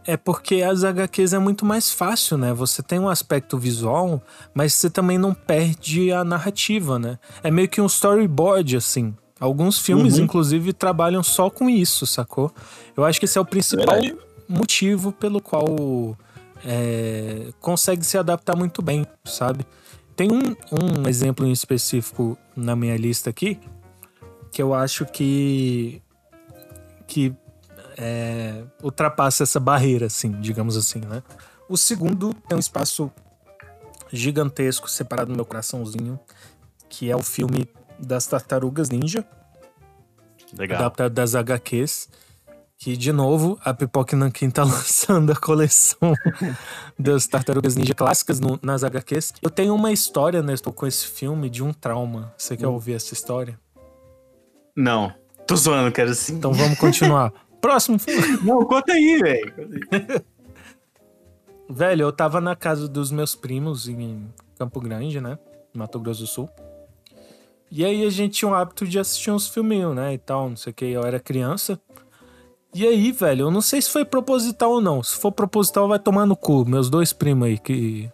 é 0.06 0.16
porque 0.16 0.62
as 0.62 0.82
HQs 0.84 1.32
é 1.32 1.38
muito 1.38 1.64
mais 1.64 1.92
fácil, 1.92 2.36
né? 2.38 2.52
Você 2.54 2.82
tem 2.82 2.98
um 2.98 3.08
aspecto 3.08 3.58
visual, 3.58 4.22
mas 4.54 4.74
você 4.74 4.88
também 4.90 5.18
não 5.18 5.34
perde 5.34 6.10
a 6.12 6.24
narrativa, 6.24 6.98
né? 6.98 7.18
É 7.42 7.50
meio 7.50 7.68
que 7.68 7.80
um 7.80 7.86
storyboard, 7.86 8.76
assim. 8.76 9.14
Alguns 9.38 9.78
filmes, 9.78 10.18
Uhum. 10.18 10.24
inclusive, 10.24 10.72
trabalham 10.72 11.22
só 11.22 11.48
com 11.48 11.68
isso, 11.68 12.06
sacou? 12.06 12.52
Eu 12.96 13.04
acho 13.04 13.18
que 13.18 13.24
esse 13.24 13.38
é 13.38 13.40
o 13.40 13.44
principal 13.44 13.94
Verdade. 13.94 14.16
motivo 14.48 15.12
pelo 15.12 15.40
qual 15.40 16.16
é, 16.64 17.48
consegue 17.60 18.04
se 18.04 18.18
adaptar 18.18 18.56
muito 18.56 18.82
bem, 18.82 19.06
sabe? 19.24 19.64
Tem 20.14 20.28
um, 20.30 20.54
um 21.04 21.08
exemplo 21.08 21.46
em 21.46 21.52
específico 21.52 22.36
na 22.54 22.76
minha 22.76 22.96
lista 22.96 23.30
aqui 23.30 23.58
que 24.52 24.60
eu 24.60 24.74
acho 24.74 25.06
que 25.06 26.02
que 27.06 27.32
é, 27.96 28.62
ultrapassa 28.82 29.42
essa 29.42 29.58
barreira, 29.60 30.06
assim, 30.06 30.32
digamos 30.40 30.76
assim, 30.76 31.00
né? 31.00 31.22
O 31.68 31.76
segundo 31.76 32.34
é 32.50 32.54
um 32.54 32.58
espaço 32.58 33.10
gigantesco 34.12 34.90
separado 34.90 35.30
no 35.30 35.36
meu 35.36 35.44
coraçãozinho, 35.44 36.18
que 36.88 37.10
é 37.10 37.16
o 37.16 37.22
filme 37.22 37.68
das 37.98 38.26
Tartarugas 38.26 38.90
Ninja, 38.90 39.24
Legal. 40.56 40.78
adaptado 40.80 41.12
das 41.12 41.34
HQs. 41.34 42.08
Que, 42.82 42.96
de 42.96 43.12
novo, 43.12 43.58
a 43.62 43.74
Pipoca 43.74 44.16
Nankin 44.16 44.48
tá 44.48 44.64
lançando 44.64 45.30
a 45.30 45.36
coleção 45.36 46.14
das 46.98 47.26
Tartarugas 47.26 47.76
Ninja 47.76 47.94
clássicas 47.94 48.40
no- 48.40 48.58
nas 48.62 48.82
HQs. 48.82 49.34
Eu 49.42 49.50
tenho 49.50 49.74
uma 49.74 49.92
história, 49.92 50.42
Nestor, 50.42 50.72
com 50.72 50.86
esse 50.86 51.06
filme 51.06 51.50
de 51.50 51.62
um 51.62 51.74
trauma. 51.74 52.32
Você 52.38 52.56
quer 52.56 52.66
ouvir 52.68 52.94
essa 52.94 53.12
história? 53.12 53.60
Não. 54.74 55.12
Tô 55.46 55.56
zoando, 55.56 55.92
quero 55.92 56.14
sim. 56.14 56.36
Então 56.36 56.54
vamos 56.54 56.78
continuar. 56.78 57.30
Próximo. 57.60 57.98
Não, 58.42 58.64
conta 58.64 58.92
aí, 58.92 59.18
velho. 59.18 59.54
Velho, 61.72 62.02
eu 62.02 62.12
tava 62.12 62.40
na 62.40 62.56
casa 62.56 62.88
dos 62.88 63.12
meus 63.12 63.36
primos 63.36 63.86
em 63.86 64.26
Campo 64.58 64.80
Grande, 64.80 65.20
né? 65.20 65.38
Mato 65.72 66.00
Grosso 66.00 66.22
do 66.22 66.26
Sul. 66.26 66.50
E 67.70 67.84
aí 67.84 68.04
a 68.04 68.10
gente 68.10 68.38
tinha 68.38 68.50
o 68.50 68.54
hábito 68.54 68.84
de 68.84 68.98
assistir 68.98 69.30
uns 69.30 69.46
filminhos, 69.46 69.94
né? 69.94 70.14
E 70.14 70.18
tal, 70.18 70.48
não 70.50 70.56
sei 70.56 70.72
o 70.72 70.74
que. 70.74 70.86
Eu 70.86 71.04
era 71.04 71.20
criança. 71.20 71.80
E 72.74 72.84
aí, 72.84 73.12
velho, 73.12 73.42
eu 73.46 73.50
não 73.52 73.60
sei 73.60 73.80
se 73.80 73.88
foi 73.88 74.04
proposital 74.04 74.72
ou 74.72 74.80
não. 74.80 75.00
Se 75.00 75.14
for 75.16 75.30
proposital, 75.30 75.86
vai 75.86 76.00
tomar 76.00 76.26
no 76.26 76.34
cu. 76.36 76.64
Meus 76.68 76.90
dois 76.90 77.12
primos 77.12 77.46
aí, 77.46 77.56
que 77.56 78.10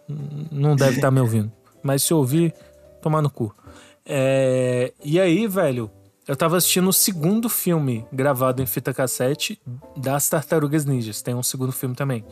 não 0.51 0.75
devem 0.75 0.95
estar 0.95 1.09
me 1.09 1.19
ouvindo. 1.19 1.51
Mas 1.81 2.03
se 2.03 2.13
ouvir, 2.13 2.53
tomar 3.01 3.23
no 3.23 3.29
cu. 3.29 3.51
É, 4.05 4.93
E 5.03 5.19
aí, 5.19 5.47
velho, 5.47 5.89
eu 6.27 6.35
tava 6.35 6.57
assistindo 6.57 6.89
o 6.89 6.93
segundo 6.93 7.47
filme 7.49 8.05
gravado 8.11 8.61
em 8.61 8.65
fita 8.65 8.93
cassete 8.93 9.61
das 9.95 10.27
Tartarugas 10.27 10.85
Ninjas. 10.85 11.21
Tem 11.21 11.33
um 11.33 11.43
segundo 11.43 11.71
filme 11.71 11.95
também. 11.95 12.25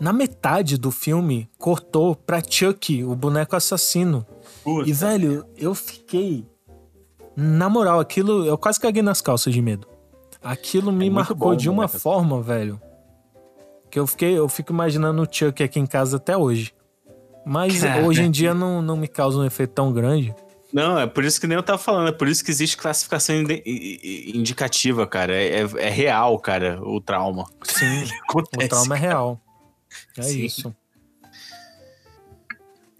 Na 0.00 0.12
metade 0.12 0.76
do 0.76 0.90
filme, 0.90 1.48
cortou 1.58 2.14
pra 2.14 2.42
Chuck, 2.42 3.02
o 3.04 3.14
boneco 3.14 3.56
assassino. 3.56 4.26
Puta. 4.62 4.88
E, 4.88 4.92
velho, 4.92 5.46
eu 5.56 5.74
fiquei. 5.74 6.46
Na 7.34 7.68
moral, 7.68 8.00
aquilo. 8.00 8.44
Eu 8.44 8.58
quase 8.58 8.80
caguei 8.80 9.02
nas 9.02 9.20
calças 9.20 9.52
de 9.52 9.60
medo. 9.60 9.86
Aquilo 10.42 10.92
me 10.92 11.06
É 11.06 11.10
marcou 11.10 11.36
bom, 11.36 11.56
de 11.56 11.68
uma 11.68 11.88
forma, 11.88 12.40
velho. 12.42 12.80
Que 13.90 13.98
eu 13.98 14.06
fiquei. 14.06 14.36
Eu 14.36 14.48
fico 14.48 14.72
imaginando 14.72 15.22
o 15.22 15.28
Chuck 15.30 15.62
aqui 15.62 15.78
em 15.78 15.86
casa 15.86 16.16
até 16.16 16.36
hoje. 16.36 16.74
Mas 17.44 17.80
Cara. 17.80 18.04
hoje 18.04 18.22
em 18.22 18.30
dia 18.30 18.52
não, 18.52 18.82
não 18.82 18.96
me 18.96 19.08
causa 19.08 19.38
um 19.38 19.44
efeito 19.44 19.72
tão 19.72 19.92
grande. 19.92 20.34
Não, 20.72 20.98
é 20.98 21.06
por 21.06 21.24
isso 21.24 21.40
que 21.40 21.46
nem 21.46 21.56
eu 21.56 21.62
tava 21.62 21.78
falando, 21.78 22.08
é 22.08 22.12
por 22.12 22.26
isso 22.28 22.44
que 22.44 22.50
existe 22.50 22.76
classificação 22.76 23.34
indicativa, 23.64 25.06
cara. 25.06 25.34
É, 25.34 25.60
é- 25.62 25.86
é 25.86 25.88
real, 25.90 26.38
cara, 26.38 26.80
o 26.82 27.00
trauma. 27.00 27.44
Sim, 27.62 28.04
o 28.34 28.40
Acontece. 28.40 28.68
trauma 28.68 28.96
é 28.96 28.98
real. 29.00 29.40
É 30.16 30.22
Sim. 30.22 30.44
isso. 30.44 30.74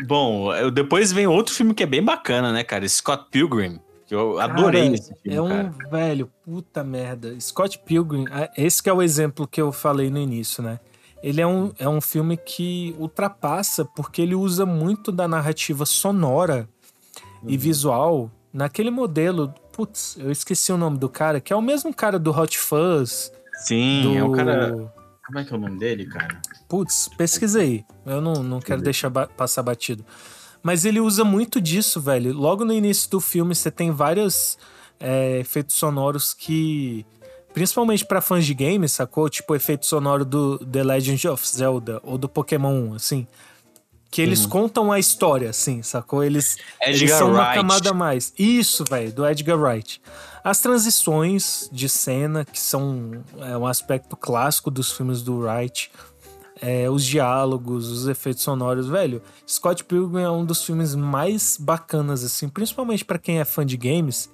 Bom, 0.06 0.48
depois 0.72 1.10
vem 1.12 1.26
outro 1.26 1.54
filme 1.54 1.74
que 1.74 1.82
é 1.82 1.86
bem 1.86 2.02
bacana, 2.02 2.52
né, 2.52 2.62
cara? 2.62 2.86
Scott 2.88 3.26
Pilgrim. 3.30 3.80
Que 4.06 4.14
eu 4.14 4.38
adorei 4.38 4.82
Cara, 4.84 4.94
esse 4.94 5.14
filme, 5.20 5.36
É 5.36 5.42
um 5.42 5.48
cara. 5.48 5.74
velho, 5.90 6.30
puta 6.44 6.84
merda. 6.84 7.34
Scott 7.40 7.78
Pilgrim, 7.84 8.24
ah, 8.30 8.48
esse 8.56 8.80
que 8.80 8.88
é 8.88 8.92
o 8.92 9.02
exemplo 9.02 9.48
que 9.48 9.60
eu 9.60 9.72
falei 9.72 10.10
no 10.10 10.18
início, 10.18 10.62
né? 10.62 10.78
Ele 11.22 11.40
é 11.40 11.46
um, 11.46 11.72
é 11.76 11.88
um 11.88 12.00
filme 12.00 12.36
que 12.36 12.94
ultrapassa 13.00 13.84
porque 13.84 14.22
ele 14.22 14.34
usa 14.36 14.64
muito 14.64 15.10
da 15.10 15.26
narrativa 15.26 15.84
sonora 15.84 16.68
Uhum. 17.46 17.52
e 17.52 17.56
visual 17.56 18.30
naquele 18.52 18.90
modelo. 18.90 19.52
Putz, 19.72 20.16
eu 20.18 20.30
esqueci 20.30 20.72
o 20.72 20.76
nome 20.76 20.98
do 20.98 21.08
cara, 21.08 21.40
que 21.40 21.52
é 21.52 21.56
o 21.56 21.62
mesmo 21.62 21.94
cara 21.94 22.18
do 22.18 22.30
Hot 22.30 22.58
Fuzz. 22.58 23.30
Sim, 23.64 24.02
do... 24.02 24.16
é 24.16 24.22
o 24.24 24.32
cara. 24.32 24.92
Como 25.26 25.38
é 25.38 25.44
que 25.44 25.52
é 25.52 25.56
o 25.56 25.60
nome 25.60 25.78
dele, 25.78 26.06
cara? 26.06 26.40
Putz, 26.68 27.08
pesquisei. 27.16 27.84
Eu 28.04 28.20
não, 28.20 28.42
não 28.42 28.60
quero 28.60 28.80
deixar 28.80 29.10
ba- 29.10 29.26
passar 29.26 29.62
batido. 29.62 30.04
Mas 30.62 30.84
ele 30.84 31.00
usa 31.00 31.24
muito 31.24 31.60
disso, 31.60 32.00
velho. 32.00 32.32
Logo 32.32 32.64
no 32.64 32.72
início 32.72 33.10
do 33.10 33.20
filme, 33.20 33.54
você 33.54 33.70
tem 33.70 33.90
vários 33.90 34.56
é, 34.98 35.38
efeitos 35.40 35.76
sonoros 35.76 36.32
que. 36.34 37.04
Principalmente 37.52 38.04
pra 38.04 38.20
fãs 38.20 38.44
de 38.44 38.52
games, 38.52 38.92
sacou? 38.92 39.28
Tipo 39.30 39.52
o 39.54 39.56
efeito 39.56 39.86
sonoro 39.86 40.24
do 40.24 40.58
The 40.58 40.84
Legend 40.84 41.28
of 41.28 41.48
Zelda 41.48 42.00
ou 42.02 42.18
do 42.18 42.28
Pokémon, 42.28 42.92
assim. 42.94 43.26
Que 44.16 44.22
eles 44.22 44.46
contam 44.46 44.90
a 44.90 44.98
história, 44.98 45.50
assim, 45.50 45.82
sacou? 45.82 46.24
Eles, 46.24 46.56
eles 46.80 47.10
são 47.10 47.32
uma 47.32 47.42
Wright. 47.42 47.54
camada 47.54 47.90
a 47.90 47.92
mais. 47.92 48.32
Isso, 48.38 48.82
velho, 48.88 49.12
do 49.12 49.28
Edgar 49.28 49.60
Wright. 49.60 50.00
As 50.42 50.58
transições 50.58 51.68
de 51.70 51.86
cena, 51.86 52.42
que 52.42 52.58
são 52.58 53.22
é, 53.40 53.58
um 53.58 53.66
aspecto 53.66 54.16
clássico 54.16 54.70
dos 54.70 54.90
filmes 54.90 55.20
do 55.20 55.40
Wright. 55.40 55.90
É, 56.62 56.88
os 56.88 57.04
diálogos, 57.04 57.90
os 57.90 58.08
efeitos 58.08 58.42
sonoros, 58.42 58.88
velho. 58.88 59.20
Scott 59.46 59.84
Pilgrim 59.84 60.22
é 60.22 60.30
um 60.30 60.46
dos 60.46 60.64
filmes 60.64 60.94
mais 60.94 61.58
bacanas, 61.60 62.24
assim, 62.24 62.48
principalmente 62.48 63.04
pra 63.04 63.18
quem 63.18 63.38
é 63.38 63.44
fã 63.44 63.66
de 63.66 63.76
games. 63.76 64.30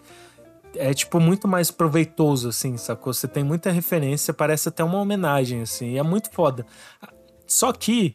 É, 0.76 0.94
tipo, 0.94 1.18
muito 1.18 1.48
mais 1.48 1.72
proveitoso, 1.72 2.50
assim, 2.50 2.76
sacou? 2.76 3.12
Você 3.12 3.26
tem 3.26 3.42
muita 3.42 3.72
referência, 3.72 4.32
parece 4.32 4.68
até 4.68 4.84
uma 4.84 4.98
homenagem, 4.98 5.62
assim, 5.62 5.94
e 5.94 5.98
é 5.98 6.02
muito 6.04 6.30
foda. 6.30 6.64
Só 7.48 7.72
que, 7.72 8.14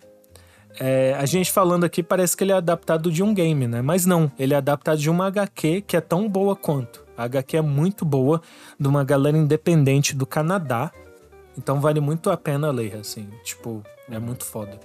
é, 0.80 1.16
a 1.18 1.26
gente 1.26 1.52
falando 1.52 1.84
aqui 1.84 2.04
parece 2.04 2.36
que 2.36 2.44
ele 2.44 2.52
é 2.52 2.56
adaptado 2.56 3.12
de 3.12 3.24
um 3.24 3.34
game, 3.34 3.68
né? 3.68 3.82
Mas 3.82 4.06
não, 4.06 4.32
ele 4.38 4.54
é 4.54 4.58
adaptado 4.58 4.98
de 4.98 5.10
uma 5.10 5.28
HQ 5.28 5.82
que 5.82 5.98
é 5.98 6.02
tão 6.02 6.30
boa 6.30 6.56
quanto. 6.56 7.06
A 7.18 7.24
HQ 7.24 7.58
é 7.58 7.62
muito 7.62 8.06
boa, 8.06 8.42
de 8.80 8.88
uma 8.88 9.04
galera 9.04 9.38
independente 9.38 10.16
do 10.16 10.26
Canadá. 10.26 10.92
Então 11.58 11.82
vale 11.82 12.00
muito 12.00 12.30
a 12.30 12.38
pena 12.38 12.70
ler, 12.70 12.96
assim. 12.96 13.28
Tipo, 13.44 13.84
é 14.10 14.20
muito 14.20 14.46
foda. 14.46 14.80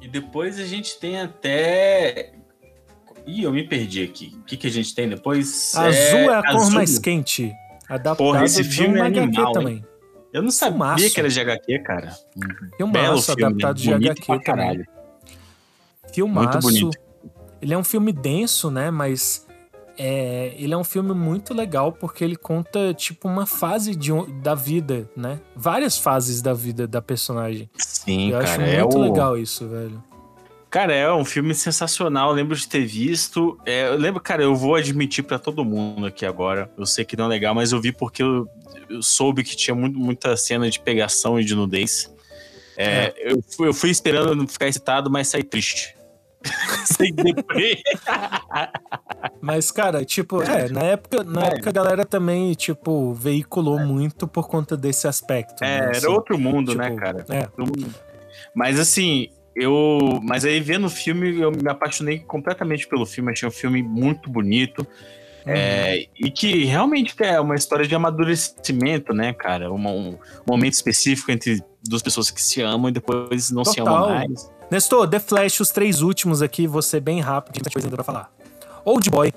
E 0.00 0.08
depois 0.08 0.58
a 0.58 0.64
gente 0.64 0.98
tem 0.98 1.18
até. 1.18 2.34
Ih, 3.26 3.44
eu 3.44 3.52
me 3.52 3.66
perdi 3.66 4.02
aqui. 4.02 4.36
O 4.38 4.42
que, 4.42 4.58
que 4.58 4.66
a 4.66 4.70
gente 4.70 4.94
tem 4.94 5.08
depois? 5.08 5.74
Azul 5.74 6.30
é, 6.30 6.36
a 6.36 6.42
cor 6.42 6.60
Azul. 6.60 6.74
mais 6.74 6.98
quente. 6.98 7.50
Adaptado 7.88 8.16
Porra, 8.18 8.44
esse 8.44 8.62
de 8.62 8.68
filme 8.68 8.96
uma 8.96 9.06
é 9.06 9.08
HQ 9.08 9.20
animal, 9.20 9.68
hein? 9.68 9.84
Eu 10.34 10.42
não 10.42 10.50
sabia 10.50 10.72
Filmaço. 10.72 11.14
que 11.14 11.20
era 11.20 11.28
de 11.28 11.40
HQ, 11.40 11.78
cara. 11.78 12.10
Filmaço 12.76 12.92
Belo 12.92 13.22
filme, 13.22 13.44
adaptado 13.44 13.76
de 13.76 13.90
bonito 13.90 14.10
HQ 14.10 14.26
pra 14.26 14.40
caralho. 14.40 14.86
Filmaço. 16.12 16.48
Muito 16.60 16.60
bonito. 16.60 16.98
Ele 17.62 17.72
é 17.72 17.78
um 17.78 17.84
filme 17.84 18.12
denso, 18.12 18.68
né? 18.68 18.90
Mas 18.90 19.46
é, 19.96 20.52
ele 20.58 20.74
é 20.74 20.76
um 20.76 20.82
filme 20.82 21.14
muito 21.14 21.54
legal 21.54 21.92
porque 21.92 22.24
ele 22.24 22.34
conta, 22.34 22.92
tipo, 22.92 23.28
uma 23.28 23.46
fase 23.46 23.94
de, 23.94 24.10
da 24.42 24.56
vida, 24.56 25.08
né? 25.16 25.40
Várias 25.54 25.96
fases 25.96 26.42
da 26.42 26.52
vida 26.52 26.88
da 26.88 27.00
personagem. 27.00 27.70
Sim, 27.78 28.32
Eu 28.32 28.38
acho 28.38 28.56
cara. 28.56 28.68
é 28.68 28.80
muito 28.80 28.98
o... 28.98 29.02
legal 29.02 29.38
isso, 29.38 29.68
velho. 29.68 30.02
Cara, 30.68 30.92
é 30.92 31.12
um 31.12 31.24
filme 31.24 31.54
sensacional. 31.54 32.30
Eu 32.30 32.34
lembro 32.34 32.56
de 32.56 32.66
ter 32.66 32.84
visto. 32.84 33.56
É, 33.64 33.86
eu 33.86 33.96
lembro, 33.96 34.20
cara, 34.20 34.42
eu 34.42 34.56
vou 34.56 34.74
admitir 34.74 35.22
pra 35.22 35.38
todo 35.38 35.64
mundo 35.64 36.06
aqui 36.06 36.26
agora. 36.26 36.68
Eu 36.76 36.84
sei 36.84 37.04
que 37.04 37.16
não 37.16 37.26
é 37.26 37.28
legal, 37.28 37.54
mas 37.54 37.70
eu 37.70 37.80
vi 37.80 37.92
porque 37.92 38.24
eu 38.24 38.48
soube 39.00 39.42
que 39.42 39.56
tinha 39.56 39.74
muito, 39.74 39.98
muita 39.98 40.36
cena 40.36 40.70
de 40.70 40.80
pegação 40.80 41.38
e 41.38 41.44
de 41.44 41.54
nudez. 41.54 42.12
É, 42.76 43.14
Eu, 43.16 43.42
fui, 43.42 43.68
eu 43.68 43.74
fui 43.74 43.90
esperando 43.90 44.34
não 44.34 44.48
ficar 44.48 44.66
excitado, 44.66 45.10
mas 45.10 45.28
saí 45.28 45.42
triste. 45.42 45.94
saí 46.84 47.12
deprê. 47.12 47.82
Mas, 49.40 49.70
cara, 49.70 50.04
tipo, 50.04 50.42
é, 50.42 50.68
na 50.68 50.82
época, 50.82 51.22
na 51.24 51.46
época 51.46 51.70
a 51.70 51.72
galera 51.72 52.04
também, 52.04 52.52
tipo, 52.54 53.12
veiculou 53.14 53.78
muito 53.78 54.26
por 54.26 54.48
conta 54.48 54.76
desse 54.76 55.06
aspecto. 55.06 55.62
É, 55.62 55.66
né, 55.66 55.76
era 55.86 55.96
assim. 55.96 56.06
outro 56.06 56.38
mundo, 56.38 56.74
né, 56.74 56.90
Tipo, 56.90 56.96
cara? 56.96 57.26
É. 57.30 57.48
Mas 58.54 58.78
assim, 58.78 59.28
eu. 59.54 60.20
Mas 60.22 60.44
aí 60.44 60.60
vendo 60.60 60.86
o 60.86 60.90
filme, 60.90 61.40
eu 61.40 61.50
me 61.50 61.68
apaixonei 61.68 62.18
completamente 62.20 62.86
pelo 62.86 63.06
filme. 63.06 63.32
Achei 63.32 63.48
um 63.48 63.52
filme 63.52 63.82
muito 63.82 64.30
bonito. 64.30 64.86
É, 65.46 66.06
e 66.18 66.30
que 66.30 66.64
realmente 66.64 67.14
é 67.18 67.38
uma 67.38 67.54
história 67.54 67.86
de 67.86 67.94
amadurecimento, 67.94 69.12
né, 69.12 69.32
cara? 69.32 69.70
Uma- 69.72 69.90
um 69.90 70.18
momento 70.46 70.72
específico 70.74 71.30
entre 71.30 71.62
duas 71.86 72.02
pessoas 72.02 72.30
que 72.30 72.42
se 72.42 72.62
amam 72.62 72.88
e 72.88 72.92
depois 72.92 73.50
não 73.50 73.64
se 73.64 73.80
amam 73.80 73.94
Total. 73.94 74.08
mais. 74.14 74.50
Nestor, 74.70 75.06
The 75.08 75.20
Flash, 75.20 75.60
os 75.60 75.70
três 75.70 76.00
últimos 76.00 76.40
aqui, 76.40 76.66
você 76.66 76.98
bem 76.98 77.20
rápido, 77.20 77.54
tem 77.62 77.72
coisa 77.72 77.86
ainda 77.86 77.96
pra 77.96 78.04
falar. 78.04 78.32
Old 78.84 79.10
Boy, 79.10 79.32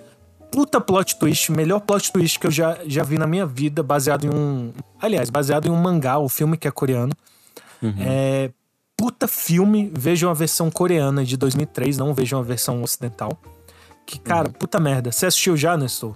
puta 0.50 0.80
plot 0.80 1.20
twist, 1.20 1.52
melhor 1.52 1.82
plot 1.82 2.12
twist 2.12 2.40
que 2.40 2.48
eu 2.48 2.52
já, 2.52 2.78
já 2.86 3.04
vi 3.04 3.18
na 3.18 3.28
minha 3.28 3.46
vida, 3.46 3.84
baseado 3.84 4.26
em 4.26 4.30
um. 4.30 4.72
Aliás, 5.02 5.30
baseado 5.30 5.68
em 5.68 5.70
um 5.72 5.76
mangá, 5.76 6.18
o 6.18 6.30
filme 6.30 6.58
que 6.58 6.68
é 6.68 6.72
coreano. 6.72 7.12
É. 8.00 8.50
Puta 8.96 9.28
filme, 9.28 9.92
vejam 9.94 10.32
a 10.32 10.34
versão 10.34 10.72
coreana 10.72 11.24
de 11.24 11.38
2003, 11.38 11.98
não 12.00 12.14
vejam 12.16 12.40
a 12.40 12.42
versão 12.42 12.82
ocidental. 12.82 13.38
Que, 14.08 14.18
cara, 14.18 14.50
puta 14.50 14.80
merda. 14.80 15.12
Você 15.12 15.26
assistiu 15.26 15.58
já, 15.58 15.76
Nestor? 15.76 16.16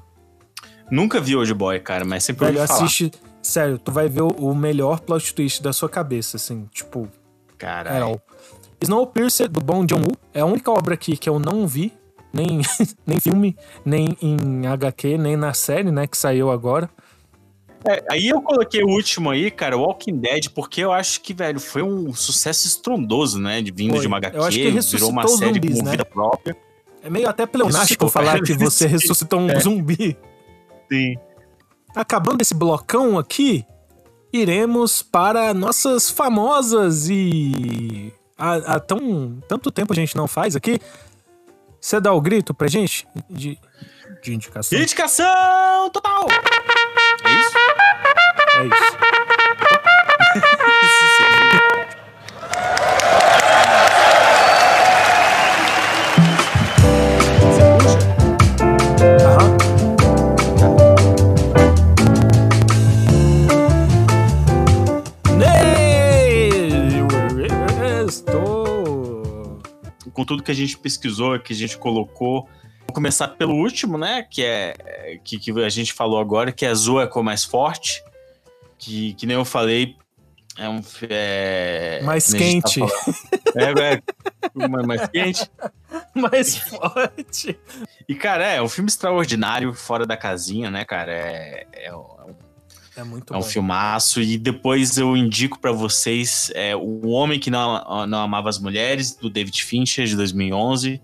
Nunca 0.90 1.20
vi 1.20 1.36
Old 1.36 1.54
Boy, 1.54 1.78
cara, 1.82 2.06
mas 2.06 2.24
sempre 2.24 2.46
ouvi 2.46 2.56
Velho, 2.58 2.68
falar. 2.68 2.86
assiste. 2.86 3.12
Sério, 3.44 3.78
tu 3.78 3.92
vai 3.92 4.08
ver 4.08 4.22
o, 4.22 4.28
o 4.30 4.56
melhor 4.56 5.02
plot 5.02 5.34
twist 5.34 5.62
da 5.62 5.74
sua 5.74 5.90
cabeça, 5.90 6.38
assim, 6.38 6.70
tipo, 6.74 7.08
Caralho. 7.58 7.94
Carol. 7.94 8.22
Snowpiercer, 8.82 9.50
do 9.50 9.60
Bong 9.60 9.86
Joon-woo, 9.90 10.16
é 10.34 10.40
a 10.40 10.46
única 10.46 10.72
obra 10.72 10.94
aqui 10.94 11.18
que 11.18 11.28
eu 11.30 11.38
não 11.38 11.68
vi, 11.68 11.94
nem, 12.34 12.62
nem 13.06 13.20
filme, 13.20 13.58
nem 13.84 14.18
em 14.22 14.66
HQ, 14.68 15.18
nem 15.18 15.36
na 15.36 15.54
série, 15.54 15.92
né, 15.92 16.08
que 16.08 16.18
saiu 16.18 16.50
agora. 16.50 16.90
É, 17.86 18.04
aí 18.10 18.30
eu 18.30 18.42
coloquei 18.42 18.84
o 18.84 18.88
último 18.88 19.32
aí, 19.32 19.52
cara, 19.52 19.76
Walking 19.76 20.18
Dead, 20.18 20.50
porque 20.50 20.82
eu 20.82 20.92
acho 20.92 21.20
que, 21.22 21.34
velho, 21.34 21.60
foi 21.60 21.82
um 21.82 22.14
sucesso 22.14 22.68
estrondoso, 22.68 23.40
né? 23.40 23.60
De 23.62 23.72
vindo 23.72 24.00
de 24.00 24.06
uma 24.06 24.18
HQ, 24.18 24.38
Eu 24.38 24.44
acho 24.44 24.58
que 24.58 24.70
virou 24.70 25.10
uma 25.10 25.28
série 25.28 25.56
zumbis, 25.56 25.80
com 25.80 25.86
né? 25.86 25.92
vida 25.92 26.06
própria. 26.06 26.56
É 27.04 27.10
meio 27.10 27.28
até 27.28 27.46
pleonástico 27.46 28.10
falar 28.10 28.42
que 28.42 28.54
você 28.54 28.86
ressuscitou 28.88 29.40
um 29.40 29.60
zumbi. 29.60 30.18
Sim. 30.92 31.18
Acabando 31.96 32.42
esse 32.42 32.54
blocão 32.54 33.18
aqui, 33.18 33.66
iremos 34.32 35.02
para 35.02 35.54
nossas 35.54 36.10
famosas 36.10 37.10
e. 37.10 38.14
Há, 38.38 38.76
há 38.76 38.80
tão, 38.80 39.40
tanto 39.48 39.72
tempo 39.72 39.94
a 39.94 39.96
gente 39.96 40.16
não 40.16 40.28
faz 40.28 40.56
aqui. 40.56 40.80
Você 41.80 42.00
dá 42.00 42.14
o 42.14 42.22
grito 42.22 42.54
pra 42.54 42.68
gente? 42.68 43.08
De, 43.30 43.58
de 44.22 44.34
indicação. 44.34 44.78
Indicação 44.78 45.90
total! 45.90 46.28
É 47.24 47.34
isso? 47.40 47.58
É 48.58 48.66
isso. 48.66 49.31
Tudo 70.42 70.44
que 70.44 70.52
a 70.52 70.56
gente 70.56 70.78
pesquisou, 70.78 71.40
que 71.40 71.54
a 71.54 71.56
gente 71.56 71.78
colocou. 71.78 72.50
Vou 72.88 72.94
começar 72.94 73.30
pelo 73.30 73.54
último, 73.56 73.98
né? 73.98 74.26
Que 74.30 74.44
é 74.44 75.20
que, 75.24 75.40
que 75.40 75.52
a 75.64 75.70
gente 75.70 75.94
falou 75.94 76.20
agora, 76.20 76.52
que 76.52 76.66
é 76.66 76.70
Azul 76.70 77.00
é 77.00 77.04
a 77.06 77.08
cor 77.08 77.24
mais 77.24 77.46
forte. 77.46 78.04
Que, 78.78 79.14
que 79.14 79.28
nem 79.28 79.36
eu 79.36 79.46
falei, 79.46 79.96
é 80.58 80.68
um. 80.68 80.82
É, 81.08 82.02
Mais 82.04 82.26
gente 82.26 82.38
quente. 82.40 82.80
tá 82.80 82.88
é, 83.56 83.94
é, 83.94 84.68
mais- 84.68 84.86
mais 84.88 85.08
quente. 85.08 85.50
Mais 86.16 86.58
forte. 86.58 87.58
E, 88.08 88.16
cara, 88.16 88.46
é 88.46 88.62
um 88.62 88.68
filme 88.68 88.90
extraordinário, 88.90 89.74
fora 89.74 90.06
da 90.06 90.18
casinha, 90.18 90.70
né, 90.70 90.84
cara? 90.84 91.12
É, 91.14 91.68
é 91.74 91.96
um, 91.96 92.36
É 92.96 93.04
muito 93.04 93.34
é 93.34 93.38
um 93.38 93.40
bom. 93.40 93.46
filmaço. 93.46 94.22
E 94.22 94.38
depois 94.38 94.98
eu 94.98 95.16
indico 95.16 95.60
pra 95.60 95.72
vocês 95.72 96.52
é, 96.56 96.76
O 96.76 97.08
Homem 97.08 97.40
que 97.40 97.50
não, 97.50 98.06
não 98.08 98.20
Amava 98.20 98.50
as 98.50 98.60
Mulheres, 98.60 99.16
do 99.16 99.30
David 99.30 99.64
Fincher, 99.64 100.06
de 100.06 100.16
2011. 100.16 101.02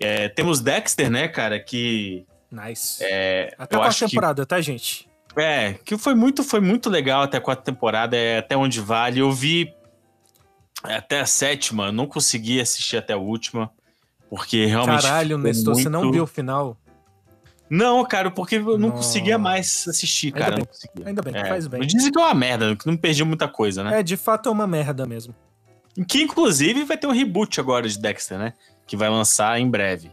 É, 0.00 0.28
temos 0.28 0.60
Dexter, 0.60 1.10
né, 1.10 1.28
cara, 1.28 1.58
que 1.60 2.24
Nice. 2.50 3.02
é, 3.04 3.54
Até 3.58 3.76
a 3.76 3.78
quarta 3.78 3.88
acho 3.88 4.04
que 4.04 4.10
temporada, 4.10 4.44
tá, 4.46 4.60
gente? 4.60 5.08
é, 5.36 5.74
que 5.84 5.98
foi 5.98 6.14
muito, 6.14 6.42
foi 6.42 6.60
muito 6.60 6.88
legal 6.88 7.22
até 7.22 7.36
a 7.36 7.40
quarta 7.40 7.62
temporada, 7.62 8.16
é 8.16 8.38
até 8.38 8.56
onde 8.56 8.80
vale. 8.80 9.20
Eu 9.20 9.30
vi 9.32 9.70
até 10.82 11.20
a 11.20 11.26
sétima, 11.26 11.86
eu 11.86 11.92
não 11.92 12.06
consegui 12.06 12.60
assistir 12.60 12.96
até 12.96 13.12
a 13.12 13.16
última. 13.18 13.70
Porque 14.28 14.66
realmente. 14.66 15.02
Caralho, 15.02 15.38
Nestor, 15.38 15.74
você 15.74 15.88
não 15.88 16.00
muito- 16.00 16.14
viu 16.14 16.24
o 16.24 16.26
final? 16.26 16.76
Não, 17.68 18.04
cara, 18.04 18.30
porque 18.30 18.56
eu 18.56 18.78
não 18.78 18.90
Nossa. 18.90 19.02
conseguia 19.02 19.38
mais 19.38 19.86
assistir, 19.88 20.28
Ainda 20.28 20.38
cara. 20.38 20.56
bem. 20.56 21.06
Ainda 21.06 21.22
bem, 21.22 21.36
É, 21.36 21.44
faz 21.46 21.66
bem. 21.66 21.80
Dizem 21.80 22.12
que 22.12 22.18
é 22.18 22.22
uma 22.22 22.34
merda, 22.34 22.76
que 22.76 22.86
não 22.86 22.96
perdi 22.96 23.24
muita 23.24 23.48
coisa, 23.48 23.82
né? 23.82 24.00
É, 24.00 24.02
de 24.02 24.16
fato 24.16 24.48
é 24.48 24.52
uma 24.52 24.66
merda 24.66 25.04
mesmo. 25.06 25.34
Que 26.08 26.22
inclusive 26.22 26.84
vai 26.84 26.96
ter 26.96 27.06
um 27.06 27.12
reboot 27.12 27.58
agora 27.58 27.88
de 27.88 27.98
Dexter, 27.98 28.38
né? 28.38 28.52
Que 28.86 28.96
vai 28.96 29.08
lançar 29.08 29.58
em 29.58 29.68
breve. 29.68 30.10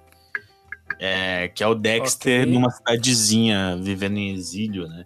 É, 1.00 1.48
que 1.50 1.64
é 1.64 1.68
o 1.68 1.76
Dexter 1.76 2.42
Ok. 2.44 2.54
numa 2.54 2.70
cidadezinha 2.72 3.78
vivendo 3.82 4.18
em 4.18 4.34
exílio, 4.34 4.88
né? 4.88 5.06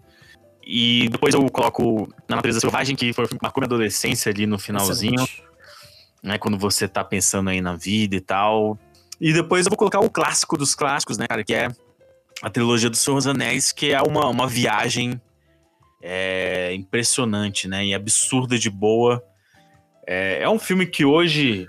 E 0.65 1.07
depois 1.09 1.33
eu 1.33 1.49
coloco 1.49 2.07
Na 2.29 2.35
Natureza 2.35 2.59
Selvagem, 2.59 2.95
que 2.95 3.13
foi 3.13 3.25
marcou 3.41 3.61
minha 3.61 3.67
adolescência 3.67 4.29
ali 4.31 4.45
no 4.45 4.59
finalzinho, 4.59 5.15
Excelente. 5.15 5.43
né? 6.21 6.37
Quando 6.37 6.57
você 6.57 6.87
tá 6.87 7.03
pensando 7.03 7.49
aí 7.49 7.61
na 7.61 7.75
vida 7.75 8.15
e 8.15 8.21
tal. 8.21 8.77
E 9.19 9.33
depois 9.33 9.65
eu 9.65 9.69
vou 9.69 9.77
colocar 9.77 9.99
o 9.99 10.09
clássico 10.09 10.57
dos 10.57 10.75
clássicos, 10.75 11.17
né, 11.17 11.25
cara? 11.27 11.43
Que 11.43 11.53
é 11.53 11.69
a 12.41 12.49
trilogia 12.49 12.89
do 12.89 12.95
Senhor 12.97 13.17
dos 13.17 13.27
Anéis, 13.27 13.71
que 13.71 13.91
é 13.91 14.01
uma, 14.01 14.27
uma 14.27 14.47
viagem 14.47 15.19
é, 16.01 16.73
impressionante, 16.73 17.67
né? 17.67 17.85
E 17.85 17.93
absurda 17.93 18.57
de 18.57 18.69
boa. 18.69 19.23
É, 20.05 20.43
é 20.43 20.49
um 20.49 20.59
filme 20.59 20.85
que 20.85 21.03
hoje 21.03 21.67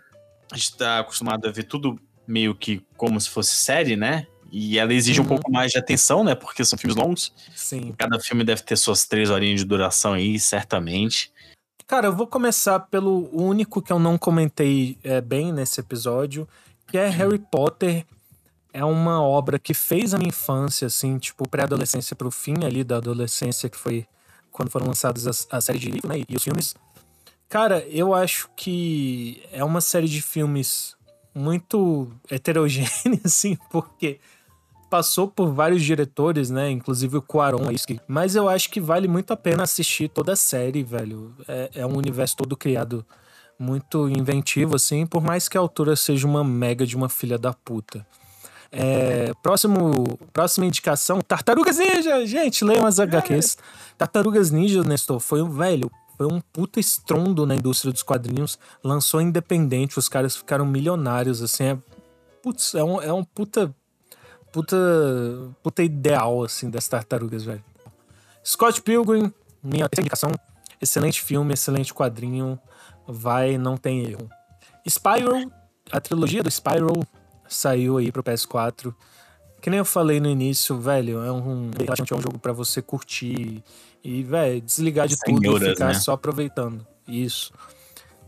a 0.52 0.56
gente 0.56 0.76
tá 0.76 1.00
acostumado 1.00 1.46
a 1.46 1.50
ver 1.50 1.64
tudo 1.64 1.98
meio 2.26 2.54
que 2.54 2.84
como 2.96 3.20
se 3.20 3.28
fosse 3.30 3.56
série, 3.56 3.96
né? 3.96 4.26
E 4.50 4.78
ela 4.78 4.94
exige 4.94 5.20
um 5.20 5.24
Uhum. 5.24 5.28
pouco 5.28 5.50
mais 5.52 5.72
de 5.72 5.78
atenção, 5.78 6.24
né? 6.24 6.34
Porque 6.34 6.64
são 6.64 6.78
filmes 6.78 6.96
longos. 6.96 7.32
Sim. 7.54 7.94
Cada 7.98 8.18
filme 8.20 8.44
deve 8.44 8.62
ter 8.62 8.76
suas 8.76 9.04
três 9.06 9.28
horinhas 9.30 9.60
de 9.60 9.66
duração 9.66 10.12
aí, 10.14 10.38
certamente. 10.38 11.30
Cara, 11.86 12.08
eu 12.08 12.14
vou 12.16 12.26
começar 12.26 12.80
pelo 12.80 13.28
único 13.32 13.80
que 13.80 13.92
eu 13.92 13.98
não 13.98 14.16
comentei 14.18 14.98
é, 15.02 15.20
bem 15.20 15.52
nesse 15.52 15.80
episódio, 15.80 16.46
que 16.86 16.96
é 16.98 17.08
Harry 17.08 17.38
Potter. 17.38 18.04
É 18.72 18.84
uma 18.84 19.22
obra 19.22 19.58
que 19.58 19.72
fez 19.72 20.12
a 20.14 20.18
minha 20.18 20.28
infância, 20.28 20.86
assim, 20.86 21.18
tipo, 21.18 21.48
pré-adolescência 21.48 22.14
pro 22.14 22.30
fim 22.30 22.64
ali 22.64 22.84
da 22.84 22.98
adolescência, 22.98 23.68
que 23.68 23.76
foi 23.76 24.06
quando 24.50 24.70
foram 24.70 24.86
lançados 24.86 25.26
as- 25.26 25.46
a, 25.50 25.60
série 25.60 25.78
de 25.78 25.90
livros, 25.90 26.10
né, 26.10 26.24
e 26.28 26.36
os 26.36 26.42
filmes. 26.42 26.74
Cara, 27.48 27.80
eu 27.88 28.12
acho 28.14 28.50
que 28.56 29.42
é 29.52 29.64
uma 29.64 29.80
série 29.80 30.08
de 30.08 30.20
filmes 30.20 30.96
muito 31.34 32.08
heterogênea, 32.30 32.90
assim, 33.24 33.56
porque 33.70 34.20
passou 34.90 35.28
por 35.28 35.52
vários 35.52 35.82
diretores, 35.82 36.50
né? 36.50 36.70
Inclusive 36.70 37.18
o 37.18 37.22
Cuarón, 37.22 37.70
é 37.70 38.00
mas 38.06 38.34
eu 38.34 38.48
acho 38.48 38.70
que 38.70 38.80
vale 38.80 39.06
muito 39.06 39.32
a 39.32 39.36
pena 39.36 39.62
assistir 39.62 40.08
toda 40.08 40.32
a 40.32 40.36
série, 40.36 40.82
velho. 40.82 41.34
É, 41.46 41.70
é 41.76 41.86
um 41.86 41.96
universo 41.96 42.36
todo 42.36 42.56
criado 42.56 43.04
muito 43.58 44.08
inventivo, 44.08 44.76
assim, 44.76 45.04
por 45.06 45.22
mais 45.22 45.48
que 45.48 45.58
a 45.58 45.60
autora 45.60 45.96
seja 45.96 46.26
uma 46.26 46.44
mega 46.44 46.86
de 46.86 46.96
uma 46.96 47.08
filha 47.08 47.38
da 47.38 47.52
puta. 47.52 48.06
É, 48.70 49.32
próximo, 49.42 50.18
próxima 50.32 50.66
indicação, 50.66 51.20
Tartarugas 51.20 51.78
Ninja, 51.78 52.26
gente, 52.26 52.64
leiam 52.64 52.84
as 52.84 53.00
HQs. 53.00 53.56
Tartarugas 53.96 54.50
Ninja, 54.50 54.82
Nestor, 54.82 55.20
foi 55.20 55.40
um 55.40 55.48
velho, 55.48 55.90
foi 56.18 56.26
um 56.26 56.40
puta 56.52 56.78
estrondo 56.78 57.46
na 57.46 57.54
indústria 57.54 57.92
dos 57.92 58.02
quadrinhos, 58.02 58.58
lançou 58.84 59.20
independente, 59.20 59.98
os 59.98 60.08
caras 60.08 60.36
ficaram 60.36 60.66
milionários, 60.66 61.42
assim, 61.42 61.64
é, 61.64 61.78
putz, 62.42 62.74
é 62.74 62.84
um, 62.84 63.00
é 63.00 63.12
um 63.12 63.24
puta, 63.24 63.74
puta, 64.52 64.76
puta 65.62 65.82
ideal, 65.82 66.44
assim, 66.44 66.68
das 66.68 66.86
tartarugas, 66.86 67.44
velho. 67.44 67.64
Scott 68.44 68.82
Pilgrim, 68.82 69.32
minha 69.62 69.88
indicação, 69.98 70.30
excelente 70.80 71.22
filme, 71.22 71.54
excelente 71.54 71.94
quadrinho, 71.94 72.58
vai, 73.06 73.56
não 73.56 73.78
tem 73.78 74.04
erro. 74.04 74.28
Spyro, 74.86 75.50
a 75.90 76.00
trilogia 76.00 76.42
do 76.42 76.50
Spyro 76.50 76.92
saiu 77.48 77.98
aí 77.98 78.12
pro 78.12 78.22
PS4. 78.22 78.94
Que 79.60 79.70
nem 79.70 79.78
eu 79.78 79.84
falei 79.84 80.20
no 80.20 80.28
início, 80.28 80.78
velho, 80.78 81.22
é 81.24 81.32
um, 81.32 81.70
é 81.70 82.14
um 82.14 82.20
jogo 82.20 82.38
pra 82.38 82.52
você 82.52 82.80
curtir 82.80 83.62
e, 84.04 84.22
velho, 84.22 84.60
desligar 84.60 85.08
de 85.08 85.16
tudo 85.18 85.38
e 85.38 85.46
Senhoras, 85.46 85.68
ficar 85.70 85.86
né? 85.86 85.94
só 85.94 86.12
aproveitando. 86.12 86.86
Isso. 87.06 87.52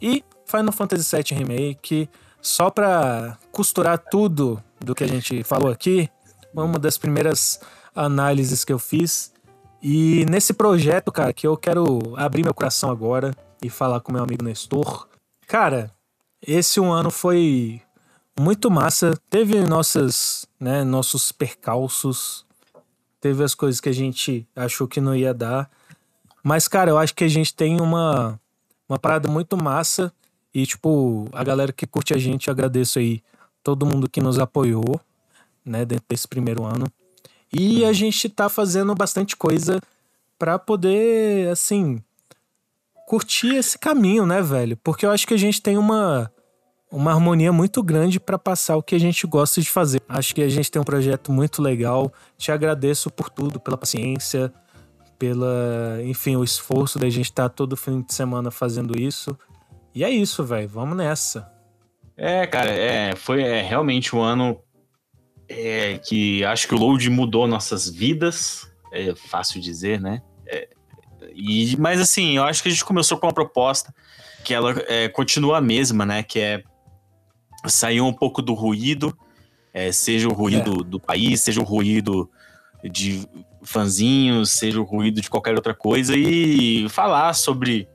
E 0.03 0.25
Final 0.45 0.73
Fantasy 0.73 1.17
VII 1.17 1.39
Remake, 1.39 2.09
só 2.43 2.71
pra 2.71 3.39
costurar 3.53 3.99
tudo 3.99 4.63
do 4.81 4.95
que 4.95 5.05
a 5.05 5.07
gente 5.07 5.45
falou 5.45 5.71
aqui, 5.71 6.09
foi 6.53 6.65
uma 6.65 6.79
das 6.79 6.99
primeiras 6.99 7.61
análises 7.95 8.65
que 8.65 8.73
eu 8.73 8.79
fiz. 8.79 9.33
E 9.83 10.27
nesse 10.29 10.53
projeto, 10.53 11.13
cara, 11.13 11.33
que 11.33 11.47
eu 11.47 11.57
quero 11.57 12.15
abrir 12.17 12.43
meu 12.43 12.53
coração 12.53 12.91
agora 12.91 13.35
e 13.63 13.71
falar 13.71 14.01
com 14.01 14.13
meu 14.13 14.23
amigo 14.23 14.45
Nestor. 14.45 15.09
Cara, 15.47 15.91
esse 16.47 16.81
um 16.81 16.91
ano 16.93 17.11
foi 17.11 17.81
muito 18.41 18.71
massa. 18.71 19.13
Teve 19.29 19.61
nossas, 19.61 20.47
né, 20.59 20.83
nossos 20.83 21.31
percalços. 21.31 22.47
Teve 23.21 23.45
as 23.45 23.55
coisas 23.55 23.81
que 23.81 23.89
a 23.89 23.93
gente 23.95 24.49
achou 24.57 24.89
que 24.89 25.01
não 25.01 25.15
ia 25.15 25.35
dar. 25.35 25.71
Mas, 26.43 26.67
cara, 26.67 26.91
eu 26.91 26.99
acho 26.99 27.15
que 27.15 27.23
a 27.23 27.29
gente 27.29 27.55
tem 27.55 27.81
uma, 27.81 28.41
uma 28.89 28.99
parada 28.99 29.31
muito 29.31 29.57
massa. 29.57 30.11
E, 30.55 30.67
tipo, 30.67 31.29
a 31.33 31.45
galera 31.45 31.71
que 31.71 31.87
curte 31.87 32.15
a 32.15 32.19
gente, 32.19 32.49
eu 32.49 32.53
agradeço 32.53 32.99
aí 32.99 33.23
todo 33.63 33.87
mundo 33.87 34.09
que 34.09 34.23
nos 34.23 34.39
apoiou, 34.39 34.99
né, 35.65 35.85
dentro 35.85 36.07
desse 36.09 36.27
primeiro 36.27 36.65
ano. 36.65 36.87
E 37.53 37.85
a 37.85 37.93
gente 37.93 38.29
tá 38.29 38.49
fazendo 38.49 38.95
bastante 38.95 39.37
coisa 39.37 39.81
pra 40.39 40.59
poder, 40.59 41.49
assim, 41.51 42.03
curtir 43.07 43.55
esse 43.55 43.79
caminho, 43.79 44.25
né, 44.25 44.41
velho? 44.41 44.77
Porque 44.79 45.05
eu 45.05 45.11
acho 45.11 45.27
que 45.27 45.35
a 45.35 45.39
gente 45.39 45.61
tem 45.61 45.77
uma, 45.77 46.33
uma 46.91 47.13
harmonia 47.13 47.53
muito 47.53 47.83
grande 47.83 48.19
pra 48.19 48.39
passar 48.39 48.77
o 48.77 48.83
que 48.83 48.95
a 48.95 48.99
gente 48.99 49.27
gosta 49.27 49.61
de 49.61 49.71
fazer. 49.71 50.03
Acho 50.09 50.35
que 50.35 50.43
a 50.43 50.49
gente 50.49 50.71
tem 50.71 50.83
um 50.83 50.85
projeto 50.85 51.31
muito 51.31 51.63
legal. 51.63 52.13
Te 52.37 52.51
agradeço 52.51 53.11
por 53.11 53.31
tudo, 53.31 53.61
pela 53.61 53.79
paciência, 53.79 54.53
pela, 55.19 56.01
enfim, 56.03 56.37
o 56.37 56.43
esforço 56.43 56.99
da 56.99 57.09
gente 57.09 57.27
estar 57.27 57.49
todo 57.49 57.77
fim 57.77 58.03
de 58.03 58.13
semana 58.13 58.51
fazendo 58.51 58.99
isso. 58.99 59.39
E 59.95 60.03
é 60.03 60.11
isso, 60.11 60.43
velho. 60.43 60.69
Vamos 60.69 60.97
nessa. 60.97 61.51
É, 62.17 62.47
cara, 62.47 62.71
é, 62.71 63.15
foi 63.15 63.43
é, 63.43 63.63
realmente 63.63 64.15
um 64.15 64.21
ano 64.21 64.61
é, 65.49 65.99
que 65.99 66.45
acho 66.45 66.67
que 66.67 66.75
o 66.75 66.79
load 66.79 67.09
mudou 67.09 67.47
nossas 67.47 67.89
vidas. 67.89 68.69
É 68.93 69.15
fácil 69.15 69.61
dizer, 69.61 70.01
né? 70.01 70.23
É, 70.47 70.69
e, 71.35 71.77
mas 71.79 72.01
assim, 72.01 72.37
eu 72.37 72.45
acho 72.45 72.63
que 72.63 72.69
a 72.69 72.73
gente 72.73 72.85
começou 72.85 73.17
com 73.17 73.27
uma 73.27 73.33
proposta 73.33 73.95
que 74.45 74.53
ela 74.53 74.75
é, 74.89 75.09
continua 75.09 75.59
a 75.59 75.61
mesma, 75.61 76.05
né? 76.05 76.23
Que 76.23 76.41
é 76.41 76.63
sair 77.67 78.01
um 78.01 78.13
pouco 78.13 78.43
do 78.43 78.55
ruído, 78.55 79.17
é, 79.73 79.93
seja 79.93 80.29
o 80.29 80.33
ruído 80.33 80.83
do 80.83 80.99
país, 80.99 81.41
seja 81.41 81.61
o 81.61 81.65
ruído 81.65 82.29
de 82.85 83.27
fanzinhos, 83.63 84.51
seja 84.51 84.81
o 84.81 84.85
ruído 84.85 85.21
de 85.21 85.29
qualquer 85.29 85.55
outra 85.55 85.75
coisa, 85.75 86.17
e 86.17 86.89
falar 86.89 87.33
sobre 87.35 87.89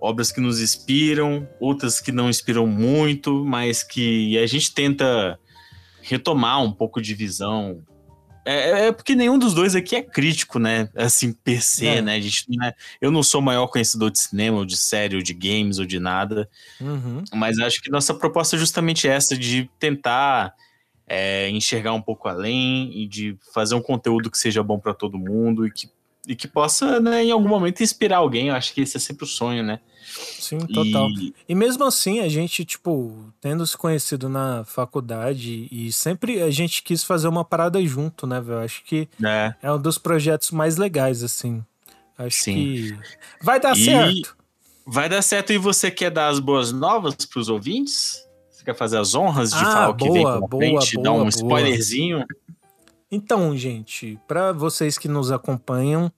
obras 0.00 0.32
que 0.32 0.40
nos 0.40 0.60
inspiram, 0.60 1.46
outras 1.60 2.00
que 2.00 2.10
não 2.10 2.30
inspiram 2.30 2.66
muito, 2.66 3.44
mas 3.44 3.82
que 3.82 4.38
a 4.38 4.46
gente 4.46 4.72
tenta 4.72 5.38
retomar 6.02 6.62
um 6.62 6.72
pouco 6.72 7.00
de 7.00 7.14
visão. 7.14 7.82
É, 8.44 8.86
é 8.86 8.92
porque 8.92 9.14
nenhum 9.14 9.38
dos 9.38 9.52
dois 9.54 9.74
aqui 9.74 9.96
é 9.96 10.02
crítico, 10.02 10.58
né? 10.58 10.88
Assim, 10.96 11.32
per 11.32 11.62
se, 11.62 11.86
É. 11.86 12.00
né? 12.02 12.14
A 12.16 12.20
gente, 12.20 12.44
não 12.48 12.64
é- 12.66 12.74
eu 13.00 13.10
não 13.10 13.22
sou 13.22 13.40
o 13.40 13.44
maior 13.44 13.66
conhecedor 13.66 14.10
de 14.10 14.18
cinema, 14.20 14.58
ou 14.58 14.64
de 14.64 14.76
série, 14.76 15.16
ou 15.16 15.22
de 15.22 15.34
games, 15.34 15.78
ou 15.78 15.84
de 15.84 16.00
nada. 16.00 16.48
Uhum. 16.80 17.22
Mas 17.34 17.58
acho 17.58 17.82
que 17.82 17.90
nossa 17.90 18.14
proposta 18.14 18.56
é 18.56 18.58
justamente 18.58 19.06
essa, 19.06 19.36
de 19.36 19.68
tentar 19.78 20.54
é, 21.12 21.50
enxergar 21.50 21.92
um 21.92 22.00
pouco 22.00 22.28
além 22.28 22.92
e 22.96 23.04
de 23.06 23.36
fazer 23.52 23.74
um 23.74 23.82
conteúdo 23.82 24.30
que 24.30 24.38
seja 24.38 24.62
bom 24.62 24.78
para 24.78 24.94
todo 24.94 25.18
mundo 25.18 25.66
e 25.66 25.70
que, 25.72 25.88
e 26.26 26.36
que 26.36 26.46
possa, 26.46 27.00
né, 27.00 27.24
em 27.24 27.30
algum 27.30 27.48
momento, 27.48 27.82
inspirar 27.82 28.18
alguém. 28.18 28.48
Eu 28.48 28.54
acho 28.54 28.72
que 28.74 28.80
esse 28.82 28.96
é 28.96 29.00
sempre 29.00 29.24
o 29.24 29.26
sonho, 29.28 29.62
né? 29.62 29.80
Sim, 30.38 30.58
total. 30.66 31.08
E, 31.10 31.34
E 31.48 31.54
mesmo 31.54 31.84
assim, 31.84 32.20
a 32.20 32.28
gente, 32.28 32.64
tipo, 32.64 33.32
tendo 33.40 33.66
se 33.66 33.76
conhecido 33.76 34.28
na 34.28 34.64
faculdade 34.64 35.68
e 35.70 35.92
sempre 35.92 36.40
a 36.42 36.50
gente 36.50 36.82
quis 36.82 37.04
fazer 37.04 37.28
uma 37.28 37.44
parada 37.44 37.80
junto, 37.84 38.26
né, 38.26 38.40
velho? 38.40 38.60
Acho 38.60 38.82
que 38.84 39.08
né, 39.18 39.54
é 39.62 39.70
um 39.72 39.80
dos 39.80 39.98
projetos 39.98 40.50
mais 40.50 40.76
legais, 40.76 41.22
assim. 41.22 41.64
Acho 42.16 42.42
Sim. 42.42 42.54
que 42.54 42.94
vai 43.42 43.60
dar 43.60 43.76
E- 43.76 43.84
certo. 43.84 44.36
vai 44.86 45.08
dar 45.08 45.22
certo. 45.22 45.52
E 45.52 45.58
você 45.58 45.90
quer 45.90 46.10
dar 46.10 46.28
as 46.28 46.40
boas 46.40 46.72
novas 46.72 47.14
para 47.14 47.40
os 47.40 47.48
ouvintes? 47.48 48.26
Você 48.50 48.64
quer 48.64 48.74
fazer 48.76 48.98
as 48.98 49.14
honras 49.14 49.50
de 49.52 49.56
Ah, 49.64 49.72
falar 49.72 49.88
o 49.90 49.94
que 49.94 50.10
vem 50.10 50.22
boa, 50.22 50.32
pela 50.34 50.46
boa, 50.48 50.58
frente? 50.80 50.94
boa, 50.96 51.04
dar 51.04 51.12
um 51.12 51.28
spoilerzinho? 51.28 52.24
Então, 53.10 53.56
gente, 53.56 54.18
para 54.28 54.52
vocês 54.52 54.96
que 54.96 55.08
nos 55.08 55.32
acompanham, 55.32 56.12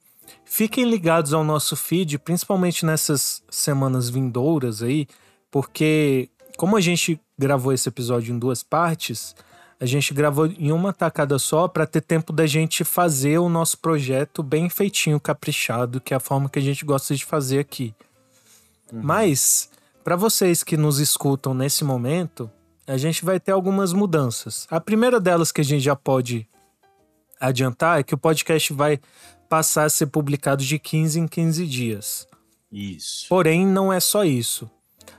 fiquem 0.44 0.88
ligados 0.88 1.32
ao 1.32 1.42
nosso 1.42 1.74
feed, 1.74 2.18
principalmente 2.18 2.84
nessas 2.84 3.42
semanas 3.50 4.10
vindouras 4.10 4.82
aí, 4.82 5.06
porque 5.50 6.28
como 6.56 6.76
a 6.76 6.80
gente 6.80 7.18
gravou 7.38 7.72
esse 7.72 7.88
episódio 7.88 8.34
em 8.34 8.38
duas 8.38 8.62
partes, 8.62 9.34
a 9.80 9.86
gente 9.86 10.14
gravou 10.14 10.46
em 10.46 10.70
uma 10.70 10.92
tacada 10.92 11.38
só 11.38 11.66
para 11.66 11.86
ter 11.86 12.02
tempo 12.02 12.32
da 12.32 12.46
gente 12.46 12.84
fazer 12.84 13.38
o 13.38 13.48
nosso 13.48 13.78
projeto 13.78 14.42
bem 14.42 14.68
feitinho, 14.68 15.18
caprichado, 15.18 16.00
que 16.00 16.14
é 16.14 16.16
a 16.16 16.20
forma 16.20 16.48
que 16.48 16.58
a 16.58 16.62
gente 16.62 16.84
gosta 16.84 17.16
de 17.16 17.24
fazer 17.24 17.58
aqui. 17.58 17.94
Mas 18.92 19.70
para 20.04 20.14
vocês 20.14 20.62
que 20.62 20.76
nos 20.76 20.98
escutam 20.98 21.54
nesse 21.54 21.84
momento, 21.84 22.50
a 22.86 22.96
gente 22.96 23.24
vai 23.24 23.40
ter 23.40 23.52
algumas 23.52 23.92
mudanças. 23.92 24.66
A 24.70 24.78
primeira 24.78 25.18
delas 25.18 25.50
que 25.50 25.60
a 25.60 25.64
gente 25.64 25.82
já 25.82 25.96
pode 25.96 26.46
adiantar 27.42 27.98
é 27.98 28.02
que 28.02 28.14
o 28.14 28.18
podcast 28.18 28.72
vai 28.72 29.00
passar 29.48 29.84
a 29.84 29.90
ser 29.90 30.06
publicado 30.06 30.64
de 30.64 30.78
15 30.78 31.20
em 31.20 31.26
15 31.26 31.66
dias. 31.66 32.26
Isso. 32.70 33.26
Porém, 33.28 33.66
não 33.66 33.92
é 33.92 34.00
só 34.00 34.24
isso. 34.24 34.70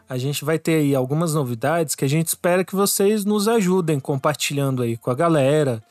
A 0.10 0.18
gente 0.18 0.44
vai 0.44 0.58
ter 0.58 0.76
aí 0.76 0.96
algumas 0.96 1.34
novidades 1.34 1.96
que 1.96 2.06
a 2.06 2.08
gente 2.08 2.28
espera 2.28 2.64
que 2.64 2.76
vocês 2.76 3.26
nos 3.26 3.48
ajudem 3.48 4.00
compartilhando 4.00 4.82
aí 4.82 4.98
com 4.98 5.12
a 5.12 5.16
galera, 5.16 5.84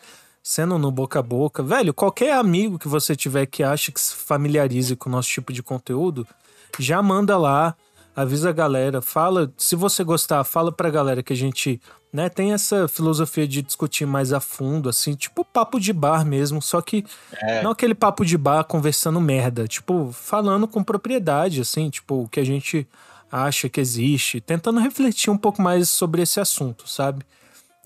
sendo 0.43 0.79
no 0.79 0.91
boca 0.91 1.21
a 1.21 1.23
boca. 1.23 1.63
Velho, 1.63 1.95
qualquer 1.95 2.35
amigo 2.35 2.79
que 2.79 2.89
você 2.89 3.15
tiver 3.15 3.47
que 3.47 3.63
acha 3.63 3.93
que 3.93 4.01
se 4.01 4.15
familiarize 4.15 4.97
com 4.97 5.09
o 5.09 5.13
nosso 5.13 5.29
tipo 5.29 5.53
de 5.53 5.63
conteúdo, 5.63 6.27
já 6.79 7.03
manda 7.03 7.39
lá, 7.39 7.77
avisa 8.15 8.51
a 8.51 8.53
galera, 8.53 9.01
fala, 9.01 9.53
se 9.57 9.75
você 9.75 10.05
gostar, 10.05 10.45
fala 10.45 10.71
pra 10.71 10.91
galera 10.91 11.23
que 11.23 11.33
a 11.33 11.37
gente, 11.37 11.81
né, 12.13 12.29
tem 12.29 12.53
essa 12.53 12.87
filosofia 12.87 13.49
de 13.49 13.63
discutir 13.63 14.07
mais 14.07 14.33
a 14.33 14.41
fundo, 14.41 14.89
assim, 14.89 15.15
tipo 15.15 15.45
papo 15.45 15.81
de 15.81 15.93
bar 15.93 16.25
mesmo, 16.25 16.61
só 16.61 16.81
que 16.83 17.05
É. 17.41 17.63
não 17.63 17.71
aquele 17.71 17.95
papo 17.95 18.25
de 18.25 18.37
bar 18.37 18.65
conversando 18.65 19.21
merda, 19.21 19.67
tipo, 19.67 20.11
falando 20.13 20.69
com 20.69 20.85
propriedade, 20.85 21.61
assim, 21.63 21.89
tipo, 21.89 22.25
o 22.25 22.29
que 22.29 22.41
a 22.41 22.45
gente 22.45 22.87
acha 23.31 23.69
que 23.69 23.81
existe, 23.81 24.41
tentando 24.41 24.79
refletir 24.79 25.31
um 25.31 25.39
pouco 25.39 25.63
mais 25.63 25.89
sobre 25.89 26.21
esse 26.21 26.39
assunto, 26.39 26.87
sabe? 26.89 27.25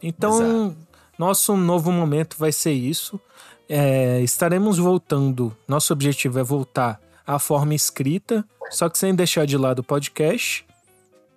Então, 0.02 0.74
nosso 1.18 1.56
novo 1.56 1.92
momento 1.92 2.36
vai 2.36 2.50
ser 2.52 2.72
isso. 2.72 3.20
É, 3.68 4.20
estaremos 4.22 4.78
voltando. 4.78 5.56
Nosso 5.66 5.92
objetivo 5.92 6.38
é 6.38 6.42
voltar 6.42 7.00
à 7.26 7.38
forma 7.38 7.74
escrita, 7.74 8.44
só 8.70 8.88
que 8.88 8.98
sem 8.98 9.14
deixar 9.14 9.46
de 9.46 9.56
lado 9.56 9.80
o 9.80 9.84
podcast. 9.84 10.64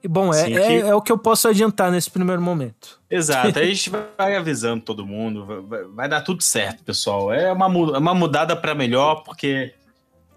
E 0.02 0.08
bom, 0.08 0.34
é, 0.34 0.46
Sim, 0.46 0.54
é, 0.58 0.68
que- 0.68 0.88
é 0.88 0.96
o 0.96 1.02
que 1.02 1.12
eu 1.12 1.18
posso 1.18 1.48
adiantar 1.48 1.92
nesse 1.92 2.10
primeiro 2.10 2.42
momento. 2.42 3.02
Exato, 3.10 3.60
a 3.60 3.64
gente 3.66 3.90
vai 3.90 4.36
avisando 4.36 4.82
todo 4.82 5.06
mundo, 5.06 5.64
vai- 5.68 5.84
vai, 5.84 6.08
dar 6.10 6.22
tudo 6.22 6.42
certo, 6.42 6.84
pessoal. 6.84 7.34
É 7.34 7.52
uma, 7.52 7.68
mu- 7.68 7.98
uma 7.98 8.14
mudada 8.16 8.56
para 8.56 8.74
melhor, 8.74 9.24
porque 9.24 9.74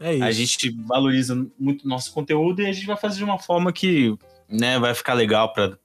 É 0.00 0.14
isso. 0.14 0.24
a 0.24 0.30
gente 0.32 0.70
valoriza 0.86 1.46
muito 1.58 1.84
o 1.84 1.88
nosso 1.88 2.12
conteúdo 2.12 2.60
e 2.60 2.66
a 2.66 2.72
gente 2.72 2.86
vai 2.86 2.96
fazer 2.96 3.18
de 3.18 3.24
uma 3.24 3.38
forma 3.38 3.72
que 3.72 4.16
né, 4.48 4.78
vai 4.80 4.92
ficar 4.94 5.14
legal 5.14 5.52
pra, 5.52 5.78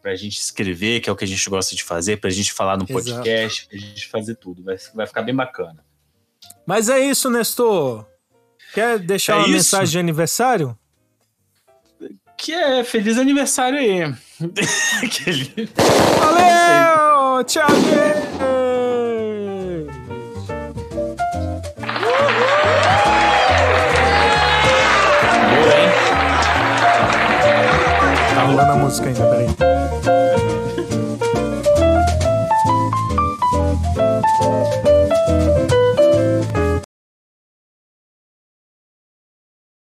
pra 0.00 0.16
gente 0.16 0.38
escrever, 0.38 1.00
que 1.00 1.08
é 1.10 1.12
o 1.12 1.14
que 1.16 1.24
a 1.24 1.28
gente 1.28 1.48
gosta 1.50 1.76
de 1.76 1.84
fazer, 1.84 2.16
pra 2.18 2.30
gente 2.30 2.52
falar 2.52 2.76
no 2.78 2.86
podcast, 2.86 3.68
pra 3.68 3.78
gente 3.78 4.08
fazer 4.08 4.34
tudo. 4.36 4.64
Vai, 4.64 4.76
vai 4.94 5.06
ficar 5.06 5.22
bem 5.22 5.34
bacana. 5.34 5.84
Mas 6.66 6.88
é 6.88 6.98
isso, 6.98 7.30
Nestor. 7.30 8.06
Quer 8.78 8.98
deixar 9.00 9.32
É 9.32 9.36
uma 9.38 9.42
isso. 9.46 9.52
mensagem 9.54 9.90
de 9.90 9.98
aniversário? 9.98 10.78
Que 12.36 12.52
é 12.54 12.84
feliz 12.84 13.18
aniversário 13.18 13.76
aí. 13.76 14.02
Aquele- 15.02 15.68
Valeu! 16.20 17.42
Tchau? 17.44 17.66
Tá 28.34 28.42
rolando 28.44 28.72
a 28.72 28.76
música 28.76 29.08
ainda, 29.08 29.24
peraí. 29.26 29.46